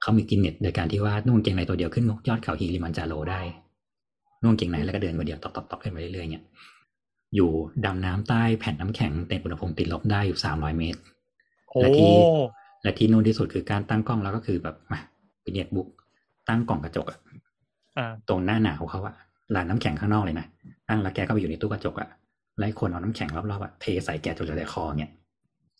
[0.03, 3.41] เขามี Guinness โดยการที่ว่านุ่งกางเกงในตัวเดียวขึ้นยอดเขาคิลิมันจาโรได้
[4.43, 6.43] นุ่งกางเกงในแล้วก็เดินคนเดียวตอกๆๆขึ้นไปเรื่อยๆเนี่ย
[7.35, 7.51] อยู่
[7.85, 11.01] ดำน้ำใต้แผ่นน้ำแข็งในอุณหภูมิติดลบได้อยู่สามร้อยเมตร
[11.71, 12.13] โอ้และที่
[12.83, 15.01] และที่นู่นที่สุดคือการตั้งกล้องแล้วก็คือแบบมา
[15.43, 15.89] เป็น Guinness Book
[16.49, 17.19] ตั้งกล่องกระจกอะ
[17.99, 19.15] อ่าตรงหน้าหนาวเขาอะ
[19.55, 20.47] ลานน้ำแข็งข้างนอกเลยนะ
[20.89, 22.09] ตั้งแล้วแกก็ไปอยู่ในตู้กระจกอะ
[22.59, 25.11] ไล่คนเอาน้ำแข็งรอบๆอะเทใส่แกจนเหลือแต่คอเนี่ย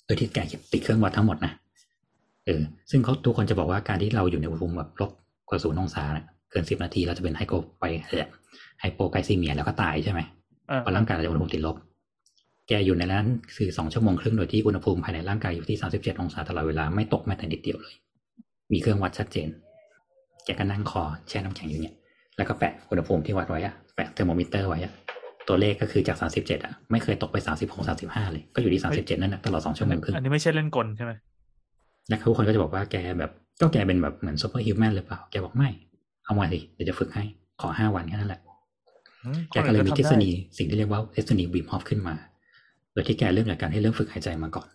[0.05, 0.39] โดยที่แก
[0.73, 1.53] ติดเครื่องวัดทั้งหมดนะ
[2.47, 5.11] เออซึ่งเขาทุกคนจะบอกว่าการที่เราอยู่ในอุณหภูมิแบบลบ
[5.49, 7.85] กว่าศูนย์องศาเนี่ยเกินสิบนาทีเราจะเป็นไฮโกไป
[8.81, 11.77] ไฮโปไกซีเมียแล้วก็ตายใช่ไหมอ่าเพราะร่างกายเราจะอุณหภูมิติดลบ
[12.69, 17.95] แกอยู่ในนั้นคือสองชั่วโมงครึ่งโดยที่อุณหภูมิภายในร่างกายอยู่ที่สามสิบเจ็ดองศาตลอดเวลาไม่ตกแม้แต่นิดเดียวเลย
[18.73, 19.49] มีเครื่องวัดชัดเจน
[20.45, 21.95] แกก็นั่งคอแช่น้ำแข็งอยู่เนี่ย
[22.37, 24.93] แล้วก็แปะอุณหภูมิที่วัดไว้อะแปะเทอร์โมมิเตอร์ไว้อะ
[25.49, 31.13] ตัวเลขก็คือจากสามสิบเจ็ดอะไม่เคยตกไปสามสิบหกสามสิบห้าเลย ก็อยู่ที่สามสิบเจ็ดนั่นนะตลอดสองชั่วโมงครึ่งอันนี้ไม่ใช่เล่นกลใช่ไหม
[32.09, 35.69] และทุกคนก็จะบอกว่าแกแบบก็แกเป็นแบบเหมือน superhuman หรือเปล่า แกบอกไม่
[36.25, 37.25] เอามาสิ เดี๋ยวจะฝึกให้
[37.61, 38.50] ขอห้าวันแค่นั้นแหละอืม
[39.51, 42.15] แกก็เลยมีทฤษฎีคนทฤอื่นทำได้ฎีสิ่งที่เรียกว่าทฤษฎี Wim Hof ขึ้นมา
[42.93, 44.69] โดยที่แกเริ่มจากการให้เริ่มฝึกหายใจมาก่อน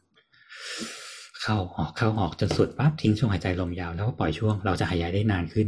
[1.41, 5.67] เข้าออกเข้าออกจนสุดปั๊บทิ้งช่วงหายใจลมยาวแล้วก็ปล่อยช่วงเราจะหายใจได้นานขึ้น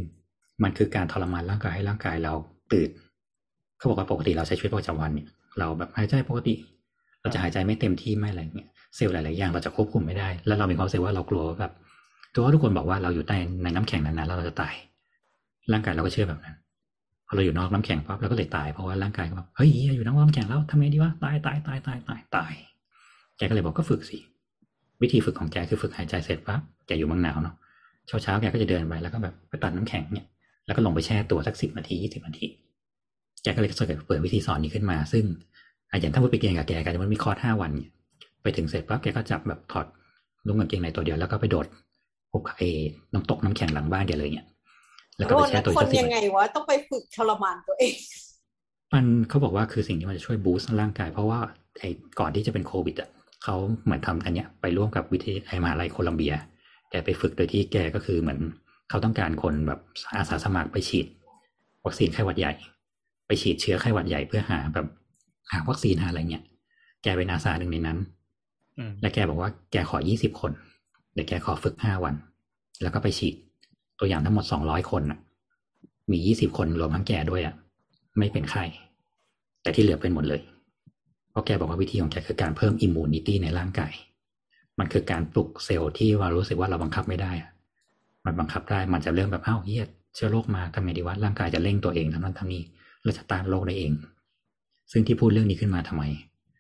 [0.64, 2.34] มันคือการทรมานร่างกายให้ร่างกายเรา
[2.74, 2.90] ตื่น
[3.78, 5.28] เขาบอกว่าปกติเราใช้ชีวิตประจำวันเนี่ย
[5.60, 6.54] เราแบบหายใจปกติ
[7.22, 11.74] เราจะหายใจไม่เต็มที่ไม่อะไรเงี้ยเซลล์หลาย ๆ อย่างเราจะควบคุมไม่ได้ แล้วเรามีความรู้สึกว่าเรากลัวว่าแบบ
[12.34, 14.74] ตัวทุกคนบอกว่าเราอยู่ใต้ในน้ำแข็งนานๆแล้วเราจะตาย
[15.72, 16.56] ร่างกายเราก็เชื่อแบบนั้น
[17.28, 22.54] พอเราอยู่นอกน้ำแข็งปั๊บเราก็เลยตายเพราะว่าร่างกายก็แบบเฮ้ยอยู่นอกน้ำแข็งแล้วทำไงดีวะตายตายตายตายตายตาย
[23.38, 24.18] แกก็เลยบอกก็ฝึกสิ
[25.02, 27.56] วิธีฝึกของแกคือฝึกหายใจเสร็จปั๊บแกอยู่เมืองหนาวเนาะ
[28.08, 30.26] เช้าเช้าแกก็จะเดินไปแล้วก็แบบไปตัดน้ำแข็งเนี่ย
[30.66, 32.48] แล้วก็ลงไปแช่ตัวสักสิบนาทียี่สิบนาที
[33.44, 35.26] แกก็เลยเกิดเปิดวิธีสอนนี้ขึ้นมา ซึ่ง
[36.02, 37.90] อย่างถ้าพูดไปเรียนกับแกแกจะมันมีคอร์สห้าวันเนี่ย
[38.44, 39.86] ไปถึงเสร็จปั๊บแกก็จับแบบถอด
[40.46, 41.66] นุ่งกางเกงในตัวเดียวแล้วก็ไปโดด
[42.32, 42.64] ภูเขาเอ
[43.14, 44.46] น้ำตกน้ำแข็งหลังบ้านแกเลยเนี่ย
[45.18, 47.94] แล้วก็โดไปนแช่นะตัวคนสักสิบยังนาไงทีวะต้องไปฝึกทรมานตัวเอง
[48.94, 51.40] มันเขาบอกว่าคือสิ่งที่มันจะช่วยบูสต์ร่างกายเพราะว่า
[51.80, 51.90] ไอ้
[52.20, 53.10] ก่อนที่จะเป็นโควิดอะ
[53.44, 56.34] เขาเหมือนทำอันเนี้ยไปร่วมกับวิทยาลัยมหาลัยโคลัมเบีย
[56.90, 58.40] แกไปฝึกโดยที่แกก็คือเหมือน
[58.90, 59.80] เขาต้องการคนแบบ
[60.16, 61.08] อาสาสมัครไปฉีด
[61.86, 62.54] วัคซีนไข้หวัดใหญ่
[63.28, 64.88] ไปฉีดเชื้อไข้หวัดใหญ่เพื่อหาแบบ
[65.52, 66.44] หาวัคซีนหาอะไรเงี้ย
[67.04, 67.98] แกเป็นอาสาหนึ่งในนั้น
[68.78, 70.52] อืมและแกบอกว่าแกขอยี่สิบคน
[71.14, 72.16] เดี๋ยวแกขอฝึกห้าวัน
[72.82, 73.36] แล้วก็ไปฉีด
[74.00, 75.04] ตัวอย่างทั้งหมดสองร้อยคน
[76.12, 77.56] มียี่สิบคนรวมทั้งแกด้วยอะ
[78.18, 78.64] ไม่เป็นไข้
[79.62, 80.42] แต่ที่เหลือเป็นหมดเลย
[81.32, 83.94] เพราะแกบอกว่าวิธีของแกคือการเพิ่ม immunity ในร่างกาย
[84.80, 87.32] มันคือการปลุกเซลล์ที่ว่ารู้สึกว่าเราบังคับไม่ได้
[88.26, 89.86] มันบังคับได้มันจะเริ่มแบบอ้าวเฮีย
[90.16, 92.64] เชื้อโรคมาทำไงดีวะร่างกายจะเร่งตัวเองทำนั้นทำนี้
[93.04, 93.92] เราจะต้านโรคได้เอง
[94.92, 96.04] ซึ่งที่พูดเรื่องนี้ขึ้นมาทำไม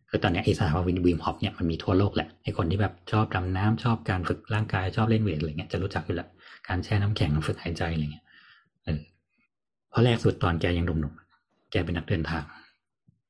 [0.10, 6.30] คือตอนนี้ไอ้สหภาพวิน Wim Hof เนี่ยมันมีทั่วโลกแหละไอ้คนที่แบบชอบดำน้ำชอบการฝึกร่างกายชอบเล่น weight อะไรเงี้ยจะรู้จักอยู่แล้ว
[6.68, 8.26] การแช่น้ำแข็งฝึกหายใจอะไรเงี้ย
[8.84, 9.01] เออ
[9.89, 12.43] เพราะแรกสุดตอนแกยังหนุ่มๆแกเป็นนักเดินทาง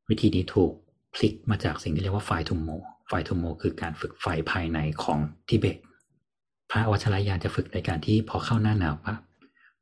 [0.10, 0.72] วิธีนี้ถูก
[1.16, 2.70] พลิกมาจากสิ่งที่เรียกว่าไฟทูโม
[3.08, 5.20] ไฟทูโมคือการฝึกไฟภายในของ
[5.50, 5.78] ทิเบต
[6.72, 9.18] พระวัชรยานจะฝึกในการที่พอเข้าหน้าหนาวปั๊บ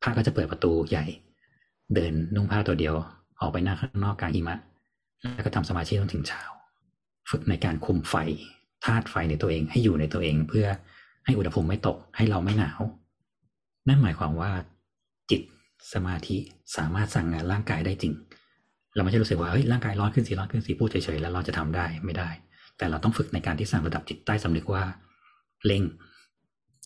[0.01, 1.05] พระก็จะเปิดประตูใหญ่
[1.93, 2.95] เดินนุ่งผ้าตัวเดียว
[3.39, 4.57] ออกไปหน้าข้างนอกกลางหิมะ
[5.35, 6.41] แล้วก็ทำสมาธิจนถึงเช้า
[7.29, 8.15] ฝึกในการคุมไฟ
[8.85, 10.67] ธาตุไฟในตัวเองให้อยู่ในตัวเองเพื่อ
[11.25, 12.81] ให้อุณหภูมิไม่ตกให้เราไม่หนาว
[13.87, 14.51] นั่นหมายความว่า
[15.31, 15.41] จิต
[15.93, 16.37] สมาธิ
[16.77, 18.13] สามารถสั่งงานร่างกายได้จริง
[18.95, 22.29] เราไม่ใช่รู้สึกว่าเฮ้ยร่างกายร้อนขึ้นสิร้อนขึ้นสิพูดเฉยๆแล้วเราจะทำได้ไม่ได้
[22.77, 24.83] แต่เราต้องฝึกในการที่สั่งระดับจิตใต้สำนึกว่า
[25.65, 25.83] เร่ง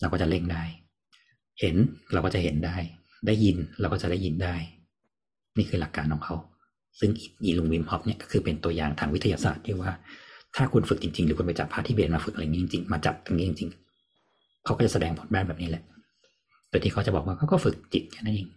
[0.00, 0.62] เราก็จะเร่งได้
[1.60, 1.76] เห็น
[2.12, 2.76] เราก็จะเห็นได้
[3.26, 4.54] ได้ยินเราก็จะได้ยินได้
[5.56, 6.36] นี่คือหลักการของเขา
[7.00, 7.10] ซึ่ง
[7.44, 9.92] อีลุงวิมฮอปเนี่ยก็คือเป็นตัวอย่างทางวิทยาศาสตร์ที่ว่า
[10.56, 15.82] ถ้าคุณฝึกจริงๆ หรือคุณไปจับพระที่เบนมาฝึกอะไรอย่างนี้จริงๆ มาจับตรงนี้จริงๆ เขาก็จะแสดงผลแบบแบบนี้แหละ
[16.70, 18.48] โดยที่เขาจะบอกว่าเขาก็ฝึกจิตแค่นั้นเอง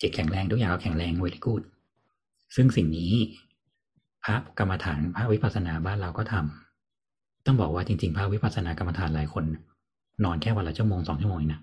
[0.00, 1.62] จิตแข็งแรงทุกอย่างก็แข็งแรงเวทีกูด
[2.56, 3.12] ซึ่งสิ่งนี้
[4.24, 9.44] พระกรรมฐานพระวิปัสสนาบ้านเราก็ทำต้องบอกว่าจริง ๆ พระวิปัสสนากรรมฐานหลายคน
[10.24, 11.62] นอนแค่วันละชั่วโมงสองชั่วโมงเองนะ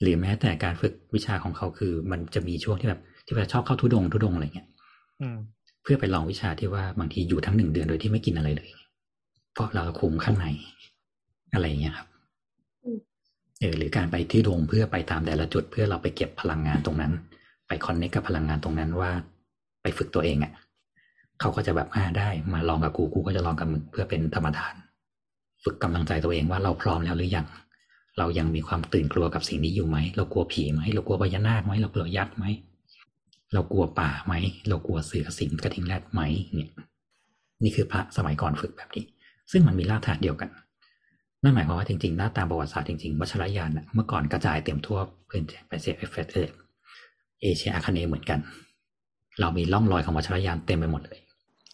[0.00, 4.68] หรือแม้แต่การฝึกวิชาของเขาคือ มันจะมีช่วงที่แบบที่แบบชอบเข้าทุดงค์ทุดงค์อะไรเงี้ย
[5.20, 5.36] อืม
[5.82, 8.68] เพื่อไปลองวิชาที่ว่าบางทีอยู่ทั้งหนึ่งเดือนโดยที่ไม่กินอะไรเลย
[9.52, 10.46] เพราะเราคุมข้างใน
[11.52, 12.15] อะไรอย่างเงี้ยครับอืม
[13.60, 17.12] เออหรือการไปที่โรงเพื่อไปตามแต่ละจุด เพื่อเราไปเก็บพลังงานตรงนั้น
[17.68, 19.10] ไปคอนเนคกับพลังงานตรงนั้นว่า
[19.82, 20.52] ไปฝึกตัวเองอะ่ะ
[21.40, 24.74] เขาก็จะแบบอ่าได้มาลองกับกูกูก็จะลองกับมึงเพื่อเป็นธรรมทาน
[25.64, 27.46] ฝึกกำลังใจตัวเองว่าเราพร้อมแล้วหรือยัง
[28.18, 32.44] เรายังมีความตื่นกลัวกับสิ่งนี้อยู่ไหม เรากลัวผีไหม เรากลัวพญานาคไหม เรากลัวยักษ์ไหม
[33.54, 34.34] เรากลัวป่าไหม
[34.68, 36.20] เรากลัวเสือสิงกระทิงแรดไหม
[36.54, 36.70] เนี่ย
[37.64, 39.04] นี่คือพระสมัยก่อนฝึกแบบนี้
[39.50, 40.50] ซึ่งมันมีรากฐานเดียวกัน
[41.46, 46.36] นั่นหมายความว่าจริงๆ หน้าตามประวัติศาสตร์จริงๆ วัชรยานเมื่อก่อนกระจายเต็มทั่วพื้นแปซิฟิกเอ
[47.42, 48.38] เอเชียอาคเนย์เหมือนกัน
[49.40, 51.18] เรามีร่องรอยของวัชรยานเต็มไปหมดเลย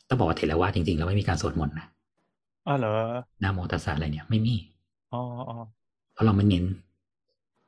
[0.08, 1.86] ต้องบอกว่าเถรวาทจริงๆ แล้วไม่มีการสวดมนต์นะ
[2.66, 2.94] อ๋อเหรอ
[3.42, 4.54] นะโมตัสสะอะไรเนี่ยไม่มี
[5.12, 5.56] อ๋ออ๋อ
[6.12, 6.64] เพราะเราไม่เน้น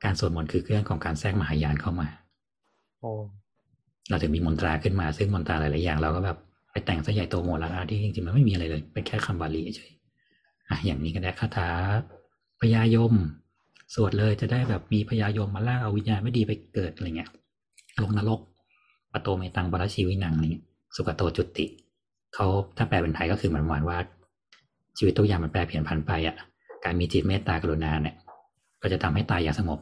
[0.03, 2.07] การสวดมนต์คือเรื่องของการแทรกมหายานเข้ามา
[2.99, 3.11] โอ้
[4.09, 6.37] เราถึงมีมนตราขึ้นมา ซึ่งมนตราหลายๆอย่างเราก็แบบ
[6.71, 9.94] ไปแต่งซะใหญ่โตโมลาที่จริงๆมันไม่มีอะไรเลยเป็นแค่คำบาลีเฉย
[10.69, 11.69] อะอย่างนี้ก็ได้คาถา
[12.59, 13.13] พญายม
[13.95, 17.29] สวดเลยจะได้แบบมีพญายมมาล่าเอาวิญญาณไม่ดีไปเกิดอะไรเงี้ย
[18.01, 18.39] ลงนรก
[19.13, 21.65] ปโตเมตังบรชีวินังอะไรเงี้ยสุกโตจุติ
[22.33, 22.47] เขา
[22.77, 23.97] ถ้าแปลเป็นไทยก็คือเหมือนประมาณว่า
[24.97, 26.35] ชีวิตทุกอย่างมันแปรเปลี่ยนผันไปอะ
[26.83, 28.15] การมีจิตเมตตากรุณาเนี่ย
[28.81, 29.79] ก็จะทำให้ตายอย่างสงบ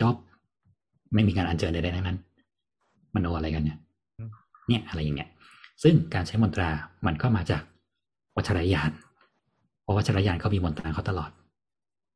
[0.00, 0.14] จบ
[1.14, 2.18] ไม่มีการอัญเชิญใดๆทั้งนั้น
[3.14, 3.78] มโนอะไรกันเนี่ย
[4.68, 5.28] เนี่ยอะไรอย่างเงี้ย
[5.82, 6.70] ซึ่งการใช้มนตรา
[7.06, 7.62] มันก็มาจาก
[8.36, 9.11] วัชรยานเพ
[9.92, 11.30] ราะวัชรยานเขามีมนตราเขาตลอด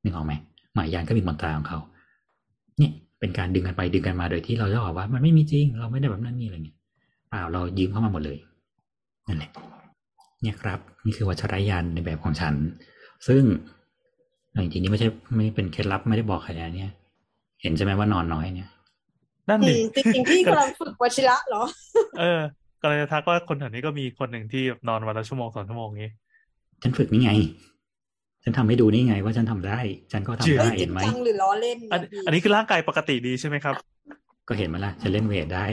[0.02, 0.32] นึกออกไหม
[0.74, 1.78] หมายยานก็มีมนตราของเขา
[2.78, 6.76] เนี่ยเป็นการดึงกันไปดึงกันมาโดยที่เราจะบอกว่า มันไม่มีจริง เราไม่ได้แบบนั้นนี่อะไรเงี้ย
[7.30, 8.38] เปล่าเรายืมเข้ามาหมดเลย
[9.28, 9.50] นั่นแหละ
[10.42, 12.54] เนี่ยครับ นี่คือวัชรยานในแบบของฉัน
[13.28, 13.42] ซึ่ง
[14.62, 16.92] จริงๆนี่ไม่ใช่ไม่เป็นเคล็ดลับไม่ได้บอกใครนะเนี่ย
[17.62, 18.70] เห็นใช่ไหมว่านอนน้อยเนี่ย
[19.48, 21.62] นั่นอืดิมจริงๆพี่กำลังฝึกวชิระเหรอ
[22.18, 22.40] เออ
[22.80, 26.08] กำลังจะทักว่าคนแถวนี้ก็มีคนหนึ่งที่นอนวันละชั่วโมงสองชั่วโมงนี้
[26.86, 27.32] ฉันฝึกนี่ไง
[28.44, 29.78] ฉันทำให้ดูนี่ไง ว่าฉันทำได้
[30.12, 33.74] ฉันก็ทำจริงได้เฮ้ยจเห็รินงไหมจังหรือล้อเล่นอันเนี่ยพี่อันนี้คือร่างกายปกติดีใช่ไหมครับ
[34.48, 35.66] ก็เห็นมาละฉันเล่น weight ได้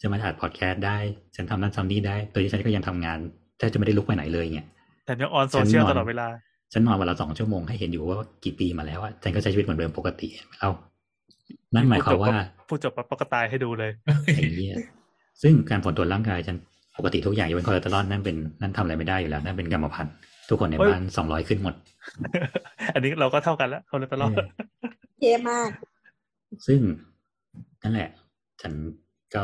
[0.00, 0.98] ฉันมาอัดพอดแคสต์ได้
[1.36, 3.18] ฉันทำนั่นทำนี่ได้ โดยที่ฉันก็ยังทำงาน
[3.58, 4.66] แทบจะไม่ได้ลุกไปไหนเลยเนี่ย
[5.04, 6.26] แต่ยัง on social ฉันนอนตลอดเวลา
[6.72, 10.28] ฉันนอนวันละสองชั่วโมงให้เห็นอยู่ว่ากี่ปีมาแล้วอะฉันก็ใช้ชีวิตเหมือนเดิมปกติ
[10.60, 10.70] เอา
[11.74, 12.34] นั่นหมายความว่า
[12.68, 13.90] พูดจบปั๊บก็ตายให้ดูเลย
[14.36, 14.76] ไอ้เหี้ย
[15.42, 16.56] ซึ่งการผลตรวจร่างกายฉัน
[16.98, 20.14] ปกติทุกอย่างยกเว้นคอเลสเตอรอลนั่นเป็นนั่นทำอะไรไม่ได้อยู่แล้ว นั่นเป็นกรรมพันธุ์
[20.48, 21.74] ทุกคนในเฮ้ยบ้านสองร้อยขึ้นหมด
[22.94, 24.48] อันนี้เราก็เท่ากันแล้วเขาเลยตลอดเออ
[25.18, 25.70] เท่มาก
[26.66, 26.80] ซึ่ง
[27.82, 28.10] นั่นแหละ
[28.62, 28.72] ฉัน
[29.34, 29.42] ก็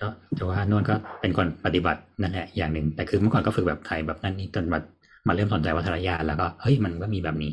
[0.00, 4.78] ก็จะว่านวลก็เป็นคนปฏิบัตินั่นแหละอย่างหนึ่งแต่คือเมื่อก่อนก็ฝึกแบบไทยแบบนั้นนี่จนมา
[5.26, 7.52] มาเริ่มสนใจวัฒนญาณแล้วก็เฮ้ยมันก็มีแบบนี้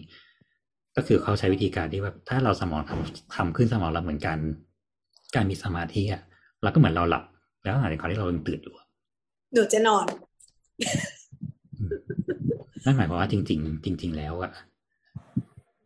[0.96, 4.38] ก็คือเขาใช้วิธีการที่แบบถ้าเราสมองทำทำขึ้นสมองเราเหมือนกัน
[5.36, 6.22] การมีสมาธิอะ
[6.64, 7.24] เราก็เหมือนเราหลับ
[7.64, 8.86] แล้วขณะในความที่เรายังตื่นอยู่อะ
[9.54, 10.06] หนูจะนอน
[12.88, 14.52] นั่นหมายความว่าจริง ๆ จริง ๆ แล้วอะ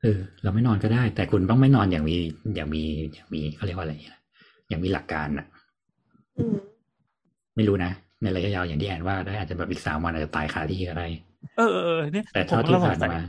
[0.02, 2.16] เออ เราไม่นอนก็ได้ แต่คุณต้องไม่นอนอย่างมี
[2.56, 2.84] อย่างมี
[3.14, 4.20] อย่างมีเขาเรียกว่าอะไรอะ
[4.70, 5.46] อย่างมีหลักการอะ
[6.38, 6.56] อืม
[7.56, 7.92] ไม่รู้นะ
[8.22, 11.08] ในระยะยาวอย่างที่แอนว่าได้อาจจะแบบอีกสามวันอาจจะตายคาที่ก็ได้
[11.58, 13.24] เออเออเออเนี่ยแต่ผมเท่าที่เราสผ่างนสัยมา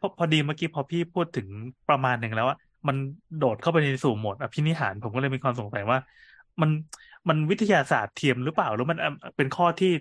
[0.00, 1.46] พอพอดีเมื่อกี้พอพี่พูดถึง
[1.88, 2.58] ประมาณหนึ่งแล้วอะ
[2.88, 2.96] มัน
[3.38, 5.98] โดดเข้าไปในสู่โหมดอภินิหาร ผมก็เลยมีความสงสัยว่า
[6.60, 6.70] มัน
[7.28, 9.92] มันวิทยาศาสตร์เทียมหรือเปล่าหรือมันอะเป็นข้อที่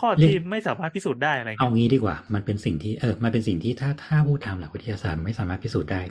[0.00, 6.02] ข้อที่ไม่สามารถพิสูจน์ได้อะไรเอาเงี้ยงี้ดีกว่า มันเป็นสิ่งที่เออ มันเป็นสิ่งที่ถ้าถ้าพูดตามหลักวิทยาศาสตร์ไม่สามารถพิสูจน์ได้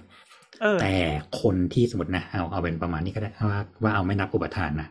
[0.61, 0.95] เออแต่
[1.41, 4.89] คนที่สมมตินะเอาเอาเป็นประมาณนี้ก็ได้ว่าว่าเอาไม่นับอุปทานนะ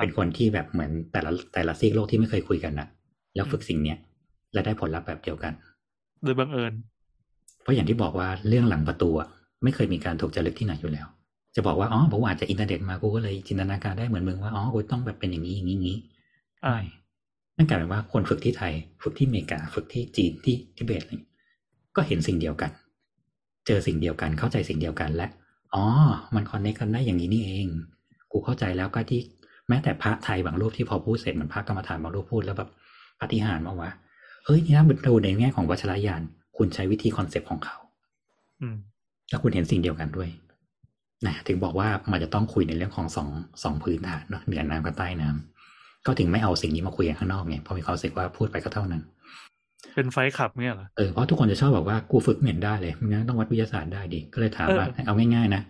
[0.00, 2.88] เป็นคนที่แบบเหมือนแต่ละแต่ละซีกโลกที่ไม่เคยคุยกันนะ
[3.34, 3.98] แล้วฝึกสิ่งเนี้ย
[4.52, 5.52] และได้ผลลัพธ์แบบเดียวกัน
[6.24, 6.72] โดยบังเอิญ
[7.62, 9.28] เพราะอย่างที่บอกว่าเรื่องหลังประตูอะ
[9.62, 11.06] ไม่เคยมีการถูกจารึกที่ไหนอยู่แล้ว
[11.56, 15.98] จะบอกว่าอ๋อผมอาจจะอินเทอร์เน็ตมากูก็เลยจินตนาการได้เหมือนมึงว่าอ๋อกูต้องแบบเป็นอย่างนี้อย่างนี้อย่างนี้
[16.66, 16.76] อ่า
[17.56, 21.32] นั่นกลายเป็นว่าคนฝึกที่ไทย ฝึกที่อเมริกา ฝึกที่จีนที่ทิเบตอะไรอย่างเงี้ย
[21.96, 22.70] ก็เห็นสิ่งเดียวกัน
[23.66, 25.28] เจอสิ่งเดียวกันเข้าใจสิ่งเดียวกันและ
[25.74, 25.84] อ๋อ
[26.34, 27.68] มัน connect กันได้อย่างนี้นี่เอง
[28.32, 29.20] กูเข้าใจแล้วก็ที่
[29.68, 32.70] แม้แต่พระไทยบางรูปที่พอพูดเสร็จเหมือนพระกรรมฐานบางรูปพูดแล้วแบบ
[33.20, 33.90] ปาฏิหาริย์มากว่า
[34.44, 36.22] เฮ้ยนี่นะดูในแง่ของวัชรยาน
[36.56, 37.76] คุณใช้วิธี concept ของเขา
[38.60, 38.76] อืม
[39.30, 40.28] แล้วคุณเห็นสิ่งเดียวกันด้วย
[41.26, 43.28] นะถึงบอกว่ามันจะต้องคุยในเรื่องของสอง
[43.62, 45.53] สองพื้นฐานเนาะเหนือน้ำกับใต้น้ำ
[46.06, 49.02] ก็ถึงไม่เอาสิ่งนี้มาคุยกันข้างนอกไงเพราะมีความรู้สึกว่าพูดไปก็เท่านั้น
[49.94, 55.62] เป็นไฟท์ขับเนี่ยเหรอเออเพราะทุกคนจะชอบบอกว่ากูฝึกไม่เห็นได้เลยมึงงั้นต้องวัดวิทยาศาสตร์ได้ดิก็เลยถามว่าเออเอาง่ายๆนะ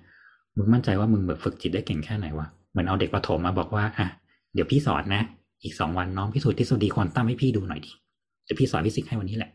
[0.56, 4.06] มึงมั่นใจว่ามึงแบบฝึกจิตได้เก่งแค่ไหนวะเหมือนเอาเด็กประถมมาบอกว่าอะ
[4.54, 5.22] เดี๋ยวพี่สอนนะ
[5.62, 7.90] อีกสองวันน้องพิสูจน์ทฤษฎีควอนตัมให้พี่ดูหน่อยดิ
[8.44, 9.50] เดี๋ยวพี่สอนฟิสิกส์ให้วันนี้แหละ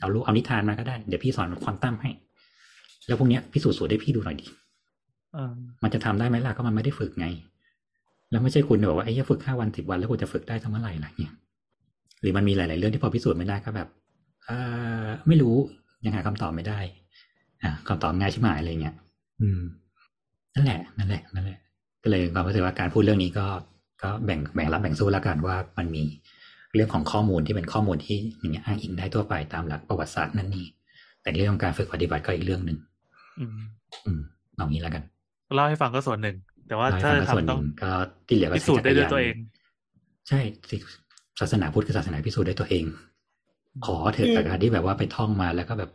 [0.00, 2.10] เอาลูกเอานิทานมาก็ได้เดี๋ยวพี่สอนควอนตัมให้
[3.06, 4.46] แล้วพวกเนี้ยพิสูจน์สูตรให้พี่ดูหน่อยดิ
[5.32, 7.26] เออมันจะทำได้ไหมล่ะก็มันไม่ได้ฝึกไง
[8.34, 11.32] แล้วไม่ใช่คุณบอกว่าไอ้เหี้ยฝึกห้าวันสิบวันแล้วกูจะฝึกได้ทั้งเมื่อไหร่ล่ะเนี่ย
[12.20, 13.88] หรือมันมีหลาย ๆ เรื่องที่พอพิสูจน์ไม่ได้ก็แบบ
[14.46, 14.50] เอ
[15.04, 15.56] อไม่รู้
[16.04, 16.78] ยังหาคำตอบไม่ได้
[17.62, 18.94] อะคำตอบง่ายชิบหายอะไรเงี้ย
[19.40, 19.60] อืม
[20.54, 21.58] นั่นแหละนั่นแหละนั่นแหละ
[22.02, 23.46] ก็เลยความรู้สึกว่าการพูดเรื่องนี้ก็
[24.02, 26.02] ก็แบ่งแบ่งรับแบ่งสู้แล้วกันว่ามันมี
[26.74, 30.66] เรื่องของข้อมูลที่เป็นข้อมูลที่อย่างเงี้ยอ้างอิงได้ทั่วไปตามหลักประวัติศาสตร์นั่นนี่
[31.22, 32.78] แต่เรื่องของการฝึกปฏิบัติก็อีกเรื่องหนึ่ง
[33.40, 33.50] อืม
[34.06, 34.20] อืม
[34.54, 35.02] เอางี้แล้วกัน
[35.54, 36.36] เล่าให้ฟังก็ส่วนหนึ่ง
[36.68, 37.90] แต่ว่าเล่าให้ถ้าฟังก็ส่วนทำหต้อนึ่งงก็
[38.26, 39.34] ที่เหลือก็พิสูจน์ได้ด้วยตัวเอง
[40.28, 40.40] ใช่
[40.70, 40.76] สิ
[41.40, 42.84] ศาสนาพุทธคือศาสนาพิสูจน์ได้ตัวเอง
[43.86, 45.90] ขอเถอะอืมแต่การที่แบบว่าไปท่องมาแล้วก็แบบ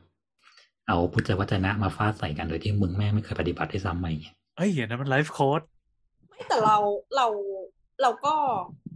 [0.88, 5.62] เอาพุทธวจนะมาฟาดใส่กันโดยที่มึงแม่งไม่เคยปฏิบัติได้ซ้ำมาอย่างเงี้ยเอ้ยอย่างนั้นมันไลฟ์โค้ด
[6.30, 6.78] ไม่แต่เรา
[7.16, 7.28] เรา
[8.02, 8.34] เราก็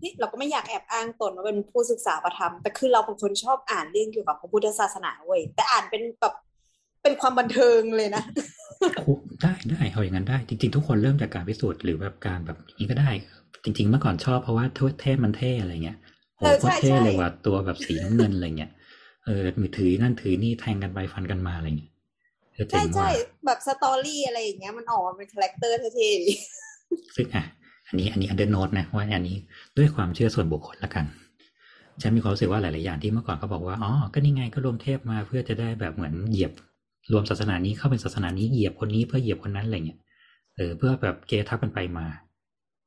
[0.04, 6.34] นี่เราก็ไม่อยากแอบอ้างตนว่าเป็นผู้ศึกษาประธรรมแต่คือเราเป็นคนชอบอ่านเรื่องเกี่ยวกับพระพุทธศาสนาเว้ยแต่อ่านเป็นแบบ
[7.02, 8.24] เป็นความบันเทิงเลยนะ
[9.42, 13.10] ได้ได้เอาอย่างนั้นได้ จริง ๆ ทุกคนเริ่มจากการพิสูจน์หรือแบบการแบบนี้ก็ได้
[13.64, 14.66] จริง ๆ เมื่อก่อนชอบเพราะว่า
[15.02, 15.98] เทพมันเท่อะไรเงี้ย
[16.38, 18.72] โหเออใช่ตรเท่ใช่เลยว่ะตัวแบบสีน้ำเงินอะไรเงี้ย
[19.26, 21.92] เออมือถือนั่นถือนี่แทงกันไปฟันกันมาอะไรเงี้ย
[22.54, 23.10] เออเจ๋ใช่ใช่ว่ะ
[23.46, 26.34] แบบ story อะไรอย่างเงี้ยมันออกมาเป็น character เท่ๆดี
[27.16, 27.44] ซึ่งอะ
[27.88, 29.38] อันนี้อันนี้ under note นะว่าอันนี้
[29.78, 31.06] ด้วยความเชื่อส่วนบุคคลละกัน
[32.02, 36.52] ฉันมีความรู้สึกว่าหลาย ๆ อย่างที่เมื่อก่อนเขาบอกว่า อ๋อ ก็นี่ไงก็รวมเทพมาเพื่อจะได้แบบเหมือนเหยียบ
[37.12, 40.00] รวมศาสนานี้เข้าเป็นศาสนานี้เหยียบคนนี้เพื่อเหยียบคนนั้นอะไรเงี้ย
[40.56, 42.06] เออเพื่อแบบเกทับกันไปมา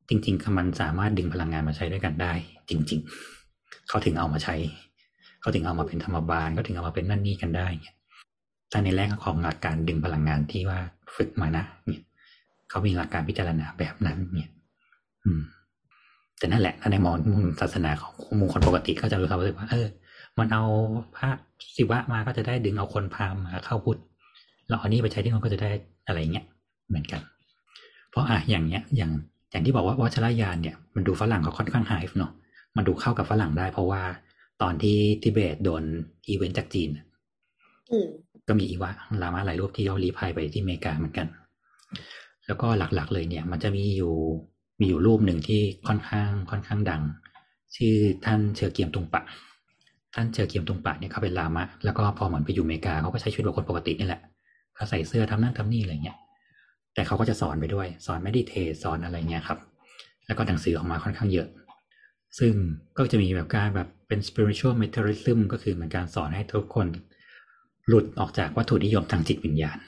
[0.09, 2.33] จริงๆมันสามารถดึงพลังงานมาใช้ด้วยกันได้
[2.69, 3.01] จริง
[3.45, 4.55] ๆ เขาถึงเอามาใช้
[5.41, 7.97] เขาถึงเอามาเป็นธรรมบาลเขาถึงเอามาเป็นนั่นนี่กันได้เนี่ย
[8.73, 10.79] ถ้าในแรกของหลักการดึงพลังงานที่ว่า
[11.17, 12.03] ฝึกมานะเนี่ย
[12.69, 14.51] เขามีหลักการพิจารณาแบบนั้นเนี่ย
[15.25, 15.41] อืม
[16.39, 19.87] แต่นั่นแหละถ้าในมองมุมศาสนาของมุมคนปกติก็จะรู้สึกว่าเออ
[20.39, 20.65] มันเอา
[21.17, 21.31] พระ
[21.77, 24.01] ศิวะมาก็จะได้ดึงเอาคนพราหมณ์มาเข้าพุทธ
[24.69, 25.71] แล้วเอานี้ไปใช้ที่มันก็จะได้
[26.07, 26.47] อะไรเงี้ย
[26.89, 27.21] เหมือนกัน
[28.11, 29.11] เพราะอะอย่างเนี้ยอย่าง
[29.51, 32.33] อย่างที่บอกว่าวัชรยานเนี่ยมันดูฝรั่งเขาค่อนข้างไฮฟ์เนาะ
[32.77, 34.03] มันดูเข้ากับฝรั่งได้ เพราะว่า
[34.63, 35.83] ตอนที่ทิเบตโดน
[36.29, 36.89] อีเวนต์จากจีน
[37.91, 38.07] อืม
[38.49, 38.91] ก็มีอีวะ
[39.23, 41.27] ลามาหลายรูปที่เขาลี้ภัยไปที่อเมริกาเหมือนกัน
[42.47, 44.15] แล้วก็หลักๆเลยเนี่ย มันจะมีอยู่
[44.81, 47.03] มีอยู่รูปหนึ่งที่ค่อนข้างค่อนข้างดัง
[47.77, 49.23] ชื่อท่านเชอเกียมตุงปะ
[50.17, 54.21] ท่านเชอเกียมตุงปะเนี่ยเขาเป็นลามะ แล้วก็พอเหมือนไปอยู่อเมริกาเขาก็ใช้ชีวิตแบบคนปกตินี่แหละ
[54.75, 56.17] เขาใส่เสื้อทำนั่นทำนี่อะไรเงี้ย
[56.95, 59.59] แต่เขาก็จะสอนไปด้วย สอนไม่ได้เทสอนอะไรเงี้ยครับ
[60.27, 61.49] แล้วก็หนังสือออกมาค่อนข้างเยอะ
[62.39, 62.53] ซึ่ง
[62.97, 66.87] ก็จะมีแบบการแบบเป็น spiritual materialism ก็คือเหมือนการสอนให้ทุกคน
[67.89, 69.79] หลุดออกจากวัตถุนิยมทางจิตวิญญาณ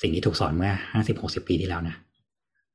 [0.00, 1.96] สิ่งที่ถูกสอนเมื่อห้าสิบหกสิบปีที่แล้วนะ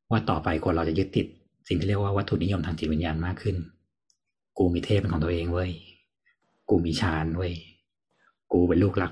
[0.10, 1.26] ว่าต่อไปคนเราจะยึดติด
[1.68, 3.56] สิ่งที่เรียกว่าวัตถุนิยมทางจิตวิญญาณมากขึ้น
[4.58, 5.72] กูมีเทพเป็นของตัวเองเว้ย
[6.70, 7.54] กูมีฌานเว้ย
[8.52, 9.12] กูเป็นลูกรัก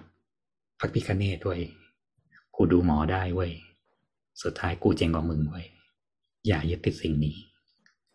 [0.80, 1.62] พระพิคเนตเว้ย
[2.56, 3.52] กูดูหมอได้เว้ย
[4.44, 5.66] สุดท้ายกูเจ๋งกว่ามึงเว้ย
[6.48, 7.36] อย่ายึดติดสิ่งนี้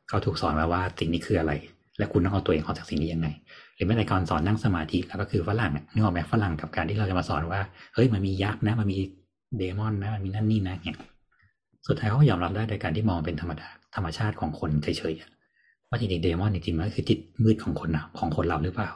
[0.08, 1.52] เขาถูกสอนมาว่าสิ่งนี้คืออะไร
[1.98, 3.28] และคุณต้องเอาตัวเองออกจากสิ่งนี้ยังไง
[3.74, 7.60] หรือแม้แต่การสอนนั่งสมาธิแล้วก็คือฝรั่งเนี่ยนึกออกไหมฝรั่งกับการที่เราจะมาสอนว่า
[7.94, 8.98] เฮ้ยมันมียักษ์นะ มันมี
[9.56, 10.98] เดมอนนะ มันมีนั่นนี่นะเนี่ย
[11.86, 18.90] สุดท้ายเขาก็ยอมรับได้โดยการที่มองเป็นธรรมดาธรรมชาติของคนเฉยๆว่าจริงๆเดมอนจริงๆมันก็คือจิตมืดของคนนะของคนเราหรือเปล่า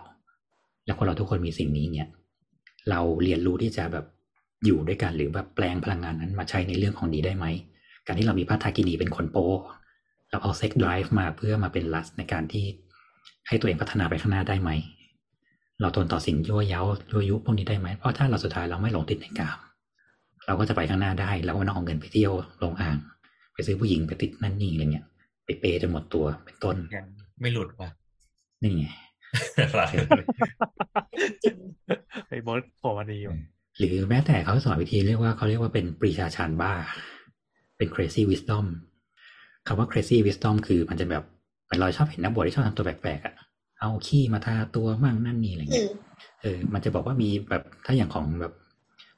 [0.85, 2.09] แล้วคนเราทุกคนมีสิ่งนี้เนี่ย
[2.91, 4.07] เราเรียนรู้ที่จะแบบ
[4.65, 7.47] อยู่ด้วยกันหรือแบบแปลงพลังงานนั้นมาใช้ในเรื่องของดีได้ไหม
[8.07, 9.39] การที่เรามีพระทากินีเป็นคนโป
[10.31, 12.65] เราเอาเซ็กไดรฟ์มาเพื่อมาเป็นลัสในการที่
[13.49, 14.71] ให้ตัวเองพัฒนาไปข้างหน้าได้ไหม
[15.81, 19.59] เราทนต่อสิ่งยั่วเย้ายั่วยุพวกนี้ได้ไหม เพราะถ้าเราสุดท้ายเราไม่หลงติดในกาม
[20.47, 22.33] เราก็จะไปข้างหน้าได้ แล้วก็ไม่ต้องเอาเงินไปเที่ยว
[22.63, 22.97] ลงอ่าง
[23.55, 25.07] ไปซื้อผู้หญิงไปติดนั่นนี่อะไรเงี้ย
[25.45, 27.07] ไปเปย์จนหมดตัวเป็นต้นยัง
[27.41, 27.89] ไม่หลุดว่ะ
[28.63, 29.14] นี่ไงค
[29.79, 29.89] รับ
[31.45, 31.57] จริง
[32.29, 33.39] ไอ้บอสโผล่มาดีว่ะ
[33.79, 36.73] หรือแม้แต่เขาสอนวิธีเรียกว่าเขาเรียกว่าเป็นปรีชาชานบ้า
[37.77, 38.65] เป็น crazy wisdom
[39.67, 41.25] คำว่า crazy wisdom คือมันจะแบบ
[41.65, 43.35] เหมือนเราชอบเห็นนักบวชที่ชอบทำตัวแปลกๆอะ่ะ
[43.81, 45.89] เอาขี้มาทาตัวมั่งนั่นนี่อะไรอืเงี้ยม
[46.43, 48.53] เออ มันจะบอกว่ามีแบบถ้าอย่างของแบบ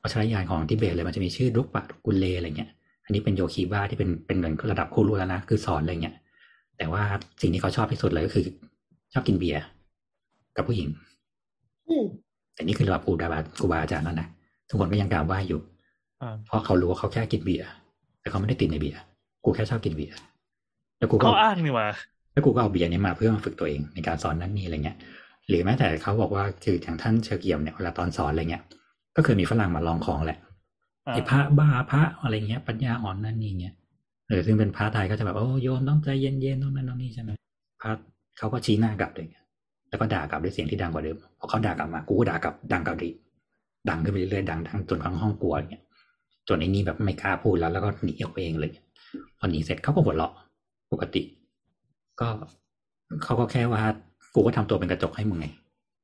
[0.02, 2.70] วัชรยานของทิเบตเลยมันจะมีชื่อรุกปะกุลเลอะไรเงี้ย
[3.04, 6.16] อันนี้เป็นโยคีบ้าที่เป็นเป็นเหมือนระดับครูรู้แล้วนะคือสอนอะไรเงี้ย
[6.78, 7.02] แต่ว่า
[7.40, 8.44] สิ่งที่เขาชอบที่สุดเลยก็คือ
[9.12, 9.62] ชอบกินเบียร์
[10.56, 10.88] กับผู้หญิง
[11.88, 12.04] อืม
[12.54, 14.28] แต่นี่คือระดับครูบาครูบาอาจารย์แล้วนะ
[14.68, 15.60] ทุกคนก็ยังกล่าวว่าอยู่
[16.22, 17.66] อ่าเพราะเขารู้ว่าเขาแค่กินเบียร์
[18.20, 18.98] แต่เขาไม่ได้ติดในเบียร์
[19.44, 20.16] กูแค่ชอบกินเบียร์
[20.98, 21.88] แล้วกูก็ข้ออ้างนี่ว่ะ
[22.32, 24.96] แล้วกูก็เอาเบียร์นี้มาเพื่อมาฝึกตัวเองในการสอนนั่นนี่อะไรเงี้ย
[25.48, 28.62] หรือแม้แต่เขาบอกว่าคืออย่างท่านเชอเกียมเนี่ยเวลาตอนสอนอะไรเงี้ย
[29.16, 30.38] ก็เคยมีฝรั่งมาลองของแหละ
[31.06, 33.74] อ่าไอ้พระบ้าพระอะไรเงี้ย ปัญญาอ่อนนั่นนี่เงี้ย
[34.28, 37.30] เออซึ่งเป็นพระไทยก็จะแบบโอ้โยมต้องใจเย็นๆต้องนั่นต้องนี่ใช่ไหม
[37.80, 37.92] พระ
[38.38, 39.28] เขาก็ชี้หน้ากลับเลย
[39.96, 43.10] แล้วก็ด่ากลับด้วยเสียงที่ดังกว่าเดิมพอเขาด่ากลับมากูก็ด่ากลับดังกลับดี
[43.88, 45.84] ดังขึ้นไปเรื่อยๆดังทั้งจนทั้งห้องกลัวอย่างเงี้ย
[46.48, 48.72] จนไอ้นี่แบบไม่กล้าพูดแล้ว แล้วก็หนีออกไปเองเลย
[49.38, 50.32] พอหนีเสร็จเขาก็หัวเราะ
[50.92, 51.22] ปกติ
[52.20, 52.28] ก็
[53.24, 53.82] เขาก็แค่ว่า
[54.34, 55.46] กูก็ทำตัวเป็นกระจกให้มึงไง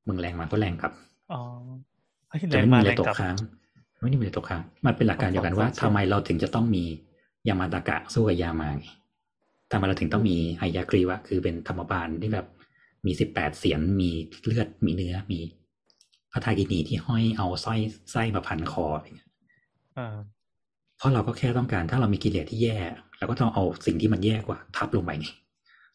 [0.08, 0.92] มึงแรงมาก็แรงกลับ
[1.32, 1.40] อ๋อ
[2.28, 3.34] เฮ้ยจะแรงไม่มามีอะแรไรงตกลักบค้าง
[4.00, 6.84] ไม่ได้มีอะไรตกค้างมันเป็นหลักการเดียวกันว่าสองสองทำไมเราถึงจะต้องมี
[7.48, 8.86] ยามาตากะสู้กับยามาไง
[9.70, 12.46] ทำไมเราถึงต้องมีไอยากรีวะคือเป็นธรรมบาลที่แบบ
[13.06, 14.10] มีสิบแปดเสียนมี
[14.44, 15.40] เลือดมีเนื้อมี
[16.32, 17.78] พระทากินีที่ห้อยเอาสร้อย
[18.10, 19.30] ไส้มาพันคออะไรเงี้ย
[19.98, 20.16] อ่า
[20.96, 22.76] เพราะเราก็แค่ต้องการถ้าเรามีกิเลสที่แย่
[23.18, 25.32] เราก็ต้องเอาสิ่งที่มันแย่กว่า ทับลงไปนี่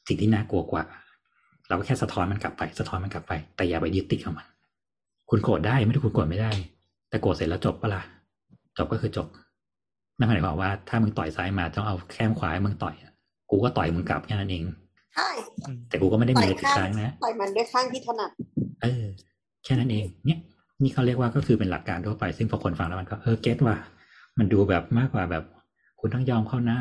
[0.07, 0.83] สิ่งที่น่ากลัวกว่า
[1.67, 4.47] เราก็แค่สะท้อนมันกลับไป สะท้อนมันกลับไป แต่อย่าไปยึดติดกับมัน
[5.29, 6.51] คุณโกรธได้ไม่ได้คุณโกรธไม่ได้
[7.09, 8.01] แต่โกรธเสร็จแล้วจบปะล่ะ
[8.77, 9.27] จบก็คือจบ
[10.17, 13.13] นั่นหมายความว่าถ้ามึงต่อยซ้ายมาต้องเอาแข้มขวาให้มึงต่อยอะ
[13.49, 14.63] กูก็ต่อยมึงกลับแค่นั้นเอง
[15.17, 15.31] ใช่
[15.89, 18.31] แต่กูก็ไม่ได้ต่มีอยอะไรติดข้างค้างนะต่อยมันด้วยข้างที่ถนัด
[18.83, 19.03] เออ
[19.63, 20.39] แค่นั้นเอง เนี่ย
[20.83, 23.75] นี่เขาเรียกว่าก็คือเป็นหลักการทั่วไป ซึ่งพอคนฟังแล้วมันก็เออ get ว่า
[24.37, 25.43] มันดูแบบมากกว่าแบบ
[25.99, 26.79] คุณต้องยอมเขานะ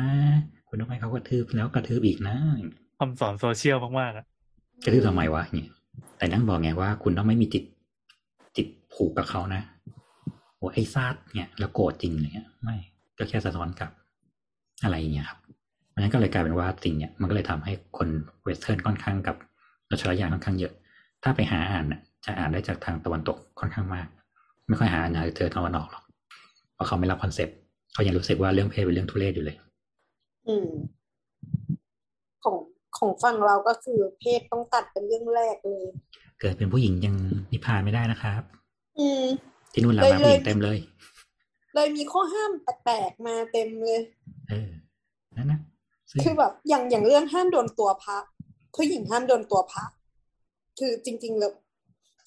[0.67, 2.35] คุณต้องให้เขากระทืบแล้วกระทืบอีกนะ
[2.99, 4.25] คำสอนโซเชียลมากๆอะ
[4.85, 5.67] กระทืบทำไมวะเนี่ย
[6.17, 7.63] แต่นั่งบอกไงว่า คุณต้องไม่มีจิต
[8.57, 9.61] จิตผูกกับเขานะ
[10.57, 12.75] โอ้ไอ้สัดเนี่ย แล้วโกรธจริงอะไรเงี้ยไม่
[13.17, 13.91] ก็แค่สะท้อนกลับ
[14.83, 15.56] อะไรอย่างเงี้ยครับเพราะฉะ
[16.01, 18.07] นั้นก็เลยกลายเป็นว่าสิ่งเนี้ยมันก็เลยทำให้คน
[18.43, 19.35] เวสเทิร์นค่อนข้างกับ
[19.91, 20.73] รัชรยานค่อนข้างเยอะ
[21.23, 24.07] ถ้าไปหาอ่านน่ะจะอ่านได้จากทางตะวันตกค่อนข้างมาก
[24.67, 26.03] ไม่ค่อยหาอ่านจากเจอตะวันออกหรอก
[26.73, 27.55] เพราะเขาไม่รับคอนเซปต์
[27.93, 29.57] เขายังรู้สึกว่าเรื่องเพศเป็นเรื่องทุเรศอยู่เลย
[30.47, 30.67] อืม
[32.43, 32.55] ของ
[32.97, 35.85] ของฝั่งเราก็คือเพศต้องตัดเป็นเรื่องแรกเลย
[36.39, 37.15] เกิดเป็นผู้หญิงยัง
[37.51, 38.41] นิพพานไม่ได้นะครับ
[38.99, 39.23] อืม
[39.73, 40.77] ที่นู่นหลังเลยมาผู้หญิงเลยเต็มเลย
[41.75, 44.01] เลยมีข้อห้ามแปลกๆมาเต็มเลย
[44.49, 44.69] เออ
[45.37, 45.76] นั่นนะซึ่ง
[46.23, 48.17] คือแบบอย่างอย่างเรื่องห้ามโดนตัวพระ
[48.75, 49.83] ผู้หญิงห้ามโดนตัวพระ
[50.79, 51.51] คือจริงๆแล้ว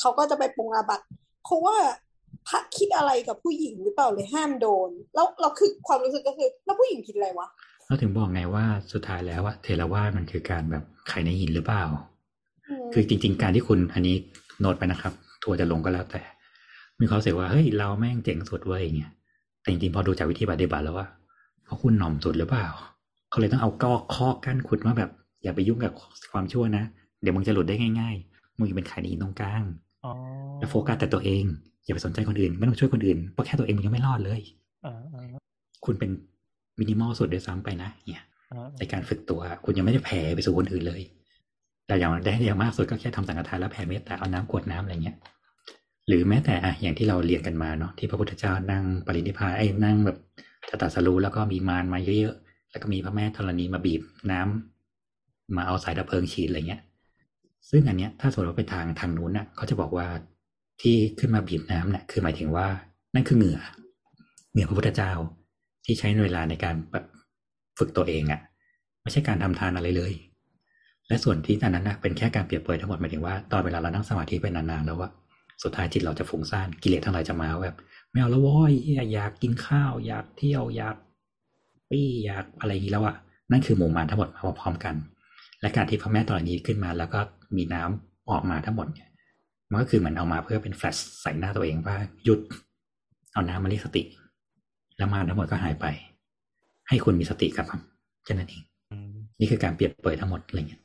[0.01, 1.05] เขาก็จะไปปรงอาบัติ
[1.45, 1.77] เพราะว่า
[2.49, 7.49] พระคิดอะไรกับผู้หญิงหรือเปล่าเลยห้ามโดน แล้วเราคือความรู้สึกก็คือ แล้วผู้หญิงคิดอะไรวะ
[7.87, 11.97] เราถึงบอกไงว่าสุดท้ายแล้วว่าเทรวาสมันคือการแบบไขในหินหรือเปล่าม
[12.93, 14.17] คือจริง ๆ การที่คุณอันนี้
[14.61, 15.13] โน้ตไปนะครับ
[15.43, 16.23] ทัวร์จะลงก็แล้วแต่
[17.01, 19.13] มีความรู้สึกว่าเฮ้ยเราแม่งเจ๋งสุดเว้ยอย่างเงี้ย
[19.61, 21.09] แต่จริงๆพอดูจากวิธีปฏิบัติแล้วว่า
[21.65, 22.67] เพราะคุณหน่อมสุดหรือเปล่า
[23.31, 25.11] เขาเลยต้องเอาก้อข้อกั้นคุณว่าแบบ
[25.43, 25.93] อย่าไปยุ่งกับ
[26.33, 26.85] ความชั่วนะ
[27.23, 29.63] เดี๋ยวมึงจะหลุดได้ง่าย ๆ มึงจะเป็นไขในหินตรงกลาง
[30.05, 30.13] อ๋อ
[30.59, 31.45] แล้วโฟกัสแต่ตัวเอง
[31.85, 34.41] อย่าไปสนใจคนอื่น ไม่ต้องช่วยคนอื่นเพราะแค่ตัวเองมึงยังไม่รอดเลย
[34.87, 35.25] อ่าอ่า
[35.85, 36.11] คุณเป็น
[36.81, 41.03] มินิมอลสุดด้วยซ้ำไปนะเนี่ยอ่าในการฝึกตัว คุณยังไม่ได้แผ่ไปสู่คนอื่นเลย
[41.87, 45.17] แต่อย่างได้อย่างมากสุดก็แค่ทำสังฆทานแล้วแผ่เมตตาเอาน้ำกรวดน้ำอะไรเงี้ย
[46.09, 50.19] หรือแม้แต่อะอย่างที่เราเรียนกันมาเนาะที่พระพุทธเจ้านั่งปรินิพพานไอ้นั่งแบบ
[50.69, 56.83] จะตรัดสรู้แล้วก็มีมารมาเยอะๆ แล้วก็มีพระแม่ธรณีมาบีบน้ำมาเอาสายดับเพลิงฉีดอะไรเงี้ย
[57.71, 60.07] ซึ่งอันเนี้ยถ้าสมมติว่าไปทางทางนู้นน่ะเขาจะบอกว่า
[60.81, 62.67] ที่ขึ้นมาบีบน้ำเนี่ยคือหมายถึงว่า
[63.15, 63.61] นั่นคือเหงื่อ
[64.53, 65.13] เหงื่อพระพุทธเจ้า
[65.85, 67.05] ที่ใช้เวลาในการแบบ
[67.79, 68.41] ฝึกตัวเองอะ่ะ
[69.03, 70.13] ไม่ใช่การทำทานอะไรเลย
[71.09, 75.11] และส่วนที่อันนั้นนะเป็นแค่การเปรียบเปรยทั้งหมดหมายถึงว่าตอนเวลาเรานั่งสมาธิไปนานๆแล้วว่า
[75.63, 77.77] สุดท้ายจิตเราจะฟุ้งซ่านกิเลสทั้งหลายจะมาแบบ
[78.11, 78.73] ไม่เอาแล้วว้ย
[79.13, 80.97] อยากกินข้าว อยากเที่ยวอยาก
[81.91, 83.17] ปี้อยากอะไรอย่างนี้แล้วอะ
[83.51, 84.95] นั่นคือหมู่มารทั้งหมดมาพร้อมกัน
[85.61, 87.21] และการที่พระแม่ธรณีขึ้นมาแล้วก็
[87.57, 89.09] มีน้ำออกมาทั้งหมดเนี่ย
[89.71, 92.41] มันก็คือเหมือนเอามาเพื่อเป็นแฟลชใส่หน้าตัวเองว่าหยุด
[93.33, 94.03] เอาน้ำมาเรียกสติ
[94.97, 95.87] แล้วมารทั้งหมดก็หายไป
[96.89, 97.81] ให้คุณมีสติกับมัน
[98.25, 98.63] แค่นั้นเอง
[99.41, 100.83] นี่คือการเปรียบเปยทั้งหมดอะไรเงี้ย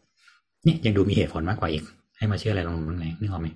[0.63, 1.83] เนี่ยยังดูมีเหตุผลมากกว่าอีก
[2.17, 3.47] ให้มาเชื่ออะไรลงนึงไงนึกออกไหม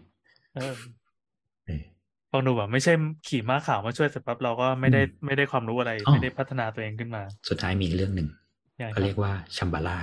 [2.32, 2.94] ฟังดูแบบไม่ใช่
[3.28, 8.28] ขี่ม้าขาวมาช่วยเสร็จปั๊บเราก็ไม่ได้อืมไม่ได้ความรู้อะไรอ๋อไม่ได้พัฒนาตัวเองขึ้นมา สุดท้ายมีอีกเรื่องหนึ่ง
[8.78, 9.98] อย่างเขาเรียกว่าชัมบาร่า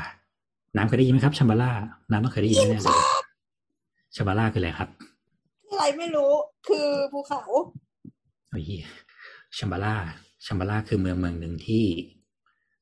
[0.77, 1.70] น้ำเคยได้ยินไหมครับชัมบาร่า
[2.11, 2.97] น้ำต้องเคยได้ยินแน่ๆเลย
[4.16, 4.89] ชัมบาร่าคืออะไรครับ
[5.70, 6.32] อะไรไม่รู้
[6.69, 7.43] คือภูเขา
[8.51, 8.62] โอ้ย
[9.59, 9.94] ชัมบาร่า
[10.47, 11.85] ชัมบาร่าคือเมืองเมืองหนึ่งที่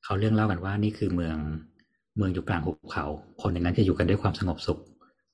[0.04, 1.36] เขาเรื่องเล่ากันว่านี่คือเมือง
[2.16, 3.06] เมืองอยู่กลางหุบเขา
[3.40, 4.78] คนในนั้นจะอยู่กันด้วยความสงบสุข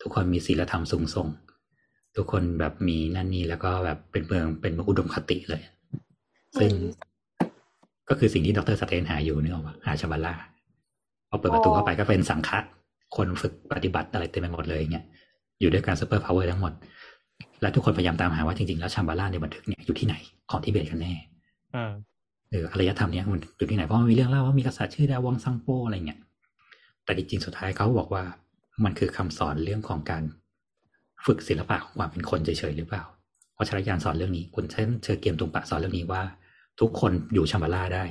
[0.01, 1.29] ทุกคนมีศีลธรรมสูงส่ง
[2.17, 5.63] ทุกคนแบบมีนั่นนี่แล้วก็แบบเป็นเมืองเป็นเมืองอุดมคติเลย
[6.59, 7.11] ซึ่งอืม
[8.09, 8.77] ก็คือสิ่งที่ Dr.
[8.81, 10.35] Strange หาอยู่นึกออกปะหาชัมบาลา
[11.29, 12.59] พอเปิดประตูเข้าไปก็เป็นสังฆะ
[13.17, 15.05] คนฝึกปฏิบัติอะไรเต็มไปหมดเลยอย่างเงี้ย
[15.61, 16.73] อยู่ด้วยการ superpower ทั้งหมด
[17.61, 20.15] และทุกคนพยายามตามหาว่าจริงๆ แล้วชัมบาลาในบันทึกเนี่ยอยู่ที่ไหน
[20.51, 21.13] ของทิเบตกันแน่
[21.73, 21.93] เออ
[22.51, 26.21] เอออารยธรรมเนี่ยมันอยู่ที่ไหนเพราะมันมีเรื่องเล่าว่ามีกษัตริย์ชื่อดาวังซังโปอะไรเงี้ย
[27.05, 28.23] แต่จริงๆสุดท้ายเขาบอกว่า
[28.85, 30.23] มันคือคำสอนเรื่องของการ
[31.27, 33.03] ฝึกศิลปะของความเป็นคนเฉยๆหรือเปล่า
[33.55, 36.23] เพราะชรยานสอนเรื่องนี้ คุณเช่นเชอเกียมตุงปะสอนเรื่องนี้ว่า
[36.81, 38.05] ทุกคนอยู่ชัมบาร่าได้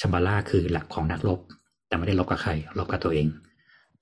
[0.00, 1.40] ชัมบาร่าคือหลักของนักรบ
[1.88, 3.26] แต่ไม่ได้รบกับใครรบกับตัวเอง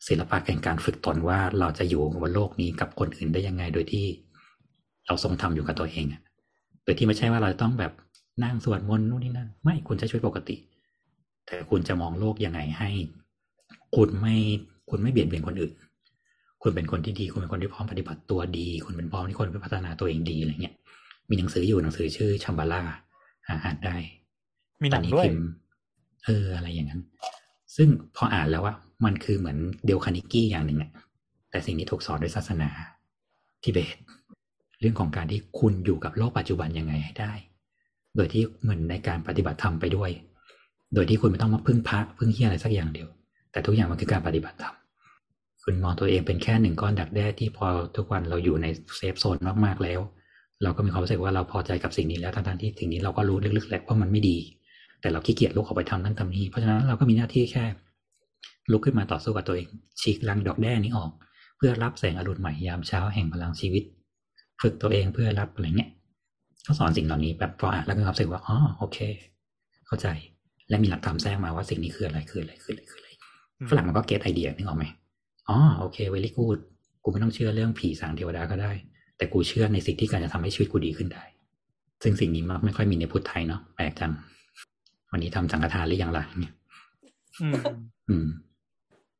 [0.06, 4.06] ศิลปะแห่งการฝึกตนว่าเราจะอยู่บนโลกนี้กับคนอื่นได้ยังไงโดยที่
[5.06, 6.04] เราทรงทำอยู่กับตัวเอง
[6.84, 7.92] โดยที่ไม่ใช่ว่าเราจะต้องแบบ
[8.44, 10.56] นั่งสวดมนต์นู่นนี่นั่นไม่คุณใช้ชีวิตปกติ
[11.46, 12.90] แต่คุณจะมองโลกยังไงให้
[13.96, 14.36] คุณไม่
[14.90, 15.72] คุณไม่เบียดเบียนคนอื่น
[16.66, 20.74] คุณเป็นคนที่ดี คุณเป็นคนที่พร้อมปฏิบัติตัวดี คุณเป็นพร้อมที่คนไปพัฒนาตัวเองดีอะไรเงี้ย
[21.28, 22.82] มีหนังสืออยู่หนังสือชื่อชัมบาร่า
[23.48, 23.96] หาอ่านได้
[24.82, 25.46] มีหนังตอด้วยพิมพ์
[26.24, 27.02] เอออะไรอย่างนั้น
[27.76, 28.74] ซึ่งพออ่านแล้วว่า
[29.04, 30.90] มันคือเหมือนเดลคานิกี้อย่างหนึ่งอะ
[31.50, 32.68] แต่สิ่งที่ถูกสอนด้วยศาสนา
[33.62, 33.96] ทิเบต
[34.80, 37.32] เรื่องของการที่คุณอยู่กับโลกปัจจุบันยังไงให้ได้
[38.16, 40.10] โดยที่เหมือนในการปฏิบัติธรรมไปด้วย
[40.94, 43.08] โดยที่คุณไม่ต้องมาพึ่งพระพึ่งเฮียอะไรสักอย่างเดียว
[43.52, 44.74] แต่ทุกอย่างมันคือการปฏิบัติธรรม
[45.64, 47.66] คุณมองตัวเองเป็นแค่หนึ่งก้อนดักแด้ที่พอ
[47.96, 48.66] ทุกวันเราอยู่ใน
[48.96, 50.00] safe zone มากๆแล้ว
[50.62, 54.36] เราก็มีความรู้สึกว่าเราพอใจกับสิ่งนี้แล้วทั้งๆที่สิ่งนี้เราก็รู้ลึกๆแหละว่ามันไม่ดี
[55.00, 57.64] แต่เราขี้เกียจลุกออกไปทำนั่นทำนี่เพราะฉะนั้นเราก็มีหน้าที่แค่
[58.70, 59.68] ลุกขึ้นมาต่อสู้กับตัวเอง
[60.00, 61.10] ฉีกรังดักแด้นี้ออก
[61.56, 63.84] เพื่อรับแสงอรุณใหม่ยามเช้าแห่งพลังชีวิต
[64.62, 65.90] ฝึกตัวเองเพื่อรับอะไรเงี้ย
[66.66, 68.98] ก็สอนสิ่งเหล่านี้แบบพออ่านแล้วก็รู้สึกว่าอ๋อโอเค
[69.86, 70.06] เข้าใจ
[70.68, 73.08] และมีหลักธรรมแทรกมาว่าสิ่งนี้คืออะไรคืออะไรคืออะไรคืออะไร
[73.70, 74.84] ฝรั่งมันก็เก็ตไอเดียนึกออกไหม
[75.48, 76.58] อ๋อโอเคเวลี่กูด
[77.02, 78.72] กูไม่ต้องเชื่อเรื่องผีสางเทวดาก็ได้
[79.16, 81.24] แต่กูเชื่อในสิ่งที่การจะทำให้ชีวิตกูดีขึ้นได้
[82.02, 84.12] ซึ่งสิ่งนี้มันไม่ค่อยมีในพุทธไทยเนาะแปลกจัง
[85.10, 86.52] วันนี้ทำสังฆทานหรือยังล่ะเนี่ย
[87.40, 87.54] อืม
[88.08, 88.26] อืม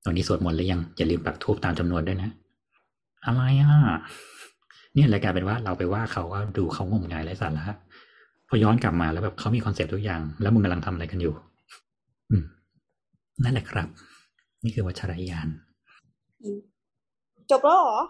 [0.07, 2.31] วันนี้สวดมนต์หรือยังอย่าลืมปักทูบตามจำนวนด้วยนะ
[3.27, 3.73] อะไรอะ
[4.95, 7.67] เนี่ยรายกลายเป็นว่าเราไปว่าเขาว่าดูเขางมงายไร้สาระ
[8.49, 11.35] พอย้อนกลับมาแล้วแบบเขามี concept ทุกอย่าง แล้วมึงกำลังทำอะไรกันอยู่
[12.31, 12.45] อืม
[13.45, 13.89] นั่นแหละครับ
[14.65, 15.49] นี่คือวัชรยาน
[17.51, 18.01] จบแล้วเหรอ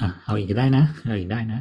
[0.00, 1.60] อะเอาอีกได้นะเอาอีกได้นะ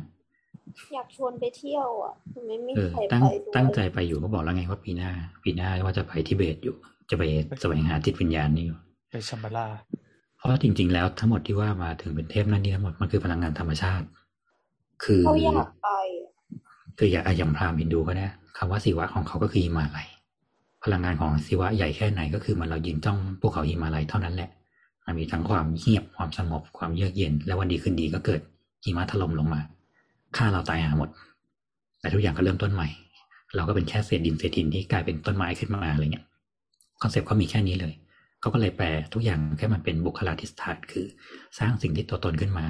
[0.93, 5.11] อยากชวนไปเที่ยวอะทำไมไม่เออใครตั้งไปด้วยตั้งใจไปอยู่ก็บอกแล้วไงว่าปีหน้า
[5.43, 6.75] ปีหน้าว่าจะไปทิเบตอยู่
[7.09, 7.23] จะไป
[7.61, 8.77] แสวงหาจิตวิญญาณนี่อยู่
[9.09, 9.67] ไปชัมบาลา
[10.37, 14.05] เพราะจริง ๆ แล้วทั้งหมดที่ว่ามาถึงเป็นเทพนั่นนี่ทั้งหมดมันคือพลังงานธรรมชาติ
[15.03, 16.29] คือเขาอยากไปอะ
[16.97, 18.27] คืออย่างอย่างพราหมณ์ฮินดูก็ได้
[18.57, 20.07] คำว่าศิวะของเขาก็คือหิมาลัย
[20.83, 24.49] พลังงานของศิวะใหญ่แค่ไหนก็คือมันเรายืนจ้องภูเขาหิมาลัยเท่านั้นแหละ
[25.17, 28.41] มีทั้งความเงียบความสงบความเยือกเย็น และวันดีขึ้นดีก็เกิด
[28.83, 29.61] หิมะถล่มลงมา
[30.37, 31.09] ฆ่าเราตายหาหมด
[31.99, 32.87] แต่ทุกอย่างก็เริ่มต้นใหม่
[33.55, 36.25] เราก็เป็นแค่เศษดินเศษดินที่กลายเป็นต้นไม้ขึ้นมาอะไรเงี้ย
[37.01, 37.93] คอนเซปต์เขามีแค่นี้เลย
[38.41, 41.05] เขาก็เลยแปลทุกอย่างแค่มันเป็นบุคลาธิสถานคือ
[41.59, 42.65] สร้างสิ่งที่ตัวตนขึ้นมา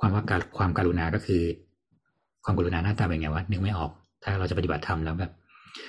[0.00, 1.42] ความว่าการความการุณาก็คือ
[2.44, 3.90] ความกรุณาหน้าตาเป็นไงวะนึกไม่ออก
[4.22, 5.32] ถ้าเราจะปฏิบัติธรรมแล้วแบบ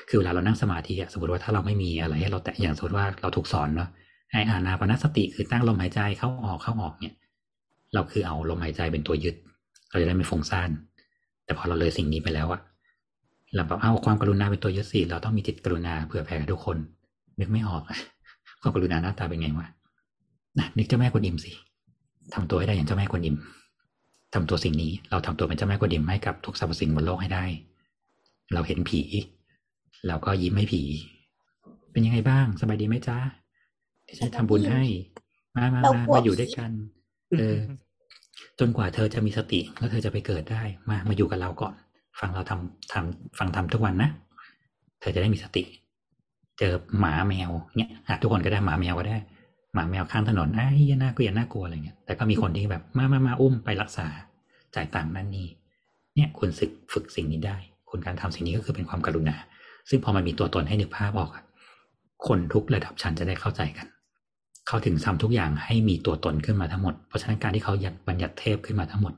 [0.09, 3.89] คือเวลาเรานั่งสมาธิอะสมมติว่าถ้าเราไม่มีอะไรให้เราแตะอย่างสมมติว่าเราถูกสอนเนาะ
[4.31, 7.15] ไออานาปนสติคือตั้งลมหายใจเข้าออกเข้าออกเนี่ย
[7.93, 9.35] เราคือเอาลมหายใจเป็นตัวยึด
[9.89, 10.69] เราจะได้ไม่ฟุ้งซ่าน
[11.45, 12.61] แต่พอเราเลยสิ่งนี้ไปแล้วอะ
[13.55, 16.77] เราแบบเอาความกรุณาเป็นตัวยึดสิเราต้องมีจิตกรุณาเผื่อแผ่กับทุกคน
[17.39, 17.83] นึกไม่ออก
[18.61, 19.67] ความกรุณาหน้าตาเป็นไงวะ
[20.59, 21.51] นะนึกเจ้าแม่กวนอิมสิ
[22.33, 23.35] ทำตัวให้ได้อย่างเจ้าแม่กวนอิม
[24.33, 27.45] ทำตัวสิ่งนี้ เราทำตัวเป็นเจ้าแม่กวนอิมให้กับทุกสรรพสิ่งบนโลกให้ได้
[28.53, 29.01] เราเห็นผี
[30.07, 30.81] เราก็ยิ้มให้ผี
[31.91, 33.17] เป็นยังไงบ้าง สบายดีไหมจ๊ะ
[34.19, 34.83] ฉันทำบุญให้
[35.55, 36.71] มามาเรามากลัวมาอยู่ผีด้วยกัน
[37.39, 37.57] เออ
[38.59, 41.73] จนกว่าเธอจะมีสติแล้วเธอจะไปเกิดได้ มา มาอยู่กับเราก่อน
[42.19, 44.09] ฟังเราทำทำฟังทำทุกวันนะ
[44.99, 45.63] เธอจะได้มีสติ
[46.59, 49.17] เจอหมาแมวเนี่ยอะทุกคนก็ได้หมาแมวก็ได้
[49.73, 54.07] หมาแมวข้างถนนไอ้ยน่ากลัวอย่าน่ากลัวอะไรเงี้ย แต่ก็มีคนที่แบบ มามามาอุ้มไปรักษา
[54.75, 55.47] จ่ายตังค์นั่นนี่
[56.15, 57.57] เนี่ยคุณฝึกฝึกสิ่งนี้ได้
[57.89, 59.35] คุณการทำสิ่งนี้ก็คือเป็นความกรุณา
[59.89, 61.43] ซึ่งพอมันมีตัวตนให้นึกภาพออกอะ
[62.27, 63.87] คนทุกระดับชั้นจะได้เข้าใจกัน
[64.69, 69.13] เขาถึงทำทุกอย่างให้มีตัวตนขึ้นมาทั้งหมด เพราะฉะนั้นการที่เขายัดบัญญัติเทพขึ้นมาทั้งหมด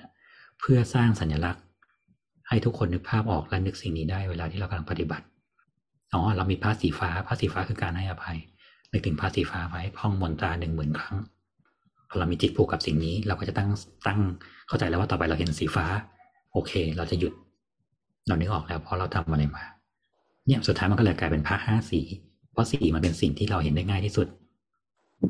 [0.60, 1.64] เพื่อสร้างสัญลักษณ์
[2.48, 5.26] ให้ทุกคนนึกภาพออกและนึกสิ่งนี้ได้เวลาที่เรากำลังปฏิบัติ
[6.14, 8.38] อ๋อเรามีผ้าสีฟ้าผ้าสีฟ้าคือการให้อภัย
[8.92, 11.18] นึกถึงผ้าสีฟ้าไว้พ่องมนตราหนึ่งหมื่นครั้ง
[12.10, 13.70] พอเรามีจิตผูกกับสิ่งนี้ เราก็จะตั้ง
[14.08, 14.20] ตั้ง
[14.68, 15.86] เข้าใจแล้วว่าต่อไปเราเห็นสีฟ้า
[16.54, 17.34] โอเค เราจะหยุด
[18.28, 19.64] เรานึกออกแล้วเพราะเราทำอะไรมา
[20.48, 22.02] เนี่ยสุดท้ายมันก็เลยกลายเป็นผ้าห้าสี
[22.52, 24.28] เพราะสีมันเป็นสิ่งที่เราเห็นได้ง่ายที่สุด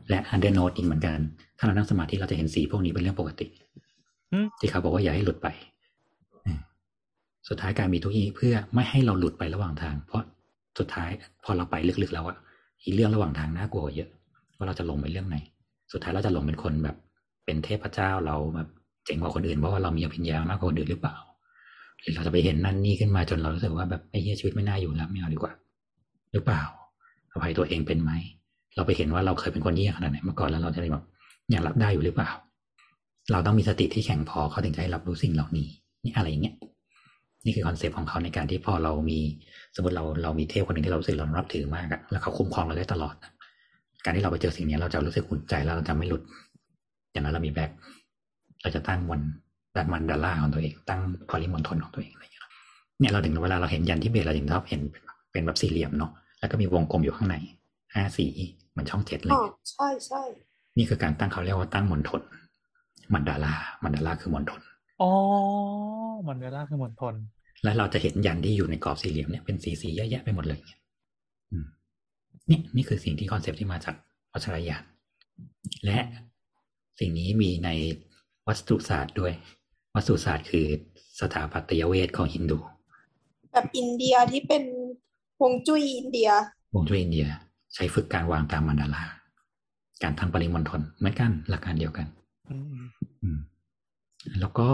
[0.09, 1.19] และ under note อีกเหมือนกัน
[1.57, 3.47] ถ้าเรานั่งสมาธิเราจะเห็นสีพวกนี้เป็นเรื่องปกติ
[4.31, 5.47] อืมที่เขาบอกว่าอย่าให้หลุดไป
[6.45, 6.59] อืม
[7.47, 10.23] สุดท้ายการมีทุกอย่างเพื่อไม่ให้เราหลุดไประหว่างทาง เพราะ
[10.79, 11.09] สุดท้าย
[11.43, 12.37] พอเราไปลึกๆแล้วอะ
[12.83, 14.09] อีเรื่องระหว่างทางน่ากลัวกว่าเยอะ
[14.57, 15.37] ว่าเราจะหลงไปเรื่องไหน
[15.91, 16.95] สุดท้ายเราจะหลงเป็นคนแบบ
[17.45, 18.67] เป็นเทพเจ้าเราแบบ
[19.05, 21.15] เจ๋งกว่าคนอื่นเพราะว่าเรามีอภิญญามากกว่าคนอื่นหรือเปล่า
[22.01, 25.53] หรือเราจะไปเห็นนั่นนี่ขึ้นมาจนเรารู้สึกว่าแบบไอ้เหี้ยชีวิตไม่น่าอยู่แล้วไม่เอาดีกว่า
[26.31, 26.63] หรือเปล่า
[27.31, 28.11] อภัยตัวเองเป็นไหม
[28.75, 31.03] เราไปเห็นว่าเราเคยเป็นคนแย่ขนาดไหนมาก่อนแล้วเราจะแบบ
[31.53, 32.29] ยังรับได้อยู่หรือเปล่า
[33.31, 35.67] เราต้องมีสติที่แข็งพอเขาถึงจะให้รับรู้สิ่งเหล่านี้
[36.03, 36.55] นี่อะไรอย่างเงี้ย
[37.45, 39.19] นี่คือ concept ของเขาในการที่พอเรามี
[39.75, 43.15] สมมติเราเรามีเทพคนหนึ่งที่เรารู้สึกเรานับถือมากอะแล้วเขาคุ้มครองเราได้ตลอด
[44.03, 46.21] การที่เราไปเจอสิ่งนี้เราจะรู้สึกอุ่นใจแล้วเราจะไม่หลุด
[47.11, 47.71] อย่างนั้นเรามี back
[48.61, 49.21] เราจะตั้งวัน
[49.75, 52.45] ดันมันดาล่าของตัวเอง ตั้งพอลิมอนทนของตัวเองอะไรอย่างเงี้ย
[52.99, 54.81] เนี่ยเราถึงเวลาเราเห็นยันต์ทิเบตเราถึงชอบเห็น
[55.31, 57.35] เป็นแบบสี่เหลี่ยมเนาะแล้วก็มีวงกลมอยู่ข้างใน
[57.95, 58.27] ห้าสี
[58.71, 60.21] เหมือนช่องเจ็ดเลยอ๋อใช่ใช่
[60.77, 62.21] นี่คือการตั้งเขาเรียกว่าตั้งมณฑล
[63.13, 63.53] มันดาลา
[63.83, 64.61] มันดาลาคือมณฑล
[65.01, 65.11] อ๋อ
[66.27, 67.13] มันดาลาคือมณฑล
[67.63, 70.79] และเราจะเห็นยันต์ที่อยู่ในกรอบสี่เหลี่ยมเนี่ยเป็นสีสีๆเยอะแยะไปหมดเลยเนี่ย
[71.51, 71.65] อืม
[72.49, 73.95] นี่นี่คือสิ่งที่ concept ที่มาจาก
[74.33, 74.83] วัชรยาน
[75.85, 75.99] และ
[76.99, 77.69] สิ่งนี้มีใน
[78.47, 79.33] วาสตุศาสตร์ด้วย
[79.95, 80.65] วาสตุศาสตร์คือ
[81.19, 82.57] สถาปัตยเวทของฮินดู
[83.51, 84.63] แบบอินเดียที่เป็น
[85.39, 86.29] ฮวงจุ้ยอินเดีย
[86.73, 87.25] วงจุ้ยอินเดีย
[87.75, 89.03] ใช้ฝึกการวางตามมันดารา
[90.03, 92.07] การทำปริมณฑลเหมือนกันหลักการเดียวกัน
[92.49, 92.83] อืม
[93.21, 93.37] อืม
[94.39, 94.67] แล้วก็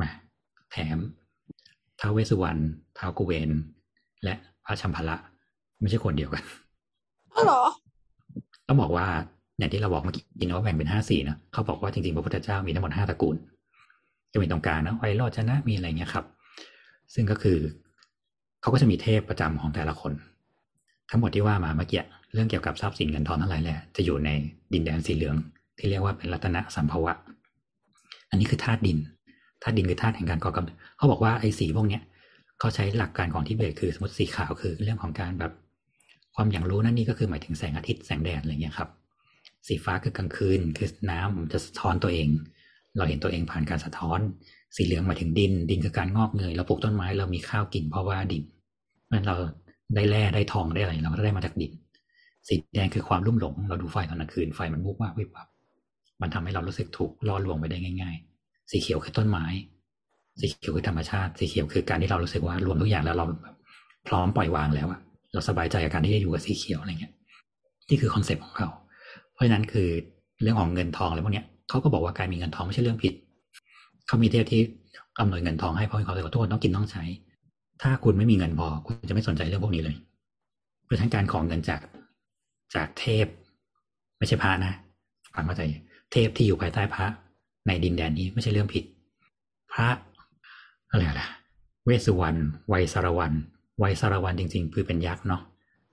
[0.00, 0.10] มา
[0.70, 0.98] แถม
[2.00, 2.60] ท้าวเวสสุวรรณ
[2.98, 3.50] ท้าวกุเวน
[4.24, 4.34] และ
[4.64, 5.16] พระชัมพละ
[5.80, 6.44] ไม่ใช่คนเดียวกัน
[7.34, 7.62] อ๋อเหรอ
[8.66, 9.06] ต้องบอกว่า
[9.58, 13.36] อย่างที่เราบอกเมื่อกี้นะว่าแบ่งเป็นห้าสี่นะเขาบอกว่าจริงๆพระพุทธเจ้ามีทั้งหมดห้าตระกูล
[14.32, 16.24] จะมีตรงกลางนะไวโรจนะมีอะไรเงี้ยครับ
[17.14, 17.58] ซึ่งก็คือ
[18.60, 20.12] เขาก็จะมีเทพประจำของแต่ละคน
[21.10, 22.02] ทั้งหมดที่ว่ามาเมื่อกี้
[22.32, 24.30] เรื่องเกี่ยวกับทรัพย์สินเงินทองทั้งหลายแหละจะอยู่ใน
[24.72, 25.36] ดินแดนสีเหลือง
[25.78, 27.12] ที่เรียกว่าเป็นรัตนสัมภวะ
[28.30, 28.98] อันนี้คือธาตุดิน
[29.62, 32.02] ธาตุดินคือธาตุแห่งการก่อกำเนิดเขาบอกว่าไอ้สีพวกเนี้ย
[32.58, 35.52] เขาใช้หลักการของทิเบตคือสมมติสีขาวคือเรื่องของการแบบ
[36.34, 38.88] ความอย่างรู้นั่นนี่ก็คือหมายถึงแสงอาทิตย์แสงแดดอะไรเงี้ยครับ
[39.66, 42.28] สีฟ้าคือกลางคืน คือน้ำมันจะสะท้อนตัวเอง
[42.96, 44.20] เราเห็นตัวเองผ่านการสะท้อน
[44.76, 48.42] สีเหลืองหมายถึงดิน ดินคือการงอกเงยเราปลูกต้นไม้เรามีข้าวกินเพราะว่าดิน
[49.06, 49.36] เพราะฉะนั้นเรา
[49.94, 51.72] ได้แร่ได้ทองได้อะไรเราก็ได้มาจากดิน
[52.48, 55.46] สีแดงคือความรุ่มหลง เราดูไฟตอนกลางคืนไฟมันวุบวาบวิบวับ
[56.22, 59.44] มันทำให้เรารู้สึกถูกล่อลวงไปได้ง่าย ๆ สีเขียวคือต้นไม้
[60.40, 63.26] สีเขียวคือธรรมชาติ สีเขียวคือการที่เรารู้สึกว่ารวมทุกอย่างแล้วเรา
[64.08, 65.00] พร้อมปล่อยวางแล้วอะ
[65.32, 67.12] เราสบายใจกับการที่ได้อยู่กับสีเขียวอะไรเงี้ย
[67.88, 68.68] นี่คือคอนเซปต์ของเขา
[69.32, 69.88] เพราะฉะนั้นคือ
[70.42, 73.14] เรื่องของเงินทองอะไรพวกเนี้ยเขาก็บอกว่าการมีเงินทองไม่ใช่เรื่องผิด
[74.06, 74.60] เขามีเทพที่
[75.20, 77.02] อำนวยเงินทองให้เพราะเขาเลยว่าทุกคนต้องกินต้องใช้
[77.82, 79.96] ถ้าคุณไม่มีเงินพอ คุณจะไม่สนใจเรื่องพวกนี้เลย
[80.84, 81.80] เพราะฉะนั้นการขอเงินจาก
[82.74, 83.26] จากเทพ
[84.18, 84.72] ไม่ใช่พระนะ
[85.34, 85.62] ฟังเข้าใจ
[86.12, 87.06] เทพที่อยู่ภายใต้พระ
[87.66, 88.84] ในดินแดนนี้ไม่ใช่เรื่องผิด
[89.72, 89.88] พระ
[90.90, 91.28] อะไรล่ะ
[91.84, 92.38] เวสสุวรรณ
[92.68, 93.32] ไวยสารวัน
[93.78, 95.42] ไวยสารวันจริง ๆ คือเป็นยักษ์เนาะ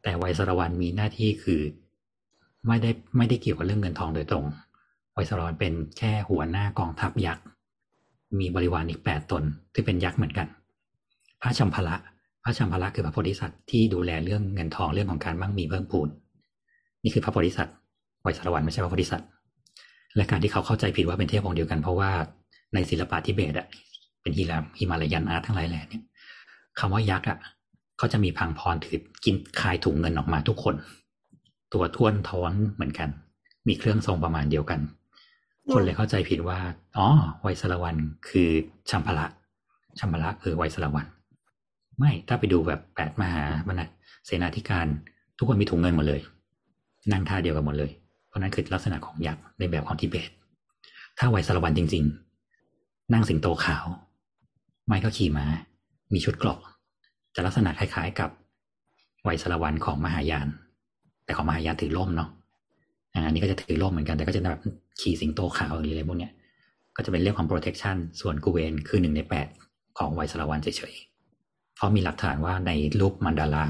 [0.03, 1.61] แต่ไวยสารวันมีหน้าที่คือ
[2.67, 4.45] ไม่ได้ไม่ได้เกี่ยวกับเรื่องเงินทองโดยตรง
[5.13, 7.43] ไวยสารวันเป็นแค่หัวหน้ากองทัพยักษ์
[8.39, 9.43] มีบริวารอีกแปดตน
[9.73, 10.47] ที่เป็นยักษ์เหมือนกัน
[11.41, 11.95] พระชัมพละ
[12.43, 16.07] พระชัมพละคือพระโพธิสัตว์ที่ดูแลเรื่องเงินทองเรื่องของการมั่งมีเพิ่มพูน
[17.03, 17.76] นี่คือพระโพธิสัตว์
[18.22, 19.27] ไวยสารวันไม่ใช่พระโพธิสัตว์
[20.15, 22.11] และการที่เขาเข้าใจผิดว่าเป็นเทพองค์เดียวกันเพราะว่า
[22.73, 23.68] ในศิลปะทิเบตอะ
[24.22, 26.03] เป็นฮิลามฮิมาลายันอาร์ตทั้งหลายแหล่เนี่ย
[26.80, 27.38] คำว่ายักษ์อะ
[27.97, 30.76] เขาจะมีพังพรถือกินคายถุงเงินออกมาทุกคน
[31.73, 33.09] ตัวท้วนท้องเหมือนกัน
[33.68, 34.80] มีเครื่องทรงประมาณเดียวกัน
[35.72, 36.59] คนเลยเข้าใจผิดว่า
[36.97, 37.07] อ๋อ
[37.41, 37.95] ไวยสารวัน
[38.27, 38.49] คือ
[38.89, 39.26] ชัมพละ
[39.99, 41.05] ชัมพละคือไวยสารวัน
[42.02, 43.82] ไม่ถ้าไปดูแบบแปดมหาบรรณ
[44.26, 44.88] เสนาธิการ
[45.38, 46.22] ทุกคนมีถุงเงินหมดเลย
[47.11, 47.91] นั่งท่าเดียวกันหมดเลย
[48.28, 50.30] เพราะนั้นคือลักษณะของยักษ์ในแบบของทิเบต
[51.18, 52.03] ถ้าไวยสารวันจริง
[52.57, 53.86] ๆ นั่งสิงโตขาว
[54.88, 55.45] ไม่ก็ขี่ม้า
[56.14, 56.60] มีชุดเกราะ
[57.36, 58.30] จะลักษณะคล้าย ๆ กับ
[59.23, 60.48] ไวยสารวันของมหายาน
[61.26, 62.30] แต่ของมหายานถือร่มเนาะ
[63.14, 64.61] อันนี้ก็จะถือร่มเหมือนกันแต่ก็จะแบบ
[65.02, 66.32] ขี่สิงโตขาวหรืออะไรพวกเนี้ย
[66.95, 69.48] ก็จะเป็นเรื่องของ protection ส่วนกูเวนคือหนึ่งในแปด
[69.98, 71.10] ของไวยสารวันเฉยๆ
[71.81, 73.65] เพราะมีหลักฐานว่าในรูปมันดารา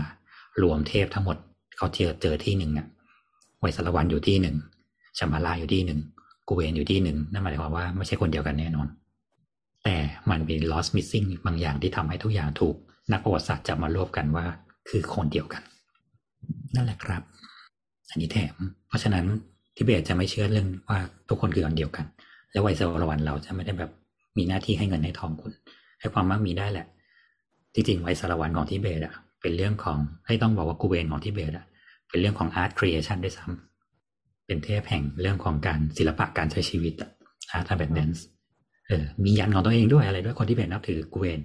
[0.62, 1.38] รวมเทพทั้งหมด
[1.78, 2.88] เขาเจอเจอที่หนึ่งอะ
[3.60, 4.56] ไวสารวันอยู่ที่หนึ่ง
[5.18, 6.00] ชัมมาลาอยู่ที่หนึ่ง
[6.48, 8.88] กูเวนอยู่ที่หนึ่งนั่นหมายความว่าไม่ใช่คนเดียวกันแน่นอน
[9.84, 9.96] แต่
[10.30, 12.76] มันมี lost missing บางอย่างที่ทำให้ทุกอย่างถูก
[13.12, 14.46] นักประวัติศาสตร์จับมารวบกันว่า
[14.90, 15.62] คือคนเดียวกัน
[16.76, 17.24] นั่นแหละครับ
[18.10, 18.56] อันนี้แถม
[18.88, 19.26] เพราะฉะนั้น
[19.76, 22.06] ทิเบตจะไม่เชื่อเรื่องว่าทุกคนคืออันเดียวกัน
[22.52, 23.92] และไวสารวันเราจะไม่ได้แบบ
[24.38, 25.52] มีหน้าที่ให้เงินให้ทองคุณ
[26.00, 26.88] ให้ความมั่งมีได้แหละ
[27.74, 31.66] จริงๆไวยสารวันของทิเบตอะเป็นเรื่องของให้ต้องบอกว่ากูเวนของทิเบตอะ
[32.10, 36.94] เป็นเรื่องของ art creation ด้วยซ้ำเป็นเทพแห่งเรื่องของการศิลปะการใช้ชีวิต
[37.52, 38.26] art แบบ dance
[38.88, 41.40] เออมียันต์ของตัวเองด้วยอะไรด้วยคนที่เป็นนับถือกูเวน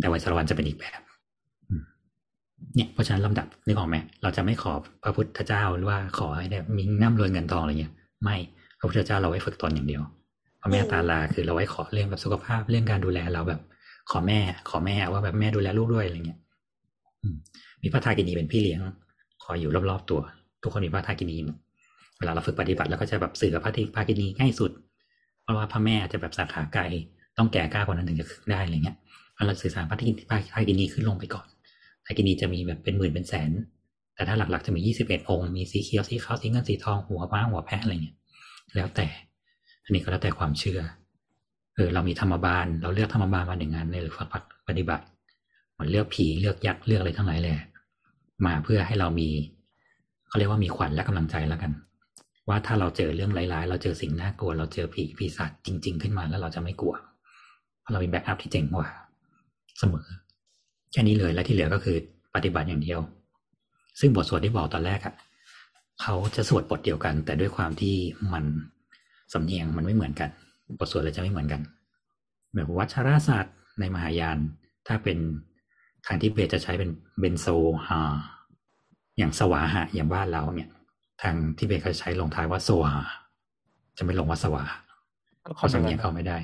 [0.00, 1.00] แต่ไวยสารวันจะเป็นอีกแบบ
[2.74, 4.72] เนี่ยเพราะฉะนั้นลำดับนึกออกไหมเราจะไม่ขอ
[5.02, 7.92] พระพุทธเจ้าหรือว่าขอให้ได้มีร่ำรวยเงินทองอะไรเงี้ย
[8.22, 8.36] ไม่
[8.78, 10.02] พระพุทธเจ้าเราไว้ฝึกตนอย่างเดียว
[10.60, 13.60] พระแม่ตาลาคือเราไว้ขอเรื่องแบบสุขภาพเรื่องการดูแลเราแบบ
[14.10, 16.38] ขอแม่ ขอแม่ว่าแบบแม่ดูแลลูกด้วยอะไรเงี้ย
[17.82, 18.80] มีพระทากินีเป็นพี่เลี้ยง
[19.44, 20.20] คอยอยู่รอบๆตัว
[20.62, 21.36] ทุกคนมีพระทากินี
[22.18, 24.70] เวลาเราฝึกปฏิบัติแล้วก็จะแบบสื่อกับพระทากินีง่ายสุด
[25.42, 26.82] เพราะว่าพระแม่จะแบบสาขาไกล
[27.38, 28.96] ต้องแก่กล้ากว่านั้นถึงจะฝึกได้อะไรเงี้ย
[29.46, 30.04] เราสื่อสารพระทา
[30.68, 31.46] กินีขึ้นลงไปก่อน
[32.06, 33.50] ทากินีจะมีแบบเป็นหมื่นเป็นแสน
[34.14, 38.16] แต่ถ้าหลักๆจะมียี่สิบเอ็ดองค์ มีสีเขียวสีขาวสีเงินสีทองหัวม้าหัวแพะอะไรเงี้ย
[38.74, 39.06] แล้วแต่
[39.84, 40.80] อันนี้ก็แล้วแต่ความเชื่อ
[41.76, 45.04] เออเรามีธรรมบาลเราเลือกธรรมบาลมาหนึ่งงานในหรือฝึกปฏิบัติ
[45.72, 47.58] เหมือนเลือกผีเลือกยักษ์เลือกอะไรทั้งหลายแหละ
[48.46, 49.28] มาเพื่อให้เรามี
[50.28, 51.72] เขาเรียกว่ามีขวัญและกำลังใจแล้วกัน
[52.48, 56.94] ว่าถ้าเราเจอเรื่องร้ายๆ เราเจอสิ่งน่ากลัว เราเจอผีปีศาจจริง ๆ ขึ้นมาแล้วเราจะไม่กลัว
[57.80, 58.88] เพราะเรามี backup ที่เจ๋งกว่า
[59.78, 60.06] เสมอ
[60.92, 61.96] แค่นี้เลยและที่เหลือก็คือ
[62.34, 63.00] ปฏิบัติอย่างเดียว
[64.00, 65.14] ซึ่งบทสวดที่บอกตอนแรกอะ
[66.02, 67.94] เขาจะสวดบทเดียวกัน แต่ด้วยความที่
[68.32, 68.44] มัน
[69.32, 70.30] สำเนียงมันไม่เหมือนกัน
[70.78, 71.60] บทสวดเลยจะไม่เหมือนกัน
[72.54, 74.38] แบบวัชรศาสตร์ในมหายาน
[74.86, 75.18] ถ้าเป็น
[76.06, 77.46] ทางทิเบตจะใช้เป็นเบนโซ
[77.86, 78.00] ฮา
[79.18, 80.68] อย่างสวาหะอย่างบ้านเราเนี่ย
[81.22, 83.02] ทางทิเบตเขาจะใช้ลงท้ายว่าโซฮา
[83.98, 84.78] จะไม่ลงว่าสวาหะ
[85.46, 86.38] ก็เขาสำเนียงเขาไม่ได้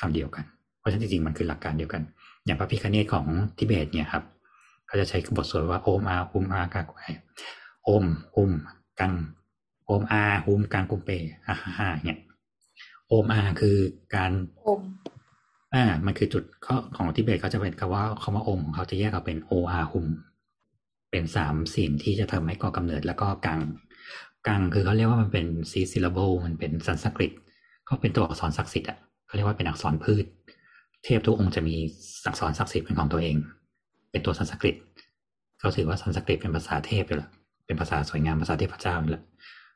[0.00, 0.44] คำเดียวกัน
[0.78, 2.02] เพราะฉะนั้นจริงๆมันคือหลักการเดียวกัน
[2.44, 3.26] อย่างพระพิคเนตของ
[3.58, 4.24] ทิเบตเนี่ยครับ
[4.86, 7.02] เขาจะใช้บทสวดว่าโอมอาหุมอากากไอ
[7.84, 8.04] โอม
[8.34, 8.50] หุม
[9.00, 9.12] กัง
[9.86, 11.10] โอมอาหุมกังกุมเป
[11.46, 13.76] อ่าฮ่าเนี่ยโอมอาคือ
[14.14, 14.32] การ
[14.66, 14.80] อม
[15.74, 20.06] อ่า มันคือจุดข้อของทิเบตเขาจะเป็นคำว่าคำว่าองค์ของเขาจะแยกออกเป็นโออาหุม
[21.10, 23.60] เป็นสามสิ่งที่จะทำให้ก่อกำเนิดแล้วก็กัง
[24.46, 27.32] กังคือเขาเรียกว่ามันเป็นซีซิลาโบมันเป็นสันสกฤต
[27.86, 30.24] เขาเป็นตัวอักษรศักดิ์สิทธิ์อะเขาเรียกว่าเป็นอักษรพืช
[31.04, 31.74] เทพทุกองค์จะมี
[32.26, 33.36] อักษรศักดิ์สิทธิ์เป็นของตัวเอง
[34.10, 34.74] เป็นตัวสันสกฤต
[35.60, 37.30] เขาถือว่าสันสกฤตเป็นภาษาเทพอยู่แล้ว
[37.66, 39.24] เป็นภาษาสวยงามภาษาเทพเจ้าอยู่แล้ว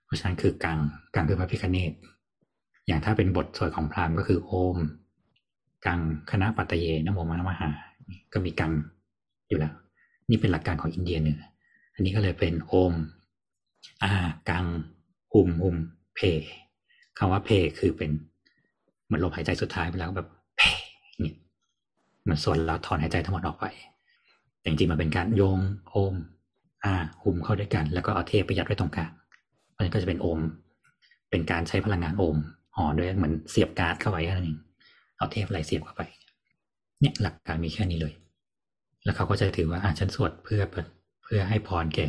[0.04, 0.78] เพราะฉะนั้นคือกัง
[1.14, 1.92] กังคือพระพิคเนต
[2.88, 4.76] อย่างถ้าเป็นบทสวดของพราหมณ์ก็คือโอม
[5.86, 6.00] กัง
[6.30, 7.70] คณะปัตตเยนโมมานมหา
[8.32, 8.72] ก็มีกัง
[9.48, 9.74] อยู่แล้ว
[10.30, 11.40] นี่เป็นหลักการของอินเดียเหนือ
[11.94, 12.92] อันนี้ก็เลยเป็นโอม
[14.02, 14.12] อา
[14.48, 14.66] กัง
[15.32, 15.76] หุมหุม
[16.14, 16.20] เพ
[17.18, 18.10] คำว่าเพคือเป็น
[19.04, 20.62] เหมือนลมหายใจสุดท้ายไปแล้วแบบเพ
[21.20, 21.34] เนี่ย
[22.28, 23.66] มือนส่วนแล้วถอนหายใจทั้งหมดออกไป
[24.58, 25.58] แต่จริงๆมันเป็นการโยง
[25.90, 26.14] โอม
[26.84, 29.10] อาหุมเข้าด้วยกัน แล้วก็เอาเทพไปยัดไว้ตรงกลาง
[29.70, 30.40] เพราะฉะนั้นก็จะเป็นโอม
[31.30, 32.36] เป็นการใช้พลังงานโอม
[32.78, 34.58] ห่อด้วยเหมือนเสียบการ์ดเข้าไปแค่นั้นเอง
[35.18, 36.02] เอาเทพอะไรเสียบเข้าไป
[37.00, 38.14] เนี่ยหลักการมีแค่นี้เลย
[39.04, 40.62] แล้วเขาก็จะถือว่าอ่าฉันสวดเพื่อ
[41.22, 42.08] เพื่อให้พรแก่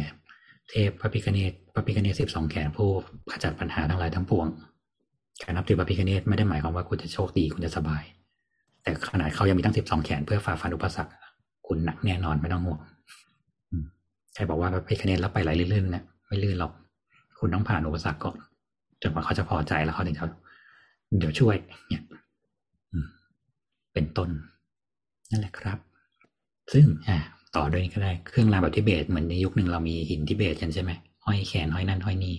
[0.69, 2.89] เทพพระพิคเนตพระพิคเนตสิบสองแขนผู้
[3.31, 4.47] ขจัดปัญหาทั้งหลายทั้งปวง
[5.43, 8.03] การนับถือพระพิคเนตไม่ได้หมายความว่าคุณจะโชคดีคุณจะสบาย
[8.83, 11.11] แต่ขนาดเขายังมีตั้งสิบสองแขนเพื่อฝ่าฟันอุปสรรค
[11.67, 12.79] คุณหนักแน่นอนไม่ต้องห่วง
[14.33, 16.71] ใครบอกว่าพระพิคเนตแล้วไปไหลลื่นๆเนี่ยไม่ลื่นหรอก
[17.39, 18.35] คุณต้องผ่านอุปสรรคก่อน
[19.01, 20.25] จนกว่าเขาจะพอใจแล้วเขาถึงจะ
[21.17, 21.55] เดี๋ยวช่วย
[21.87, 22.03] เนี่ย
[22.91, 23.07] อืม
[23.93, 24.29] เป็นต้น
[25.31, 25.77] นั่นแหละครับ
[26.73, 27.17] ซึ่งอ่า
[27.55, 30.91] ต่อด้วยนี้ก็ได้เครื่องรางแบบทิเบตเหมือนในยุคหนึ่งเรามีหินทิเบตกันใช่ไหม
[31.25, 32.35] ห้อยแขนห้อยนั่นห้อยนี่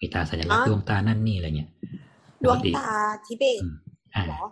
[0.00, 1.70] มีตาสัญลักษณ์ดวงตานั่นนี่อะไรเงี้ย
[2.44, 2.88] ดวงตา
[3.26, 3.74] ทิเบตอืม
[4.14, 4.42] อ่าเหรอ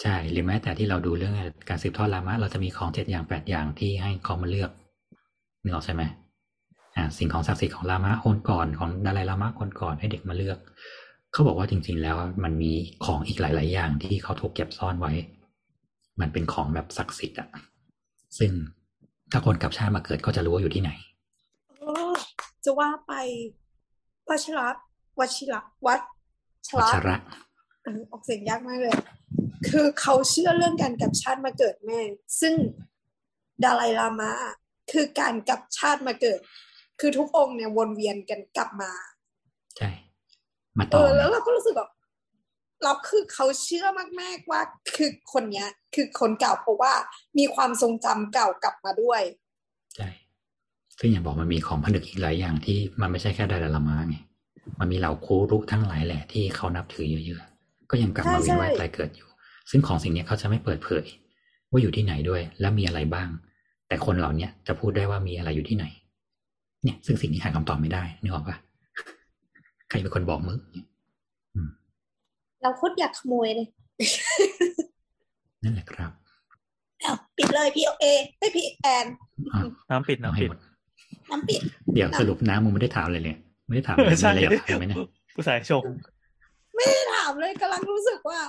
[0.00, 1.34] ใช่หรือแม้แต่ที่เราดูเรื่อง
[1.68, 4.70] การสืบทอดรามะ เราจะมีของเจ็ดอย่างแปดอย่างที่ให้เขามาเลือก
[5.62, 6.02] นึกออกใช่ไหม
[6.96, 10.58] อ่าสิ่งของศักดิ์สิทธิ์ของรามะคนก่อนของดาราลามะคนก่อนให้เด็กมาเลือก
[11.32, 12.72] เขาบอกว่าจริง ๆ แล้วมันมี
[13.04, 15.12] ของอีกหลาย ๆ อย่างที่เขาถูกเก็บซ่อนไว้
[16.20, 17.48] มันเป็นของแบบศักดิ์สิทธิ์อะ
[18.38, 18.52] ซึ่ง
[19.32, 20.90] ถ้าคนกลับชาติมาเกิดก็จะรู้ว่าอยู่ที่ไหน
[21.78, 22.12] เออ
[22.64, 23.12] จะว่าไป
[24.28, 24.68] วัชระ
[25.18, 26.00] วัชิระวัช
[26.76, 27.16] วัระชระ
[27.84, 28.96] เออออกเสียงยากมากเลย
[29.68, 32.00] คือเขาเชื่อเรื่องการกลับชาติมาเกิดแม่
[32.40, 32.54] ซึ่ง
[33.62, 34.32] ดาไลลามะ
[34.92, 36.38] คือการกลับชาติมาเกิด
[37.00, 39.19] คือทุกองค์เนี่ยวนเวียนกันกลับมาใช่
[40.78, 41.90] มาเอต่ออแล้วเราก็รู้สึกแบบ
[42.82, 43.86] เราคือเขาเชื่อ
[44.20, 44.60] มากๆว่า
[44.96, 46.92] คือคนเนี้ย คือคนเก่าเพราะว่า
[47.38, 49.20] มีความทรงจำเก่ากลับมาด้วย
[49.96, 50.08] ใช่
[50.98, 54.16] ซึ่งอย่างบอกมันมีของผนึกอีกหลายอย่างที่มันไม่ใช่แค่ดาราลามาไง
[54.80, 59.28] มันมีเหล่าครูรุกทั้งหลายแหละที่เขานับถือเยอะๆก็ยังกลับมาใช่เวียนว่ายใช่ตายเกิดอยู่
[59.70, 61.04] ซึ่งของสิ่งเนี้ยเขาจะไม่เปิดเผย
[61.70, 63.28] ว่าอยู่ที่ไหนด้วย และมีอะไรบ้าง
[63.88, 65.86] แต่คนเหล่าเนี้ยจะพูดได้ว่ามีอะไรอยู่ที่ไหน
[66.84, 68.56] เนี่ย ซึ่งสิ่งนี้หาคำตอบไม่ได้นึกออกปะ
[69.90, 70.86] ใครเป็นคนบอกมึงเนี่ย
[72.62, 73.68] เราโคตรอยากขโมยเลย
[75.62, 76.12] นั่นแหละครับ
[77.00, 78.06] เอาปิดเลยพี่เอ
[78.38, 79.06] ไม่พี่แอน
[79.54, 80.60] อ้าวน้ำปิดเอาน้ำให้ปิดหมด
[81.30, 81.60] น้ำปิด
[81.94, 83.36] เดี๋ยวสรุปน้ำมึงไม่ได้ถามเลยเลย
[83.66, 84.98] ไม่ได้ถามอะไรใช่เลยเห็นไหมเนี่ย
[85.34, 85.84] ผู้สายชง
[86.74, 88.40] ไม่ได้ถามเลยกำลังรู้สึกว่า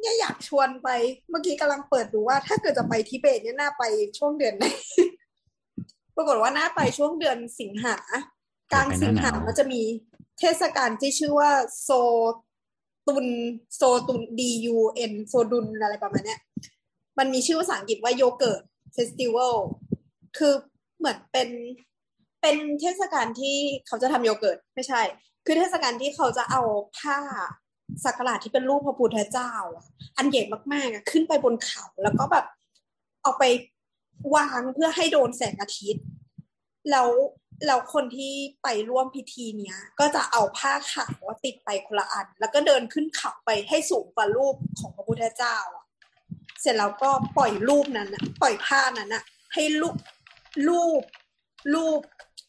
[0.00, 0.88] เนี่ยอยากชวนไป
[1.30, 3.82] เมื่อกี้กำลังเปิดดูว่า ถ้าเกิดจะไปทิเบตเนี่ยน่าไป
[4.18, 4.64] ช่วงเดือนไหน
[6.16, 7.96] ปรากฏว่าน่าไปช่วงเดือนสิงหา
[8.72, 9.82] กลางสิงหามันจะมี
[10.38, 11.50] เทศกาลที่ชื่อว่า
[11.82, 11.90] โซ
[13.06, 13.26] ตุน
[13.76, 14.40] โซตุน D
[14.74, 14.78] U
[15.10, 16.40] N โซดุนอะไรประมาณเนี้ย
[17.18, 18.62] มันมีชื่อภาษาอังกฤษว่า Yogurt
[18.94, 19.56] Festival
[20.38, 20.54] คือ
[20.98, 21.48] เหมือนเป็น
[22.42, 23.56] เป็นเทศกาลที่
[23.86, 25.00] เขาจะทำโยเกิร์ตไม่ใช่
[25.44, 26.62] คือเทศกาลที่เขาจะเอา
[26.98, 27.18] ผ้า
[28.04, 29.52] สักการะที่เป็นรูปพระพุทธเจ้า
[30.16, 30.42] อันใหญ่
[30.72, 32.46] มากๆอะขึ้นไปบนเขาแล้วก็แบบ
[33.22, 33.44] เอาไป
[34.34, 36.04] วางเพื่อให้โดนแสงอาทิตย์
[36.90, 37.08] แล้ว
[37.66, 45.84] แล้วคนที่ไปร่วมพิธีเนี้ย ก็จะเอาผ้าขาวติดไปคนละอัน แล้วก็เดินขึ้นเขาไปให้สูงกว่ารูปของพระพุทธเจ้าอะ
[46.60, 49.22] เสร็จแล้วก็ปล่อยรูปนั้นอะปล่อยผ้านั้นอะ
[49.54, 49.94] ให้รูป
[50.68, 51.02] รูป
[51.74, 52.00] รูป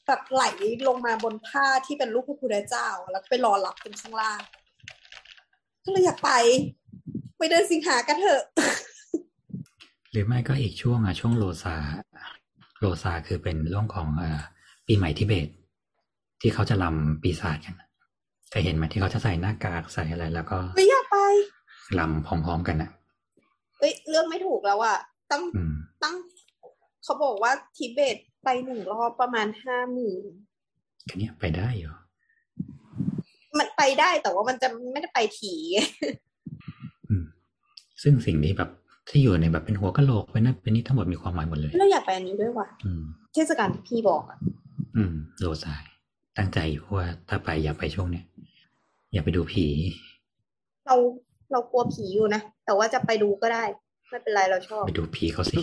[0.06, 0.44] แบบไหล
[0.88, 4.42] ลงมาบนผ้าที่เป็นรูปพระพุทธเจ้า แล้วไปรอรับเป็นข้างล่าง
[5.84, 6.32] ก็เลยอยากไป
[7.38, 8.44] ไปเดินสิงหากันเถอะ
[10.12, 11.76] หรือไม่ก็อีกช่วงอะช่วงโลซา
[12.80, 14.42] โลซาคือเป็นเรื่องของอ่อ
[14.92, 15.48] ปีใหม่ทิเบต
[16.42, 17.76] ที่เขาจะลำปีศาจกัน
[18.50, 21.18] เคยเห็นไหมที่เขาจะใส่หน้ากากใส่อะไร แล้วก็ไม่อยากไป
[22.00, 22.90] ลำพร้อมๆกันนะ
[23.80, 24.98] เอ้ยเรื่องไม่ถูกแล้วอะ
[25.32, 26.16] ตั้งอืมตั้ง
[27.04, 30.24] เขาบอกว่าทิเบตไปหนึ่งรอบประมาณห้าหมื่น
[31.06, 31.92] แค่เนี้ยไปได้อยู่
[33.58, 35.60] มันไปได้แต่ว่ามันจะไม่ได้ไปถี่
[37.10, 37.24] อืม
[38.02, 38.70] ซึ่งสิ่งนี้แบบ
[39.10, 43.04] ที่อยู่ในแบบเป็นหัวกะโหลกเป็นนั่นเป็นนี่ทั้งหมดมีความหมายหมดเลย เราอยากไปอันนี้ด้วยว่ะอืม
[43.34, 44.24] เทศกาลที่พี่บอก
[44.90, 45.84] อะอืมโลซาย
[46.38, 48.26] ตั้งใจอยู่ว่าถ้าไปอย่าไปช่วงเนี้ย
[49.14, 49.66] อย่าไปดูผี
[50.86, 50.96] เรา
[51.52, 53.64] เรากลัวผีอยู่นะ แต่ว่าจะไปดูก็ได้
[54.10, 55.58] ไม่เป็นไรเราชอบ ไปดูผีเขาสิ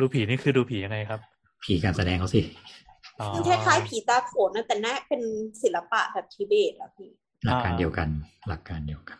[0.00, 1.20] ดูผีนี่คือดูผียังไงครับ
[1.64, 2.40] ผีการแสดงเขาสิ
[3.20, 5.22] อ๋อมันคล้ายๆผีตาโขนนะแต่หน้าเป็น
[5.62, 7.10] ศิลปะแบบทิเบตอะพี่
[7.44, 8.08] หลักการเดียวกัน
[8.48, 9.18] หลักการเดียวกัน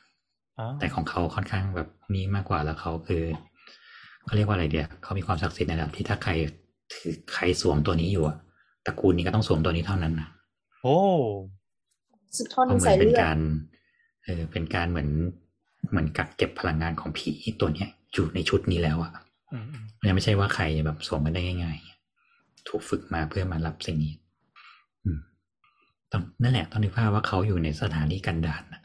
[0.58, 3.22] อ๋อแต่ของเขาค่อนข้างแบบนี้มากกว่าแล้วเขาคือ
[4.24, 6.32] เขาเรียกว่าอะไรเดียเขามีความศักดิ์สิทธิ์ในระดับที่ถ้าใคร
[6.92, 8.36] ถือใครสวมตัวนี้อยู่อะ
[8.86, 10.28] ตระกูลนี้ก็ต้องสวมตัวนี้เท่านั้นนะ
[10.82, 10.96] โอ้
[12.36, 13.38] สุดท่อนเพราะเหมืใส่อนเป็นเลือดการ
[14.24, 15.10] เออเป็นการเหมือน
[15.90, 17.30] เหมือนกักเก็บพลังงานของผี
[17.60, 19.12] ตัวเนี้ยอยู่ในชุดนี้แล้วอะ
[19.52, 24.14] อืมอืมมันไม่ใช่ว่าใครแบบสวมกันได้ง่ายๆถูกฝึกมาเพื่อมารับสิ่งนี้
[25.04, 25.18] อืม
[26.12, 28.80] ต้องนั่นแหละต้องนึกภาพว่าเขาอยู่ในสถานที่กันดารนะ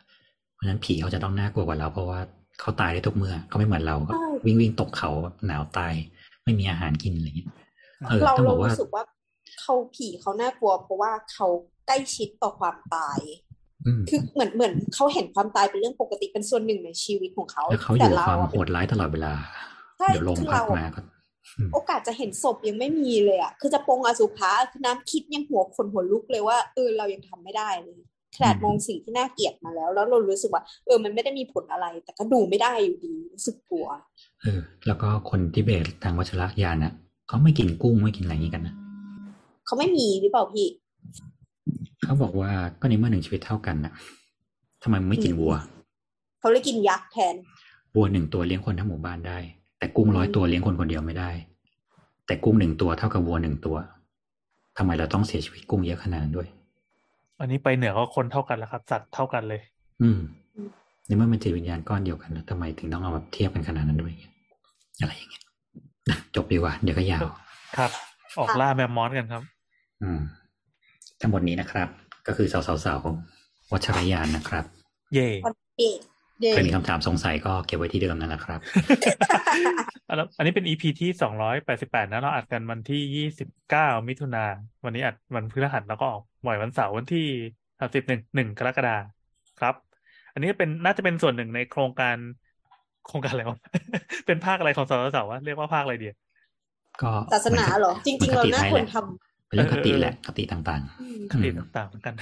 [0.53, 2.19] เพราะฉะนั้นผีเขาจะต้องน่ากลัวกว่าเรา เพราะว่า
[2.59, 4.13] เขาตายได้ทุกเมื่อเขาไม่เหมือนเราก็
[4.45, 5.11] วิ่งวิ่งตกเขา
[5.47, 5.93] หนาวตาย
[6.43, 7.49] ไม่มีอาหารกินอะไรอย่างเงี้ย
[8.07, 9.03] เออเราต้องบเราอกว่ารู้สึกว่า
[9.61, 11.47] เขาผีเขาน่ากลัว เพราะว่าเขา
[11.87, 13.19] ใกล้ชิดต่อความตาย
[13.85, 19.33] อืมคือเหมือนเหมือนเขาเห็นความตายเป็นเรื่องปกติเป็นส่วนหนึ่งในชีวิตของเขาแล้วเขาอแต่ยู่เราความอะโหดร้ายตลอดเวลา
[19.97, 21.01] ใช่เดี๋ยวลมคือพัดเรามาก็
[21.57, 27.99] อืมโอกาสจะเห็นศพยังไม่มีเลยอะคือจะปรงอสุภะคือน้ำคิดยังหัวคนหัวลุกเลยว่าเออเรายังทำไม่ได้เลย
[28.35, 33.87] ขนาดมองสิ่งที่น่าเกลียดมาแล้ว แล้วเรารู้สึกว่า เออมันไม่ได้มีผลอะไร แต่ก็ดูไม่ได้อยู่ดีรู้สึกกลัว
[34.41, 36.93] เออแล้วก็คนทิเบตทางวัชรยานนะ
[37.27, 38.75] เขาไม่กินกุ้งไม่กินอะไรอย่างนี้กันนะ
[39.69, 40.67] เขาไม่มีหรือเปล่าพี่
[42.03, 43.93] เขาบอกว่าก็ในเมื่อหนึ่งชีวิตเท่ากันนะ
[44.83, 45.53] ทำไมมึงไม่กินวัว
[46.39, 47.35] เขาเลยกินยักษ์แทน
[47.95, 49.37] วัวหนึ่งตัวเลี้ยงคนทั้งหมู่บ้านได้
[49.79, 51.29] แต่กุ้งร้อยตัวเลี้ยงคนคนเดียวไม่ได้
[52.25, 53.77] แต่กุ้งหนึ่งตัวเท่ากับวัวหนึ่งตัว
[54.77, 56.47] ทำไมเราต้องเสียชีวิตกุ้งเยอะขนาดนั้นด้วย
[57.39, 59.61] อันนี้ไปเหนือก็คนเท่ากันแล้วครับ สัตว์เท่ากันเลย
[60.01, 60.19] อืม
[60.55, 60.69] อืม
[61.05, 64.13] ในเมื่อมันจิตวิญญาณก้อนเดียวกันแล้วทำไมถึงต้องเอาแบบเทียบกันขนาดนั้นด้วย
[64.99, 65.43] อะไรอย่างเงี้ย
[66.09, 67.27] นะจบดีกว่า เดี๋ยวก็ยาว
[67.77, 67.91] ครับ
[68.39, 69.58] ออกล่าแมมมอสกันครับอืม
[71.21, 71.87] ทั้งหมดนี้นะครับ
[72.27, 72.47] ก็คือ
[72.85, 73.15] สาวๆของ
[73.71, 74.65] วัชรยานนะครับ
[75.13, 75.29] เย่
[75.77, 75.91] เย่
[76.41, 78.59] เย่ใครมีคำถามสงสัยก็เก็บไว้ที่เดิมนั่นแหละครับ
[80.17, 84.45] แล้วอันนี้เป็น EP ที่สองร้อยแปดสิบแปดนะเราอัดกันวันที่ยี่สิบเก้ามิถุนา
[84.85, 87.25] วันนี้อัดวันพฤหัสแล้วก็ออกบ่อยวันเสาร์วันที่
[87.79, 88.95] สามสิบหนึ่งหนึ่งกรกฎา
[89.59, 89.75] ครับ
[90.33, 92.15] อันนี้เป็นน่าจะเป็นส่วนหนึ่งในโครงการ
[93.07, 93.59] โครงการอะไรวะ
[94.27, 96.07] เป็นภาคอะไรของสสสวะเรียกว่าภาคอะไรดี
[97.01, 98.95] ก็ศาสนาเหรอ จริง ๆ เราน่าควรท
[99.49, 102.13] เป็นเรื่องคติแหละคติต่างำอืมคติต่างๆเหมือนกัน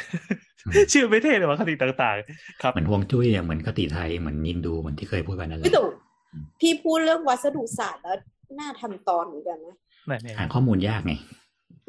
[0.91, 5.87] ชื่อไม่เท่เลยว่าคติต่างๆ ครับๆเหมือนฮวงจุ้ยอะเหมือนคติไทยเหมือนยินดูเหมือนที่เคยพูดไปนั่นแหพี่ละตู่
[6.61, 8.17] พี่พูดเรื่องวัสดุศาสตร์แล้ว
[8.59, 9.75] น่าทำตอนเหมือนกันนะ
[10.07, 11.13] ไหนเนี่ยหาข้อมูลยากไง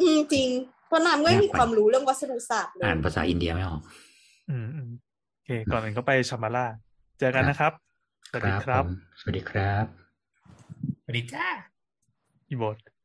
[0.00, 0.48] อืมจริง
[0.86, 3.80] เพราะน้ำไม่มียากไปความรู้เรื่องวัสดุศาสตร์เลยอ่านภาษาอินเดียไม่ออก
[4.50, 4.88] อืมอืม
[5.34, 6.66] โอเค ก่อนอื่นก็ไปชัมบาร่า
[7.18, 7.72] เจอกันนะครับ
[8.30, 8.90] สวัสดีครับผม
[9.20, 9.84] สวัสดีครับ
[11.02, 11.46] สวัสดีจ้า
[12.48, 12.76] อีโบด